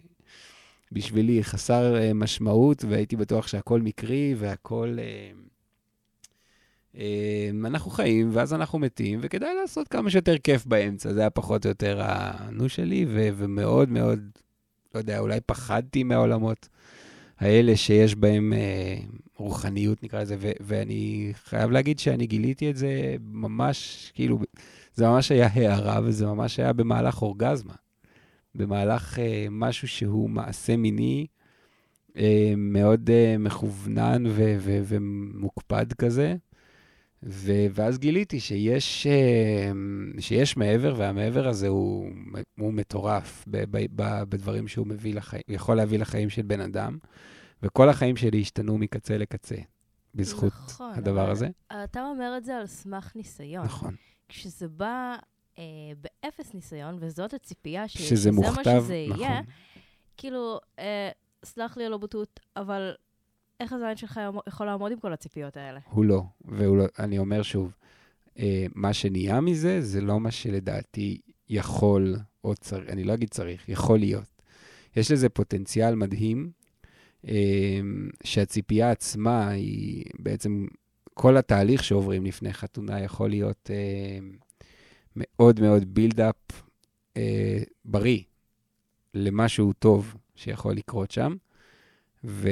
בשבילי, 0.91 1.43
חסר 1.43 1.95
אה, 1.95 2.13
משמעות, 2.13 2.85
והייתי 2.89 3.15
בטוח 3.15 3.47
שהכל 3.47 3.81
מקרי 3.81 4.35
והכל... 4.37 4.97
אה, 4.99 5.31
אה, 6.97 7.49
אנחנו 7.65 7.91
חיים, 7.91 8.29
ואז 8.33 8.53
אנחנו 8.53 8.79
מתים, 8.79 9.19
וכדאי 9.21 9.55
לעשות 9.61 9.87
כמה 9.87 10.09
שיותר 10.09 10.37
כיף 10.37 10.65
באמצע. 10.65 11.13
זה 11.13 11.19
היה 11.19 11.29
פחות 11.29 11.65
או 11.65 11.69
יותר 11.69 12.01
הנו 12.03 12.69
שלי, 12.69 13.05
ו- 13.09 13.29
ומאוד 13.35 13.89
מאוד, 13.89 14.19
לא 14.95 14.99
יודע, 14.99 15.19
אולי 15.19 15.39
פחדתי 15.45 16.03
מהעולמות 16.03 16.69
האלה 17.39 17.75
שיש 17.77 18.15
בהם 18.15 18.53
אה, 18.53 18.97
רוחניות, 19.35 20.03
נקרא 20.03 20.21
לזה, 20.21 20.35
ו- 20.39 20.51
ואני 20.61 21.31
חייב 21.33 21.71
להגיד 21.71 21.99
שאני 21.99 22.27
גיליתי 22.27 22.69
את 22.69 22.75
זה 22.75 23.15
ממש, 23.21 24.11
כאילו, 24.15 24.39
זה 24.93 25.07
ממש 25.07 25.31
היה 25.31 25.47
הערה, 25.53 25.99
וזה 26.03 26.25
ממש 26.25 26.59
היה 26.59 26.73
במהלך 26.73 27.21
אורגזמה. 27.21 27.73
במהלך 28.55 29.19
אה, 29.19 29.47
משהו 29.51 29.87
שהוא 29.87 30.29
מעשה 30.29 30.77
מיני 30.77 31.27
אה, 32.17 32.53
מאוד 32.57 33.09
אה, 33.09 33.35
מכוונן 33.39 34.23
ו- 34.27 34.55
ו- 34.59 34.81
ומוקפד 34.85 35.93
כזה. 35.93 36.35
ו- 37.25 37.65
ואז 37.73 37.97
גיליתי 37.99 38.39
שיש, 38.39 39.07
אה, 39.07 39.71
שיש 40.19 40.57
מעבר, 40.57 40.93
והמעבר 40.97 41.47
הזה 41.47 41.67
הוא, 41.67 42.09
הוא 42.59 42.73
מטורף 42.73 43.43
ב- 43.47 43.63
ב- 43.77 43.85
ב- 44.01 44.23
בדברים 44.23 44.67
שהוא 44.67 44.87
מביא 44.87 45.13
לחיים, 45.15 45.43
יכול 45.47 45.77
להביא 45.77 45.99
לחיים 45.99 46.29
של 46.29 46.41
בן 46.41 46.61
אדם, 46.61 46.97
וכל 47.63 47.89
החיים 47.89 48.15
שלי 48.15 48.41
השתנו 48.41 48.77
מקצה 48.77 49.17
לקצה 49.17 49.55
בזכות 50.15 50.53
נכון, 50.67 50.91
הדבר 50.95 51.29
הזה. 51.29 51.47
אתה 51.83 52.01
אומר 52.05 52.33
את 52.37 52.45
זה 52.45 52.57
על 52.57 52.65
סמך 52.67 53.11
ניסיון. 53.15 53.65
נכון. 53.65 53.95
כשזה 54.29 54.67
בא 54.67 55.15
אה, 55.59 55.63
באפס 56.01 56.53
ניסיון, 56.53 56.97
וזאת 56.99 57.33
הציפייה 57.33 57.87
ש- 57.87 57.97
שזה 57.97 58.07
שזה 58.15 58.31
מוכתב, 58.31 58.71
מה 58.75 58.81
שזה 58.81 59.05
נכון. 59.09 59.21
יהיה, 59.21 59.41
כאילו, 60.17 60.59
אה, 60.79 61.09
סלח 61.45 61.77
לי 61.77 61.85
על 61.85 61.93
הבוטות, 61.93 62.39
אבל 62.57 62.93
איך 63.63 63.73
הזין 63.73 63.95
שלך 63.95 64.19
יכול 64.47 64.65
לעמוד 64.65 64.91
עם 64.91 64.99
כל 64.99 65.13
הציפיות 65.13 65.57
האלה? 65.57 65.79
הוא 65.89 66.05
לא, 66.05 66.23
ואני 66.45 67.17
אומר 67.17 67.41
שוב, 67.41 67.73
אה, 68.39 68.65
מה 68.75 68.93
שנהיה 68.93 69.41
מזה, 69.41 69.81
זה 69.81 70.01
לא 70.01 70.19
מה 70.19 70.31
שלדעתי 70.31 71.21
יכול, 71.49 72.15
או 72.43 72.55
צריך, 72.55 72.89
אני 72.89 73.03
לא 73.03 73.13
אגיד 73.13 73.29
צריך, 73.29 73.69
יכול 73.69 73.99
להיות. 73.99 74.41
יש 74.95 75.11
לזה 75.11 75.29
פוטנציאל 75.29 75.95
מדהים, 75.95 76.51
אה, 77.27 77.79
שהציפייה 78.23 78.91
עצמה 78.91 79.49
היא 79.49 80.05
בעצם, 80.19 80.67
כל 81.13 81.37
התהליך 81.37 81.83
שעוברים 81.83 82.25
לפני 82.25 82.53
חתונה 82.53 83.01
יכול 83.01 83.29
להיות 83.29 83.69
אה, 83.73 84.19
מאוד 85.15 85.59
מאוד 85.59 85.93
בילדאפ 85.93 86.35
בריא 87.85 88.19
למשהו 89.13 89.73
טוב 89.73 90.15
שיכול 90.35 90.73
לקרות 90.73 91.11
שם. 91.11 91.35
ו... 92.23 92.49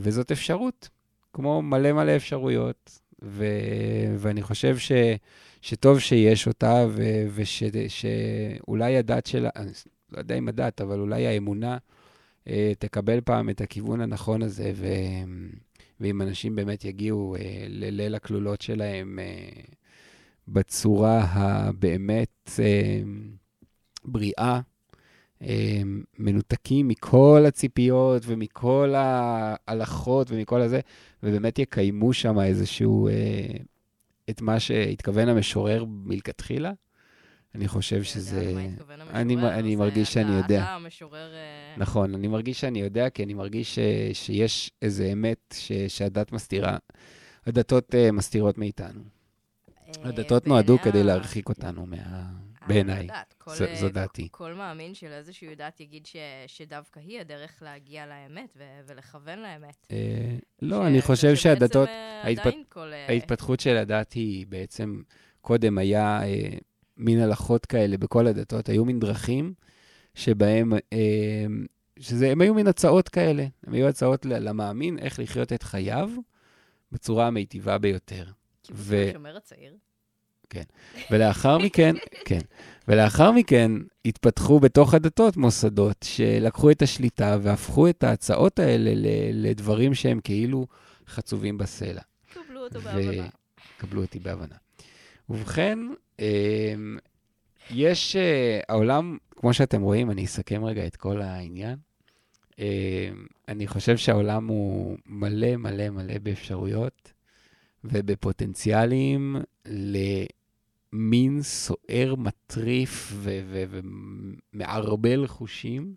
וזאת 0.00 0.32
אפשרות, 0.32 0.88
כמו 1.32 1.62
מלא 1.62 1.92
מלא 1.92 2.16
אפשרויות. 2.16 3.00
ו... 3.22 3.46
ואני 4.16 4.42
חושב 4.42 4.78
ש... 4.78 4.92
שטוב 5.60 5.98
שיש 5.98 6.46
אותה, 6.46 6.86
ו... 6.88 7.02
ושאולי 7.34 8.96
הדת 8.96 9.26
שלה, 9.26 9.50
לא 10.12 10.18
יודע 10.18 10.34
אם 10.34 10.48
הדת, 10.48 10.80
אבל 10.80 11.00
אולי 11.00 11.26
האמונה 11.26 11.78
אה, 12.48 12.72
תקבל 12.78 13.20
פעם 13.20 13.50
את 13.50 13.60
הכיוון 13.60 14.00
הנכון 14.00 14.42
הזה, 14.42 14.72
ו... 14.74 14.86
ואם 16.00 16.22
אנשים 16.22 16.56
באמת 16.56 16.84
יגיעו 16.84 17.36
אה, 17.36 17.64
לליל 17.68 18.14
הכלולות 18.14 18.60
שלהם 18.60 19.18
אה, 19.18 19.62
בצורה 20.48 21.20
הבאמת 21.20 22.50
אה, 22.58 23.00
בריאה, 24.04 24.60
מנותקים 26.18 26.88
מכל 26.88 27.44
הציפיות 27.48 28.22
ומכל 28.26 28.94
ההלכות 28.96 30.30
ומכל 30.30 30.62
הזה, 30.62 30.80
ובאמת 31.22 31.58
יקיימו 31.58 32.12
שם 32.12 32.40
איזשהו, 32.40 33.08
אה, 33.08 33.12
את 34.30 34.40
מה 34.40 34.60
שהתכוון 34.60 35.28
המשורר 35.28 35.84
מלכתחילה. 35.88 36.72
אני 37.54 37.68
חושב 37.68 38.02
שזה... 38.02 38.66
אני, 39.10 39.36
אני 39.36 39.76
מרגיש 39.76 40.12
שאני 40.12 40.36
יודע. 40.36 40.62
אתה 40.62 40.70
המשורר... 40.70 41.34
אה, 41.34 41.74
נכון, 41.76 42.14
אני 42.14 42.28
מרגיש 42.28 42.60
שאני 42.60 42.80
יודע, 42.80 43.10
כי 43.10 43.24
אני 43.24 43.34
מרגיש 43.34 43.74
ש, 43.74 43.78
שיש 44.12 44.70
איזה 44.82 45.06
אמת 45.12 45.54
שהדת 45.88 46.32
מסתירה, 46.32 46.76
הדתות 47.46 47.94
מסתירות 48.12 48.58
מאיתנו. 48.58 49.00
אה, 49.78 50.08
הדתות 50.08 50.46
נועדו 50.46 50.78
כדי 50.78 51.02
להרחיק 51.02 51.48
אותנו 51.48 51.86
מה... 51.86 51.96
בעיניי. 52.68 53.08
זו, 53.46 53.64
זו 53.74 53.88
דעתי. 53.88 54.28
כל 54.30 54.54
מאמין 54.54 54.94
של 54.94 55.12
איזושהי 55.12 55.54
דת 55.54 55.80
יגיד 55.80 56.06
ש, 56.06 56.16
שדווקא 56.46 57.00
היא 57.00 57.20
הדרך 57.20 57.62
להגיע 57.62 58.06
לאמת 58.06 58.52
ו, 58.56 58.64
ולכוון 58.86 59.38
לאמת. 59.38 59.86
אה, 59.90 60.36
לא, 60.62 60.76
ש, 60.76 60.86
אני 60.86 61.02
חושב 61.02 61.34
שהדתות, 61.34 61.88
ההתפת... 62.22 62.54
כל... 62.68 62.92
ההתפתחות 63.08 63.60
של 63.60 63.76
הדת 63.76 64.12
היא 64.12 64.46
בעצם, 64.46 65.02
קודם 65.40 65.78
היה 65.78 66.22
אה, 66.22 66.58
מין 66.96 67.20
הלכות 67.20 67.66
כאלה 67.66 67.98
בכל 67.98 68.26
הדתות, 68.26 68.68
היו 68.68 68.84
מין 68.84 69.00
דרכים 69.00 69.54
שבהם, 70.14 70.72
אה, 70.92 71.46
שזה, 71.98 72.30
הם 72.30 72.40
היו 72.40 72.54
מין 72.54 72.66
הצעות 72.66 73.08
כאלה, 73.08 73.46
הם 73.66 73.72
היו 73.72 73.88
הצעות 73.88 74.26
למאמין 74.26 74.98
איך 74.98 75.18
לחיות 75.18 75.52
את 75.52 75.62
חייו 75.62 76.10
בצורה 76.92 77.26
המיטיבה 77.26 77.78
ביותר. 77.78 78.24
ו... 78.70 79.04
השומר 79.10 79.36
הצעיר. 79.36 79.76
כן. 80.50 80.62
ולאחר 81.10 81.58
מכן, 81.58 81.94
כן. 82.24 82.40
ולאחר 82.88 83.32
מכן 83.32 83.72
התפתחו 84.04 84.60
בתוך 84.60 84.94
הדתות 84.94 85.36
מוסדות 85.36 85.96
שלקחו 86.04 86.70
את 86.70 86.82
השליטה 86.82 87.36
והפכו 87.42 87.88
את 87.88 88.04
ההצעות 88.04 88.58
האלה 88.58 88.90
לדברים 89.32 89.94
שהם 89.94 90.20
כאילו 90.24 90.66
חצובים 91.08 91.58
בסלע. 91.58 92.02
קבלו 92.32 92.64
אותו 92.64 92.80
בהבנה. 92.80 93.28
קבלו 93.78 94.02
אותי 94.02 94.18
בהבנה. 94.18 94.56
ובכן, 95.30 95.78
אמ, 96.18 96.98
יש, 97.70 98.16
אה, 98.16 98.60
העולם, 98.68 99.16
כמו 99.36 99.54
שאתם 99.54 99.82
רואים, 99.82 100.10
אני 100.10 100.24
אסכם 100.24 100.64
רגע 100.64 100.86
את 100.86 100.96
כל 100.96 101.22
העניין. 101.22 101.76
אמ, 102.58 102.64
אני 103.48 103.66
חושב 103.66 103.96
שהעולם 103.96 104.46
הוא 104.46 104.98
מלא 105.06 105.56
מלא 105.56 105.90
מלא 105.90 106.18
באפשרויות 106.22 107.12
ובפוטנציאלים 107.84 109.36
למין 109.68 111.42
סוער, 111.42 112.14
מטריף 112.18 113.12
ומערבל 114.52 115.26
חושים, 115.26 115.94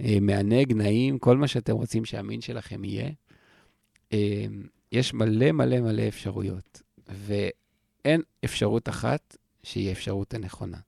אה, 0.00 0.18
מענג, 0.20 0.72
נעים, 0.72 1.18
כל 1.18 1.36
מה 1.36 1.48
שאתם 1.48 1.72
רוצים 1.72 2.04
שהמין 2.04 2.40
שלכם 2.40 2.84
יהיה. 2.84 3.10
אה, 4.12 4.46
יש 4.92 5.14
מלא 5.14 5.52
מלא 5.52 5.80
מלא 5.80 6.08
אפשרויות, 6.08 6.82
ואין 7.08 8.22
אפשרות 8.44 8.88
אחת 8.88 9.36
שהיא 9.62 9.88
האפשרות 9.88 10.34
הנכונה. 10.34 10.78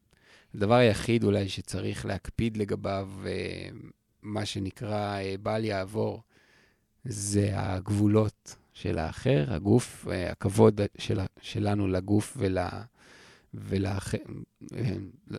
הדבר 0.54 0.74
היחיד 0.74 1.24
אולי 1.24 1.48
שצריך 1.48 2.06
להקפיד 2.06 2.56
לגביו, 2.56 3.08
אה, 3.26 3.68
מה 4.22 4.46
שנקרא 4.46 5.18
בל 5.42 5.64
יעבור, 5.64 6.22
זה 7.04 7.50
הגבולות 7.52 8.56
של 8.74 8.98
האחר, 8.98 9.44
הגוף, 9.48 10.08
אה, 10.10 10.30
הכבוד 10.30 10.80
של, 10.98 11.20
שלנו 11.40 11.88
לגוף 11.88 12.36
ול... 12.36 12.58
ולבן 13.54 14.18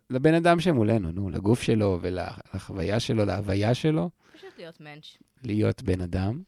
ול, 0.09 0.35
אדם 0.35 0.59
שמולנו, 0.59 1.11
נו, 1.11 1.29
לגוף 1.29 1.61
שלו 1.61 1.99
ולחוויה 2.01 2.99
שלו, 2.99 3.25
להוויה 3.25 3.73
שלו. 3.73 4.09
פשוט 4.33 4.49
להיות 4.57 4.81
מענץ'. 4.81 5.17
להיות 5.43 5.81
בן 5.83 6.01
אדם. 6.01 6.41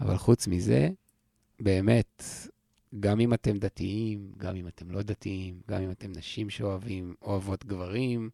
אבל 0.00 0.16
חוץ 0.16 0.46
מזה, 0.46 0.88
באמת, 1.60 2.24
גם 3.00 3.20
אם 3.20 3.34
אתם 3.34 3.58
דתיים, 3.58 4.32
גם 4.36 4.56
אם 4.56 4.68
אתם 4.68 4.90
לא 4.90 5.02
דתיים, 5.02 5.60
גם 5.70 5.82
אם 5.82 5.90
אתם 5.90 6.12
נשים 6.16 6.50
שאוהבים, 6.50 7.14
אוהבות 7.22 7.64
גברים, 7.64 8.30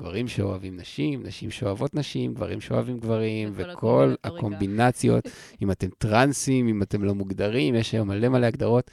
גברים 0.00 0.28
שאוהבים 0.28 0.76
נשים, 0.76 1.22
נשים 1.22 1.50
שאוהבות 1.50 1.94
נשים, 1.94 2.34
גברים 2.34 2.60
שאוהבים 2.60 3.00
גברים, 3.00 3.52
וכל 3.54 4.14
הקומבינציות, 4.24 5.24
אם 5.62 5.70
אתם 5.70 5.88
טרנסים, 5.98 6.68
אם 6.68 6.82
אתם 6.82 7.04
לא 7.04 7.14
מוגדרים, 7.14 7.74
יש 7.74 7.92
היום 7.92 8.08
מלא 8.08 8.28
מלא 8.28 8.46
הגדרות, 8.46 8.90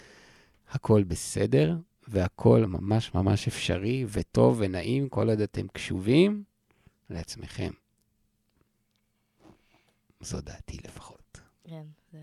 הכל 0.70 1.04
בסדר, 1.04 1.76
והכול 2.08 2.66
ממש 2.66 3.14
ממש 3.14 3.48
אפשרי 3.48 4.06
וטוב 4.08 4.58
ונעים 4.60 5.10
כל 5.10 5.30
עוד 5.30 5.42
אתם 5.42 5.68
קשובים 5.68 6.44
לעצמכם. 7.10 7.72
זו 10.22 10.42
דעתי 10.42 10.78
לפחות. 10.84 11.40
כן, 11.64 11.84
זה 12.12 12.20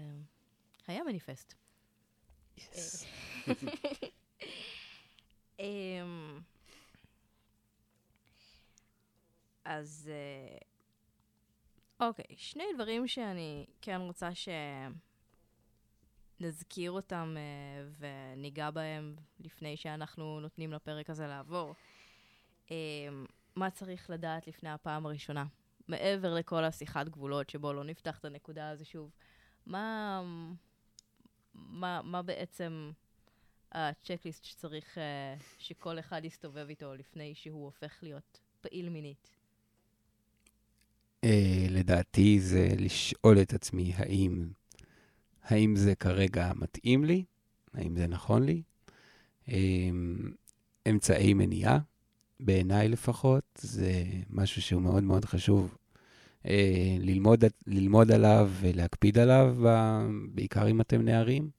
היה 0.86 1.04
מניפסט. 1.04 1.54
Yes. 2.58 3.04
אז 9.68 10.10
אה, 10.12 10.58
אוקיי, 12.06 12.36
שני 12.36 12.64
דברים 12.74 13.08
שאני 13.08 13.66
כן 13.82 14.00
רוצה 14.00 14.28
שנזכיר 16.40 16.90
אותם 16.90 17.36
אה, 17.36 17.88
וניגע 17.98 18.70
בהם 18.70 19.16
לפני 19.40 19.76
שאנחנו 19.76 20.40
נותנים 20.40 20.72
לפרק 20.72 21.10
הזה 21.10 21.26
לעבור. 21.26 21.74
אמ, 22.70 23.26
מה 23.56 23.70
צריך 23.70 24.10
לדעת 24.10 24.46
לפני 24.46 24.70
הפעם 24.70 25.06
הראשונה? 25.06 25.44
מעבר 25.88 26.34
לכל 26.34 26.64
השיחת 26.64 27.08
גבולות, 27.08 27.50
שבו 27.50 27.72
לא 27.72 27.84
נפתח 27.84 28.18
את 28.18 28.24
הנקודה 28.24 28.70
הזו 28.70 28.84
שוב, 28.84 29.10
מה, 29.66 30.22
מה, 31.54 32.00
מה 32.04 32.22
בעצם 32.22 32.92
הצ'קליסט 33.72 34.44
שצריך 34.44 34.98
שכל 35.58 35.98
אחד 35.98 36.24
יסתובב 36.24 36.66
איתו 36.68 36.94
לפני 36.94 37.34
שהוא 37.34 37.64
הופך 37.64 37.98
להיות 38.02 38.40
פעיל 38.60 38.88
מינית? 38.88 39.37
לדעתי 41.88 42.40
זה 42.40 42.68
לשאול 42.78 43.40
את 43.40 43.54
עצמי 43.54 43.92
האם, 43.96 44.48
האם 45.44 45.76
זה 45.76 45.94
כרגע 45.94 46.52
מתאים 46.56 47.04
לי, 47.04 47.24
האם 47.74 47.96
זה 47.96 48.06
נכון 48.06 48.42
לי. 48.42 48.62
Um, 49.46 49.50
אמצעי 50.90 51.34
מניעה, 51.34 51.78
בעיניי 52.40 52.88
לפחות, 52.88 53.44
זה 53.62 54.04
משהו 54.30 54.62
שהוא 54.62 54.82
מאוד 54.82 55.02
מאוד 55.02 55.24
חשוב 55.24 55.76
uh, 56.42 56.48
ללמוד, 57.00 57.44
ללמוד 57.66 58.10
עליו 58.10 58.50
ולהקפיד 58.60 59.18
עליו, 59.18 59.56
בעיקר 60.34 60.68
אם 60.68 60.80
אתם 60.80 61.02
נערים. 61.02 61.50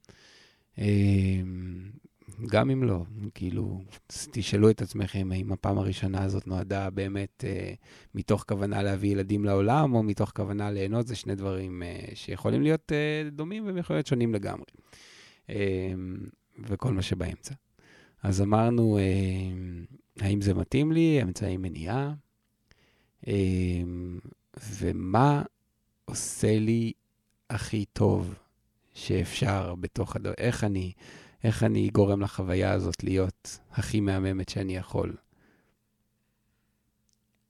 גם 2.48 2.70
אם 2.70 2.84
לא, 2.84 3.04
כאילו, 3.34 3.82
תשאלו 4.08 4.70
את 4.70 4.82
עצמכם 4.82 5.30
האם 5.32 5.52
הפעם 5.52 5.78
הראשונה 5.78 6.24
הזאת 6.24 6.48
נועדה 6.48 6.90
באמת 6.90 7.44
אה, 7.48 7.74
מתוך 8.16 8.46
כוונה 8.48 8.84
להביא 8.84 9.12
ילדים 9.12 9.46
לעולם, 9.46 9.94
או 9.94 10.04
מתוך 10.04 10.32
כוונה 10.36 10.72
ליהנות, 10.72 11.08
זה 11.08 11.16
שני 11.16 11.36
דברים 11.36 11.84
אה, 11.84 12.06
שיכולים 12.14 12.62
להיות 12.62 12.92
אה, 12.92 13.30
דומים 13.32 13.66
והם 13.66 13.78
יכולים 13.78 13.98
להיות 13.98 14.08
שונים 14.08 14.34
לגמרי. 14.34 14.66
אה, 15.50 15.94
וכל 16.60 16.94
מה 16.94 17.02
שבאמצע. 17.02 17.54
אז 18.24 18.42
אמרנו, 18.42 18.98
אה, 18.98 20.26
האם 20.26 20.42
זה 20.42 20.54
מתאים 20.54 20.92
לי, 20.92 21.22
אמצעי 21.22 21.58
מניעה, 21.58 22.14
אה, 23.28 23.34
ומה 24.80 25.44
עושה 26.06 26.60
לי 26.60 26.92
הכי 27.50 27.86
טוב 27.86 28.36
שאפשר 28.94 29.76
בתוך 29.76 30.16
הדבר, 30.16 30.34
איך 30.38 30.64
אני... 30.64 30.92
איך 31.44 31.64
אני 31.64 31.90
גורם 31.90 32.22
לחוויה 32.22 32.72
הזאת 32.72 33.04
להיות 33.04 33.60
הכי 33.72 34.00
מהממת 34.00 34.50
שאני 34.50 34.76
יכול. 34.76 35.16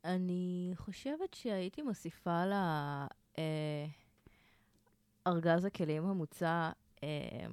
אני 0.05 0.71
חושבת 0.75 1.33
שהייתי 1.33 1.81
מוסיפה 1.81 2.43
לארגז 5.25 5.63
אה, 5.63 5.67
הכלים 5.67 6.05
המוצע, 6.05 6.71
אה, 7.03 7.47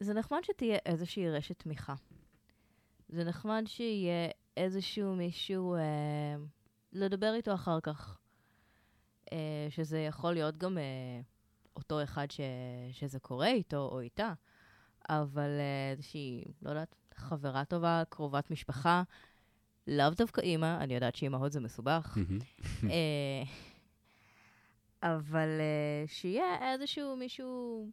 זה 0.00 0.14
נחמד 0.14 0.40
שתהיה 0.42 0.78
איזושהי 0.86 1.30
רשת 1.30 1.58
תמיכה. 1.58 1.94
זה 3.08 3.24
נחמד 3.24 3.62
שיהיה 3.66 4.30
איזשהו 4.56 5.16
מישהו 5.16 5.74
אה, 5.74 6.36
לדבר 6.92 7.34
איתו 7.34 7.54
אחר 7.54 7.80
כך. 7.80 8.18
אה, 9.32 9.66
שזה 9.70 9.98
יכול 9.98 10.32
להיות 10.32 10.58
גם 10.58 10.78
אה, 10.78 11.20
אותו 11.76 12.02
אחד 12.02 12.30
ש, 12.30 12.40
שזה 12.92 13.18
קורה 13.18 13.48
איתו 13.48 13.88
או 13.92 14.00
איתה. 14.00 14.32
אבל 15.08 15.48
אה, 15.60 15.90
איזושהי, 15.90 16.44
לא 16.62 16.70
יודעת, 16.70 16.94
חברה 17.14 17.64
טובה, 17.64 18.02
קרובת 18.08 18.50
משפחה, 18.50 19.02
לאו 19.86 20.10
דווקא 20.10 20.40
אימא, 20.40 20.76
אני 20.80 20.94
יודעת 20.94 21.16
שאימהות 21.16 21.52
זה 21.52 21.60
מסובך, 21.60 22.18
אה, 22.90 23.42
אבל 25.02 25.48
אה, 25.60 26.04
שיהיה 26.06 26.72
איזשהו 26.72 27.16
מישהו 27.16 27.86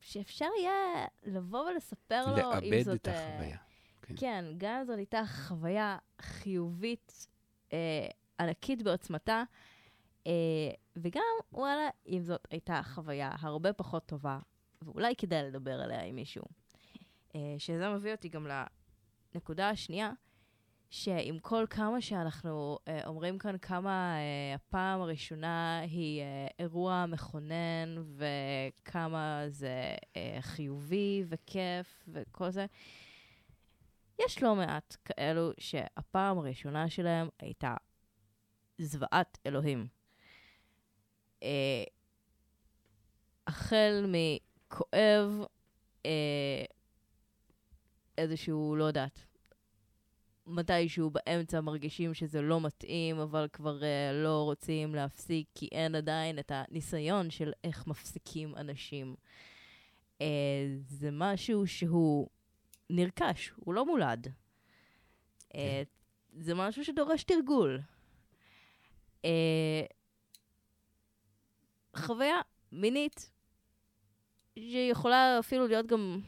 שאפשר 0.00 0.48
יהיה 0.60 1.06
לבוא 1.24 1.70
ולספר 1.70 2.26
לו 2.26 2.32
אם 2.32 2.82
זאת... 2.82 2.88
לאבד 2.88 2.88
את 2.88 3.08
החוויה. 3.08 3.56
כן. 4.02 4.14
כן, 4.16 4.44
גם 4.58 4.78
אם 4.80 4.84
זאת 4.84 4.96
הייתה 4.96 5.22
חוויה 5.26 5.98
חיובית 6.20 7.26
אה, 7.72 8.08
ענקית 8.40 8.82
בעוצמתה, 8.82 9.42
אה, 10.26 10.32
וגם, 10.96 11.22
וואלה, 11.52 11.88
אם 12.06 12.22
זאת 12.22 12.46
הייתה 12.50 12.80
חוויה 12.82 13.30
הרבה 13.38 13.72
פחות 13.72 14.06
טובה, 14.06 14.38
ואולי 14.82 15.14
כדאי 15.16 15.42
לדבר 15.42 15.80
עליה 15.80 16.02
עם 16.02 16.14
מישהו. 16.14 16.44
Uh, 17.28 17.36
שזה 17.58 17.88
מביא 17.88 18.12
אותי 18.12 18.28
גם 18.28 18.46
לנקודה 19.34 19.70
השנייה, 19.70 20.12
שעם 20.90 21.38
כל 21.38 21.64
כמה 21.70 22.00
שאנחנו 22.00 22.78
uh, 22.84 23.06
אומרים 23.06 23.38
כאן 23.38 23.58
כמה 23.58 24.16
uh, 24.16 24.56
הפעם 24.56 25.00
הראשונה 25.00 25.78
היא 25.78 26.22
uh, 26.22 26.54
אירוע 26.58 27.06
מכונן 27.08 28.02
וכמה 28.16 29.42
זה 29.48 29.96
uh, 30.00 30.16
חיובי 30.40 31.24
וכיף 31.28 32.04
וכל 32.08 32.50
זה, 32.50 32.66
יש 34.18 34.42
לא 34.42 34.54
מעט 34.54 34.96
כאלו 35.04 35.50
שהפעם 35.58 36.38
הראשונה 36.38 36.90
שלהם 36.90 37.28
הייתה 37.38 37.74
זוועת 38.78 39.38
אלוהים. 39.46 39.86
Uh, 41.40 41.44
החל 43.46 44.06
מ... 44.08 44.14
כואב, 44.68 45.44
אה, 46.06 46.64
איזשהו, 48.18 48.76
לא 48.76 48.84
יודעת, 48.84 49.20
מתישהו 50.46 51.10
באמצע 51.10 51.60
מרגישים 51.60 52.14
שזה 52.14 52.42
לא 52.42 52.60
מתאים, 52.60 53.18
אבל 53.18 53.48
כבר 53.52 53.84
אה, 53.84 54.12
לא 54.12 54.42
רוצים 54.42 54.94
להפסיק, 54.94 55.48
כי 55.54 55.68
אין 55.72 55.94
עדיין 55.94 56.38
את 56.38 56.52
הניסיון 56.54 57.30
של 57.30 57.52
איך 57.64 57.86
מפסיקים 57.86 58.56
אנשים. 58.56 59.14
אה, 60.20 60.26
זה 60.86 61.08
משהו 61.12 61.66
שהוא 61.66 62.28
נרכש, 62.90 63.52
הוא 63.56 63.74
לא 63.74 63.86
מולד. 63.86 64.26
אה, 65.54 65.82
כן. 65.84 66.40
זה 66.40 66.54
משהו 66.54 66.84
שדורש 66.84 67.24
תרגול. 67.24 67.80
אה, 69.24 69.82
חוויה 71.96 72.40
מינית 72.72 73.30
שיכולה 74.58 75.38
אפילו 75.38 75.66
להיות 75.66 75.86
גם, 75.86 76.20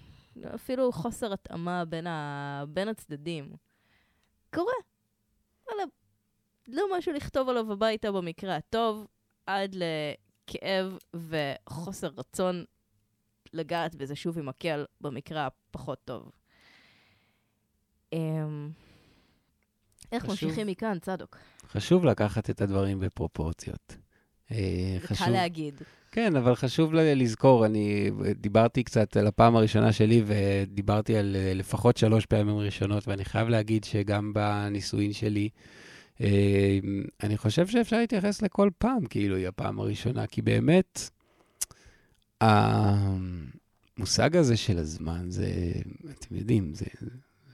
אפילו 0.54 0.92
חוסר 0.92 1.32
התאמה 1.32 1.84
בין, 1.84 2.06
ה, 2.06 2.64
בין 2.68 2.88
הצדדים. 2.88 3.52
קורה. 4.54 4.72
וואלה, 5.66 5.82
לא 6.68 6.98
משהו 6.98 7.12
לכתוב 7.12 7.48
עליו 7.48 7.72
הביתה 7.72 8.12
במקרה 8.12 8.56
הטוב, 8.56 9.06
עד 9.46 9.74
לכאב 9.74 10.98
וחוסר 11.14 12.10
רצון 12.16 12.64
לגעת 13.52 13.94
בזה 13.94 14.16
שוב 14.16 14.38
עם 14.38 14.46
מקל 14.46 14.84
במקרה 15.00 15.46
הפחות 15.46 15.98
טוב. 16.04 16.30
אמ, 18.12 18.70
איך 20.12 20.22
חשוב, 20.22 20.48
ממשיכים 20.48 20.66
מכאן, 20.66 20.98
צדוק? 20.98 21.36
חשוב 21.68 22.04
לקחת 22.04 22.50
את 22.50 22.60
הדברים 22.60 23.00
בפרופורציות. 23.00 23.96
אה, 24.53 24.96
חשוב... 25.01 25.26
קל 25.26 25.32
להגיד. 25.32 25.74
כן, 26.12 26.36
אבל 26.36 26.55
חשוב 26.55 26.94
לזכור, 26.94 27.66
אני 27.66 28.11
דיברתי 28.40 28.82
קצת 28.82 29.16
על 29.16 29.26
הפעם 29.26 29.57
הראשונה 29.57 29.92
שלי, 29.92 30.22
ודיברתי 30.26 31.16
על 31.16 31.36
אה, 31.36 31.55
לפחות 31.55 31.96
שלוש 31.96 32.26
פעמים 32.26 32.59
ראשונות, 32.59 33.09
ואני 33.09 33.24
חייב 33.24 33.48
להגיד 33.48 33.84
שגם 33.84 34.32
בנישואין 34.32 35.12
שלי, 35.12 35.48
אה, 36.20 36.78
אני 37.22 37.36
חושב 37.36 37.66
שאפשר 37.66 37.96
להתייחס 37.98 38.42
לכל 38.42 38.70
פעם 38.78 39.07
כאילו 39.07 39.36
היא 39.36 39.48
הפעם 39.48 39.80
הראשונה, 39.80 40.26
כי 40.26 40.42
באמת, 40.42 41.11
המושג 42.40 44.36
הזה 44.36 44.57
של 44.57 44.78
הזמן, 44.78 45.30
זה, 45.30 45.72
אתם 46.11 46.36
יודעים, 46.36 46.74
זה, 46.74 46.86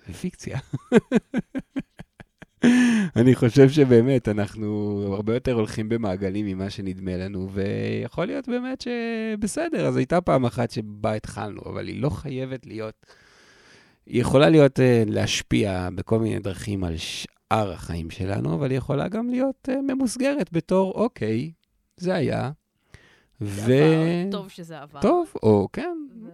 זה 0.07 0.12
פיקציה. 0.12 0.59
אני 3.16 3.34
חושב 3.34 3.68
שבאמת, 3.68 4.28
אנחנו 4.28 5.02
הרבה 5.14 5.34
יותר 5.34 5.52
הולכים 5.52 5.88
במעגלים 5.88 6.46
ממה 6.46 6.70
שנדמה 6.70 7.16
לנו, 7.16 7.50
ויכול 7.52 8.24
להיות 8.26 8.48
באמת 8.48 8.80
שבסדר, 8.80 9.86
אז 9.86 9.96
הייתה 9.96 10.20
פעם 10.20 10.44
אחת 10.44 10.70
שבה 10.70 11.12
התחלנו, 11.12 11.60
אבל 11.66 11.88
היא 11.88 12.02
לא 12.02 12.10
חייבת 12.10 12.66
להיות... 12.66 13.06
היא 14.06 14.20
יכולה 14.20 14.48
להיות, 14.48 14.80
אה, 14.80 15.02
להשפיע 15.06 15.88
בכל 15.94 16.18
מיני 16.18 16.38
דרכים 16.38 16.84
על 16.84 16.96
שאר 16.96 17.72
החיים 17.72 18.10
שלנו, 18.10 18.54
אבל 18.54 18.70
היא 18.70 18.78
יכולה 18.78 19.08
גם 19.08 19.30
להיות 19.30 19.68
אה, 19.68 19.80
ממוסגרת 19.82 20.52
בתור, 20.52 20.92
אוקיי, 20.92 21.52
זה 21.96 22.14
היה. 22.14 22.50
ו... 23.40 23.72
טוב 24.30 24.48
שזה 24.48 24.78
עבר. 24.78 25.00
טוב, 25.00 25.32
או 25.42 25.68
כן. 25.72 25.96
ו... 26.22 26.28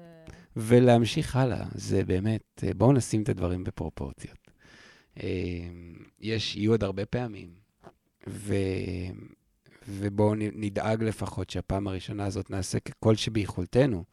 ולהמשיך 0.56 1.36
הלאה. 1.36 1.64
זה 1.74 2.04
באמת, 2.04 2.64
אה, 2.64 2.74
בואו 2.76 2.92
נשים 2.92 3.22
את 3.22 3.28
הדברים 3.28 3.64
בפרופורציות. 3.64 4.41
אה, 5.22 5.28
יש, 6.20 6.56
יהיו 6.56 6.72
עוד 6.72 6.84
הרבה 6.84 7.06
פעמים, 7.06 7.48
ו... 8.28 8.54
ובואו 9.88 10.34
נדאג 10.36 11.02
לפחות 11.02 11.50
שהפעם 11.50 11.86
הראשונה 11.88 12.24
הזאת 12.24 12.50
נעשה 12.50 12.80
ככל 12.80 13.14
שביכולתנו, 13.14 14.04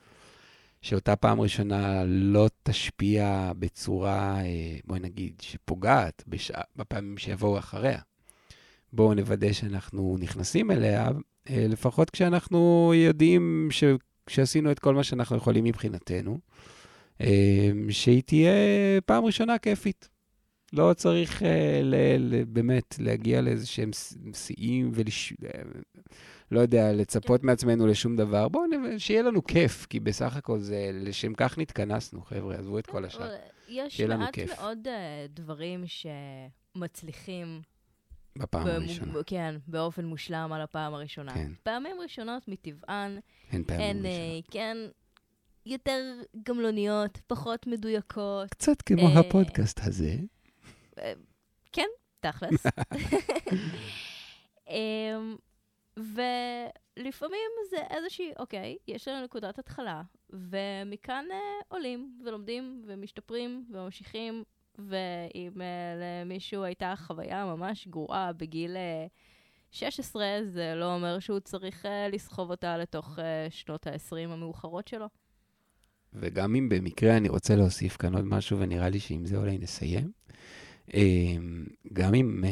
שאותה 0.82 1.16
פעם 1.16 1.42
ראשונה 1.42 2.04
לא 2.06 2.50
תשפיע 2.64 3.52
בצורה, 3.60 4.42
אה, 4.42 4.78
בואי 4.86 5.00
נגיד, 5.00 5.34
שפוגעת 5.42 6.24
בשע... 6.28 6.62
בפעמים 6.76 7.18
שיבואו 7.18 7.60
אחריה. 7.60 8.00
בואו 8.94 9.14
נוודא 9.14 9.54
שאנחנו 9.54 10.18
נכנסים 10.20 10.72
אליה, 10.72 11.10
אה, 11.50 11.66
לפחות 11.70 12.10
כשאנחנו 12.10 12.92
יודעים 12.96 13.68
ש... 13.72 13.84
שעשינו 14.28 14.72
את 14.72 14.80
כל 14.80 14.96
מה 14.96 15.04
שאנחנו 15.04 15.38
יכולים 15.38 15.64
מבחינתנו, 15.64 16.40
אה, 17.22 17.72
שהיא 17.90 18.24
תהיה 18.26 18.52
פעם 19.06 19.26
ראשונה 19.26 19.58
כיפית. 19.58 20.10
לא 20.74 20.94
צריך 20.94 21.42
ל... 21.84 21.96
ל... 22.20 22.44
באמת 22.44 22.96
להגיע 23.00 23.42
לאיזה 23.42 23.68
שהם 23.68 23.92
שיאים 24.34 24.92
ולש... 24.94 25.34
לא 26.52 26.60
יודע, 26.60 26.94
לצפות 26.94 27.42
כן. 27.42 27.48
מעצמנו 27.48 27.88
לשום 27.88 28.16
דבר. 28.16 28.48
בואו, 28.48 28.64
שיהיה 28.98 29.22
לנו 29.22 29.44
כיף, 29.44 29.86
כי 29.86 30.00
בסך 30.00 30.36
הכל 30.36 30.60
זה, 30.60 30.90
לשם 30.94 31.34
כך 31.34 31.58
נתכנסנו, 31.58 32.22
חבר'ה, 32.22 32.56
עזבו 32.56 32.80
את 32.80 32.86
כל 32.86 33.06
השאר. 33.06 33.36
יש 33.68 34.02
מעט 34.02 34.40
מאוד 34.40 34.88
uh, 34.88 34.90
דברים 35.30 35.84
שמצליחים... 36.76 37.62
בפעם 38.36 38.64
במ... 38.64 38.70
הראשונה. 38.70 39.14
כן, 39.26 39.56
באופן 39.68 40.06
מושלם 40.06 40.52
על 40.54 40.62
הפעם 40.62 40.94
הראשונה. 40.94 41.34
כן. 41.34 41.52
פעמים 41.64 41.96
ראשונות 42.04 42.48
מטבען, 42.48 43.20
הן 43.52 43.64
פעמים 43.64 43.82
הן, 43.82 44.06
ראשונות. 44.06 44.46
Uh, 44.46 44.52
כן, 44.52 44.78
יותר 45.66 46.22
גמלוניות, 46.44 47.20
פחות 47.28 47.68
מדויקות. 47.68 48.50
קצת 48.50 48.82
כמו 48.82 49.08
uh, 49.08 49.20
הפודקאסט 49.20 49.80
הזה. 49.84 50.16
כן, 51.72 51.88
תכלס. 52.20 52.66
um, 54.68 54.72
ולפעמים 55.98 57.50
זה 57.70 57.78
איזושהי, 57.90 58.32
אוקיי, 58.40 58.78
יש 58.88 59.08
לנו 59.08 59.26
נקודת 59.26 59.60
התחלה, 59.60 60.02
ומכאן 60.30 61.26
אה, 61.32 61.38
עולים 61.68 62.20
ולומדים 62.26 62.84
ומשתפרים 62.88 63.66
וממשיכים, 63.72 64.44
ואם 64.78 65.62
אה, 65.62 65.96
למישהו 66.02 66.64
הייתה 66.64 66.94
חוויה 66.98 67.46
ממש 67.46 67.88
גרועה 67.88 68.34
בגיל 68.34 68.78
אה, 68.78 69.08
16, 69.72 70.26
זה 70.46 70.74
לא 70.76 70.96
אומר 70.96 71.20
שהוא 71.20 71.40
צריך 71.40 71.86
אה, 71.86 72.08
לסחוב 72.10 72.52
אותה 72.52 72.78
לתוך 72.78 73.20
אה, 73.20 73.48
שנות 73.50 73.88
ה-20 73.88 74.30
המאוחרות 74.30 74.88
שלו. 74.88 75.06
וגם 76.14 76.56
אם 76.56 76.70
במקרה 76.70 77.18
אני 77.18 77.30
רוצה 77.30 77.56
להוסיף 77.56 77.98
כאן 77.98 78.16
עוד 78.16 78.26
משהו, 78.26 78.60
ונראה 78.60 78.90
לי 78.90 79.00
שעם 79.00 79.26
זה 79.26 79.38
אולי 79.38 79.58
נסיים, 79.58 80.12
אה, 80.30 80.36
גם 81.94 82.14
אם... 82.14 82.44
אה, 82.46 82.50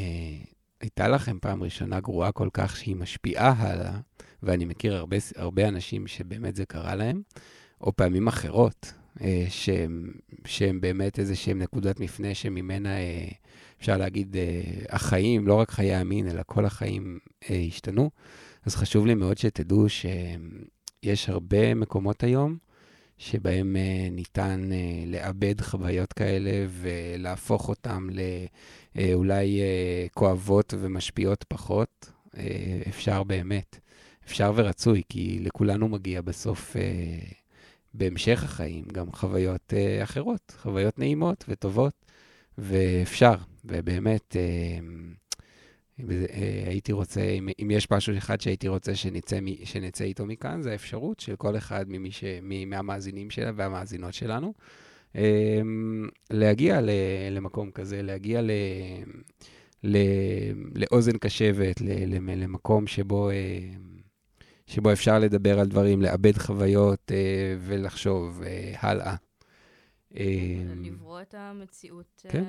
הייתה 0.81 1.07
לכם 1.07 1.37
פעם 1.41 1.63
ראשונה 1.63 1.99
גרועה 1.99 2.31
כל 2.31 2.49
כך 2.53 2.77
שהיא 2.77 2.95
משפיעה 2.95 3.53
הלאה, 3.57 3.99
ואני 4.43 4.65
מכיר 4.65 4.95
הרבה, 4.95 5.17
הרבה 5.35 5.67
אנשים 5.67 6.07
שבאמת 6.07 6.55
זה 6.55 6.65
קרה 6.65 6.95
להם, 6.95 7.21
או 7.81 7.95
פעמים 7.95 8.27
אחרות, 8.27 8.93
אה, 9.21 9.45
שהם, 9.49 10.11
שהם 10.45 10.81
באמת 10.81 11.19
איזה 11.19 11.35
שהם 11.35 11.59
נקודת 11.59 11.99
מפנה 11.99 12.35
שממנה, 12.35 12.97
אה, 12.97 13.27
אפשר 13.79 13.97
להגיד, 13.97 14.35
החיים, 14.89 15.47
לא 15.47 15.53
רק 15.53 15.71
חיי 15.71 15.95
המין, 15.95 16.29
אלא 16.29 16.41
כל 16.45 16.65
החיים 16.65 17.19
השתנו. 17.49 18.09
אז 18.65 18.75
חשוב 18.75 19.05
לי 19.05 19.15
מאוד 19.15 19.37
שתדעו 19.37 19.85
שיש 19.89 21.29
הרבה 21.29 21.73
מקומות 21.73 22.23
היום 22.23 22.57
שבהם 23.17 23.75
ניתן 24.11 24.69
לאבד 25.07 25.61
חוויות 25.61 26.13
כאלה 26.13 26.65
ולהפוך 26.69 27.69
אותם 27.69 28.07
ל... 28.11 28.19
אה, 28.97 29.13
אה, 29.61 30.07
כואבות 30.13 30.73
ומשפיעות 30.79 31.45
פחות, 31.47 32.11
אה, 32.37 32.81
אפשר 32.89 33.23
באמת, 33.23 33.79
אפשר 34.25 34.51
ורצוי, 34.55 35.01
כי 35.09 35.39
לכולנו 35.41 35.87
מגיע 35.87 36.21
בסוף, 36.21 36.75
בהמשך 37.93 38.43
החיים, 38.43 38.85
גם 38.93 39.11
חוויות 39.11 39.73
אחרות, 40.03 40.55
חוויות 40.61 40.99
נעימות 40.99 41.45
וטובות, 41.47 42.05
ואפשר, 42.57 43.35
ובאמת, 43.65 44.35
הייתי 46.65 46.91
רוצה, 46.91 47.21
אם, 47.21 47.49
אם 47.61 47.71
יש 47.71 47.91
משהו 47.91 48.17
אחד 48.17 48.41
שהייתי 48.41 48.67
רוצה 48.67 48.95
שנצא, 48.95 49.39
שנצא 49.63 50.03
איתו 50.03 50.25
מכאן, 50.25 50.61
זה 50.61 50.71
האפשרות 50.71 51.19
של 51.19 51.35
כל 51.35 51.57
אחד 51.57 51.85
ממי 51.87 52.11
ש, 52.11 52.23
מהמאזינים 52.67 53.29
שלה 53.29 53.51
והמאזינות 53.55 54.13
שלנו, 54.13 54.53
אמ, 55.15 56.09
להגיע 56.29 56.79
למקום 57.31 57.71
כזה, 57.71 58.01
להגיע 58.01 58.41
ל... 58.41 58.51
ל... 59.83 59.97
לאוזן 60.75 61.17
קשבת, 61.17 61.81
ל... 61.81 62.15
למקום 62.43 62.87
שבו, 62.87 63.29
אה, 63.29 63.59
שבו 64.67 64.91
אפשר 64.91 65.19
לדבר 65.19 65.59
על 65.59 65.67
דברים, 65.67 66.01
לאבד 66.01 66.37
חוויות 66.37 67.11
אה, 67.11 67.55
ולחשוב 67.59 68.41
אה, 68.45 68.73
הלאה. 68.79 69.15
אמ, 70.15 70.83
לברוא 70.85 71.21
את 71.21 71.33
המציאות 71.37 72.25
כן. 72.29 72.43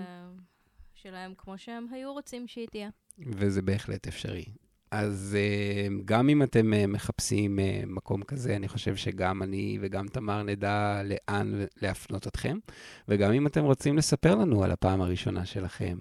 שלהם 0.95 1.35
כמו 1.39 1.59
שהם 1.59 1.87
היו 1.93 2.13
רוצים 2.13 2.47
שהיא 2.47 2.67
תהיה. 2.71 2.89
וזה 3.27 3.63
בהחלט 3.63 4.07
אפשרי. 4.07 4.45
אז 4.91 5.37
uh, 5.37 6.03
גם 6.05 6.29
אם 6.29 6.43
אתם 6.43 6.73
uh, 6.73 6.87
מחפשים 6.87 7.59
uh, 7.59 7.87
מקום 7.87 8.23
כזה, 8.23 8.57
אני 8.57 8.69
חושב 8.69 8.97
שגם 8.97 9.43
אני 9.43 9.79
וגם 9.81 10.09
תמר 10.09 10.43
נדע 10.43 11.03
לאן 11.05 11.65
להפנות 11.83 12.27
אתכם. 12.27 12.59
וגם 13.09 13.33
אם 13.33 13.47
אתם 13.47 13.65
רוצים 13.65 13.97
לספר 13.97 14.35
לנו 14.35 14.65
על 14.65 14.71
הפעם 14.71 15.01
הראשונה 15.01 15.47
שלכם, 15.47 15.99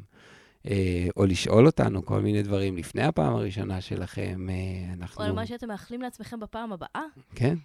או 1.18 1.26
לשאול 1.26 1.66
אותנו 1.66 2.06
כל 2.06 2.22
מיני 2.22 2.44
דברים 2.44 2.78
לפני 2.78 3.04
הפעם 3.04 3.34
הראשונה 3.34 3.82
שלכם, 3.82 4.48
אנחנו... 4.94 5.24
או 5.24 5.28
על 5.28 5.36
מה 5.36 5.46
שאתם 5.46 5.68
מאחלים 5.68 6.02
לעצמכם 6.02 6.40
בפעם 6.40 6.74
הבאה. 6.74 7.02
כן. 7.36 7.56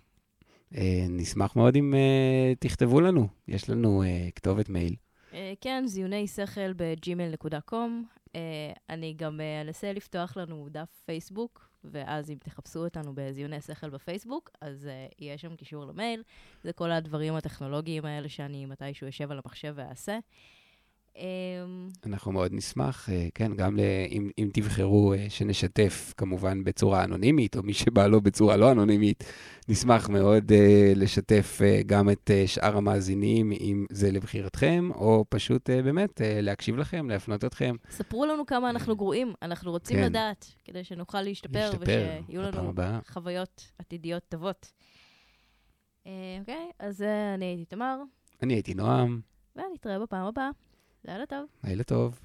נשמח 1.09 1.57
מאוד 1.57 1.77
אם 1.77 1.95
תכתבו 2.59 3.01
לנו, 3.01 3.29
יש 3.49 3.71
לנו 3.71 4.03
כתובת 4.35 4.69
מייל. 4.69 4.95
כן, 5.61 5.85
זיוני 5.87 6.27
שכל 6.27 6.73
בג'ימל.קום. 6.77 8.05
Uh, 8.33 8.35
אני 8.91 9.15
גם 9.17 9.41
uh, 9.41 9.67
אנסה 9.67 9.93
לפתוח 9.93 10.37
לנו 10.37 10.69
דף 10.71 11.03
פייסבוק, 11.05 11.69
ואז 11.85 12.31
אם 12.31 12.37
תחפשו 12.41 12.85
אותנו 12.85 13.15
בזיוני 13.15 13.61
שכל 13.61 13.91
בפייסבוק, 13.91 14.51
אז 14.61 14.89
uh, 14.89 15.15
יהיה 15.19 15.39
שם 15.39 15.57
קישור 15.57 15.85
למייל. 15.85 16.23
זה 16.65 16.73
כל 16.73 16.91
הדברים 16.91 17.35
הטכנולוגיים 17.35 18.05
האלה 18.05 18.29
שאני 18.29 18.67
מתישהו 18.67 19.09
אשב 19.09 19.31
על 19.31 19.41
המחשב 19.45 19.73
ואעשה. 19.77 20.19
אמ, 21.17 21.89
אנחנו 22.07 22.33
מאוד 22.33 22.53
נשמח, 22.55 23.09
אה, 23.11 23.29
כן, 23.35 23.55
גם 23.55 23.79
אם, 24.11 24.31
אם 24.39 24.51
תבחרו 24.53 25.13
אה, 25.15 25.27
שנשתף, 25.29 26.15
כמובן 26.17 26.65
בצורה 26.65 27.05
אנונימית, 27.05 27.57
או 27.57 27.63
מי 27.63 27.75
שבא 27.75 28.07
לו 28.07 28.21
בצורה 28.21 28.57
לא 28.57 28.73
אנונימית, 28.73 29.25
נשמח 29.69 30.09
מאוד 30.09 30.53
uh, 30.53 30.55
לשתף 30.99 31.61
גם 31.87 32.11
את 32.11 32.31
שאר 32.47 32.77
המאזינים, 32.77 33.53
אם 33.53 33.87
זה 33.91 34.11
לבחירתכם, 34.11 34.91
או 34.95 35.25
פשוט 35.29 35.71
באמת 35.71 36.21
להקשיב 36.25 36.77
לכם, 36.77 37.11
להפנות 37.11 37.45
אתכם. 37.45 37.77
ספרו 37.91 38.27
לנו 38.27 38.47
כמה 38.47 38.71
אנחנו 38.71 38.97
גרועים, 38.97 39.33
אנחנו 39.43 39.71
רוצים 39.71 39.97
כן. 39.97 40.05
לדעת, 40.05 40.47
כדי 40.65 40.85
שנוכל 40.85 41.23
להשתפר, 41.23 41.71
להשתפר 41.71 42.21
ושיהיו 42.27 42.43
לנו 42.43 42.69
הבאה. 42.69 42.99
חוויות 43.09 43.73
עתידיות 43.79 44.23
טובות. 44.29 44.73
אוקיי, 46.41 46.71
אז 46.79 47.03
אני 47.35 47.45
הייתי 47.45 47.65
תמר. 47.65 47.99
אני 48.43 48.55
הייתי 48.55 48.75
נועם. 48.75 49.21
ונתראה 49.57 49.99
בפעם 49.99 50.27
הבאה. 50.27 50.51
לילה 51.05 51.27
טוב. 51.27 51.47
לילה 51.65 51.85
טוב. 51.85 52.21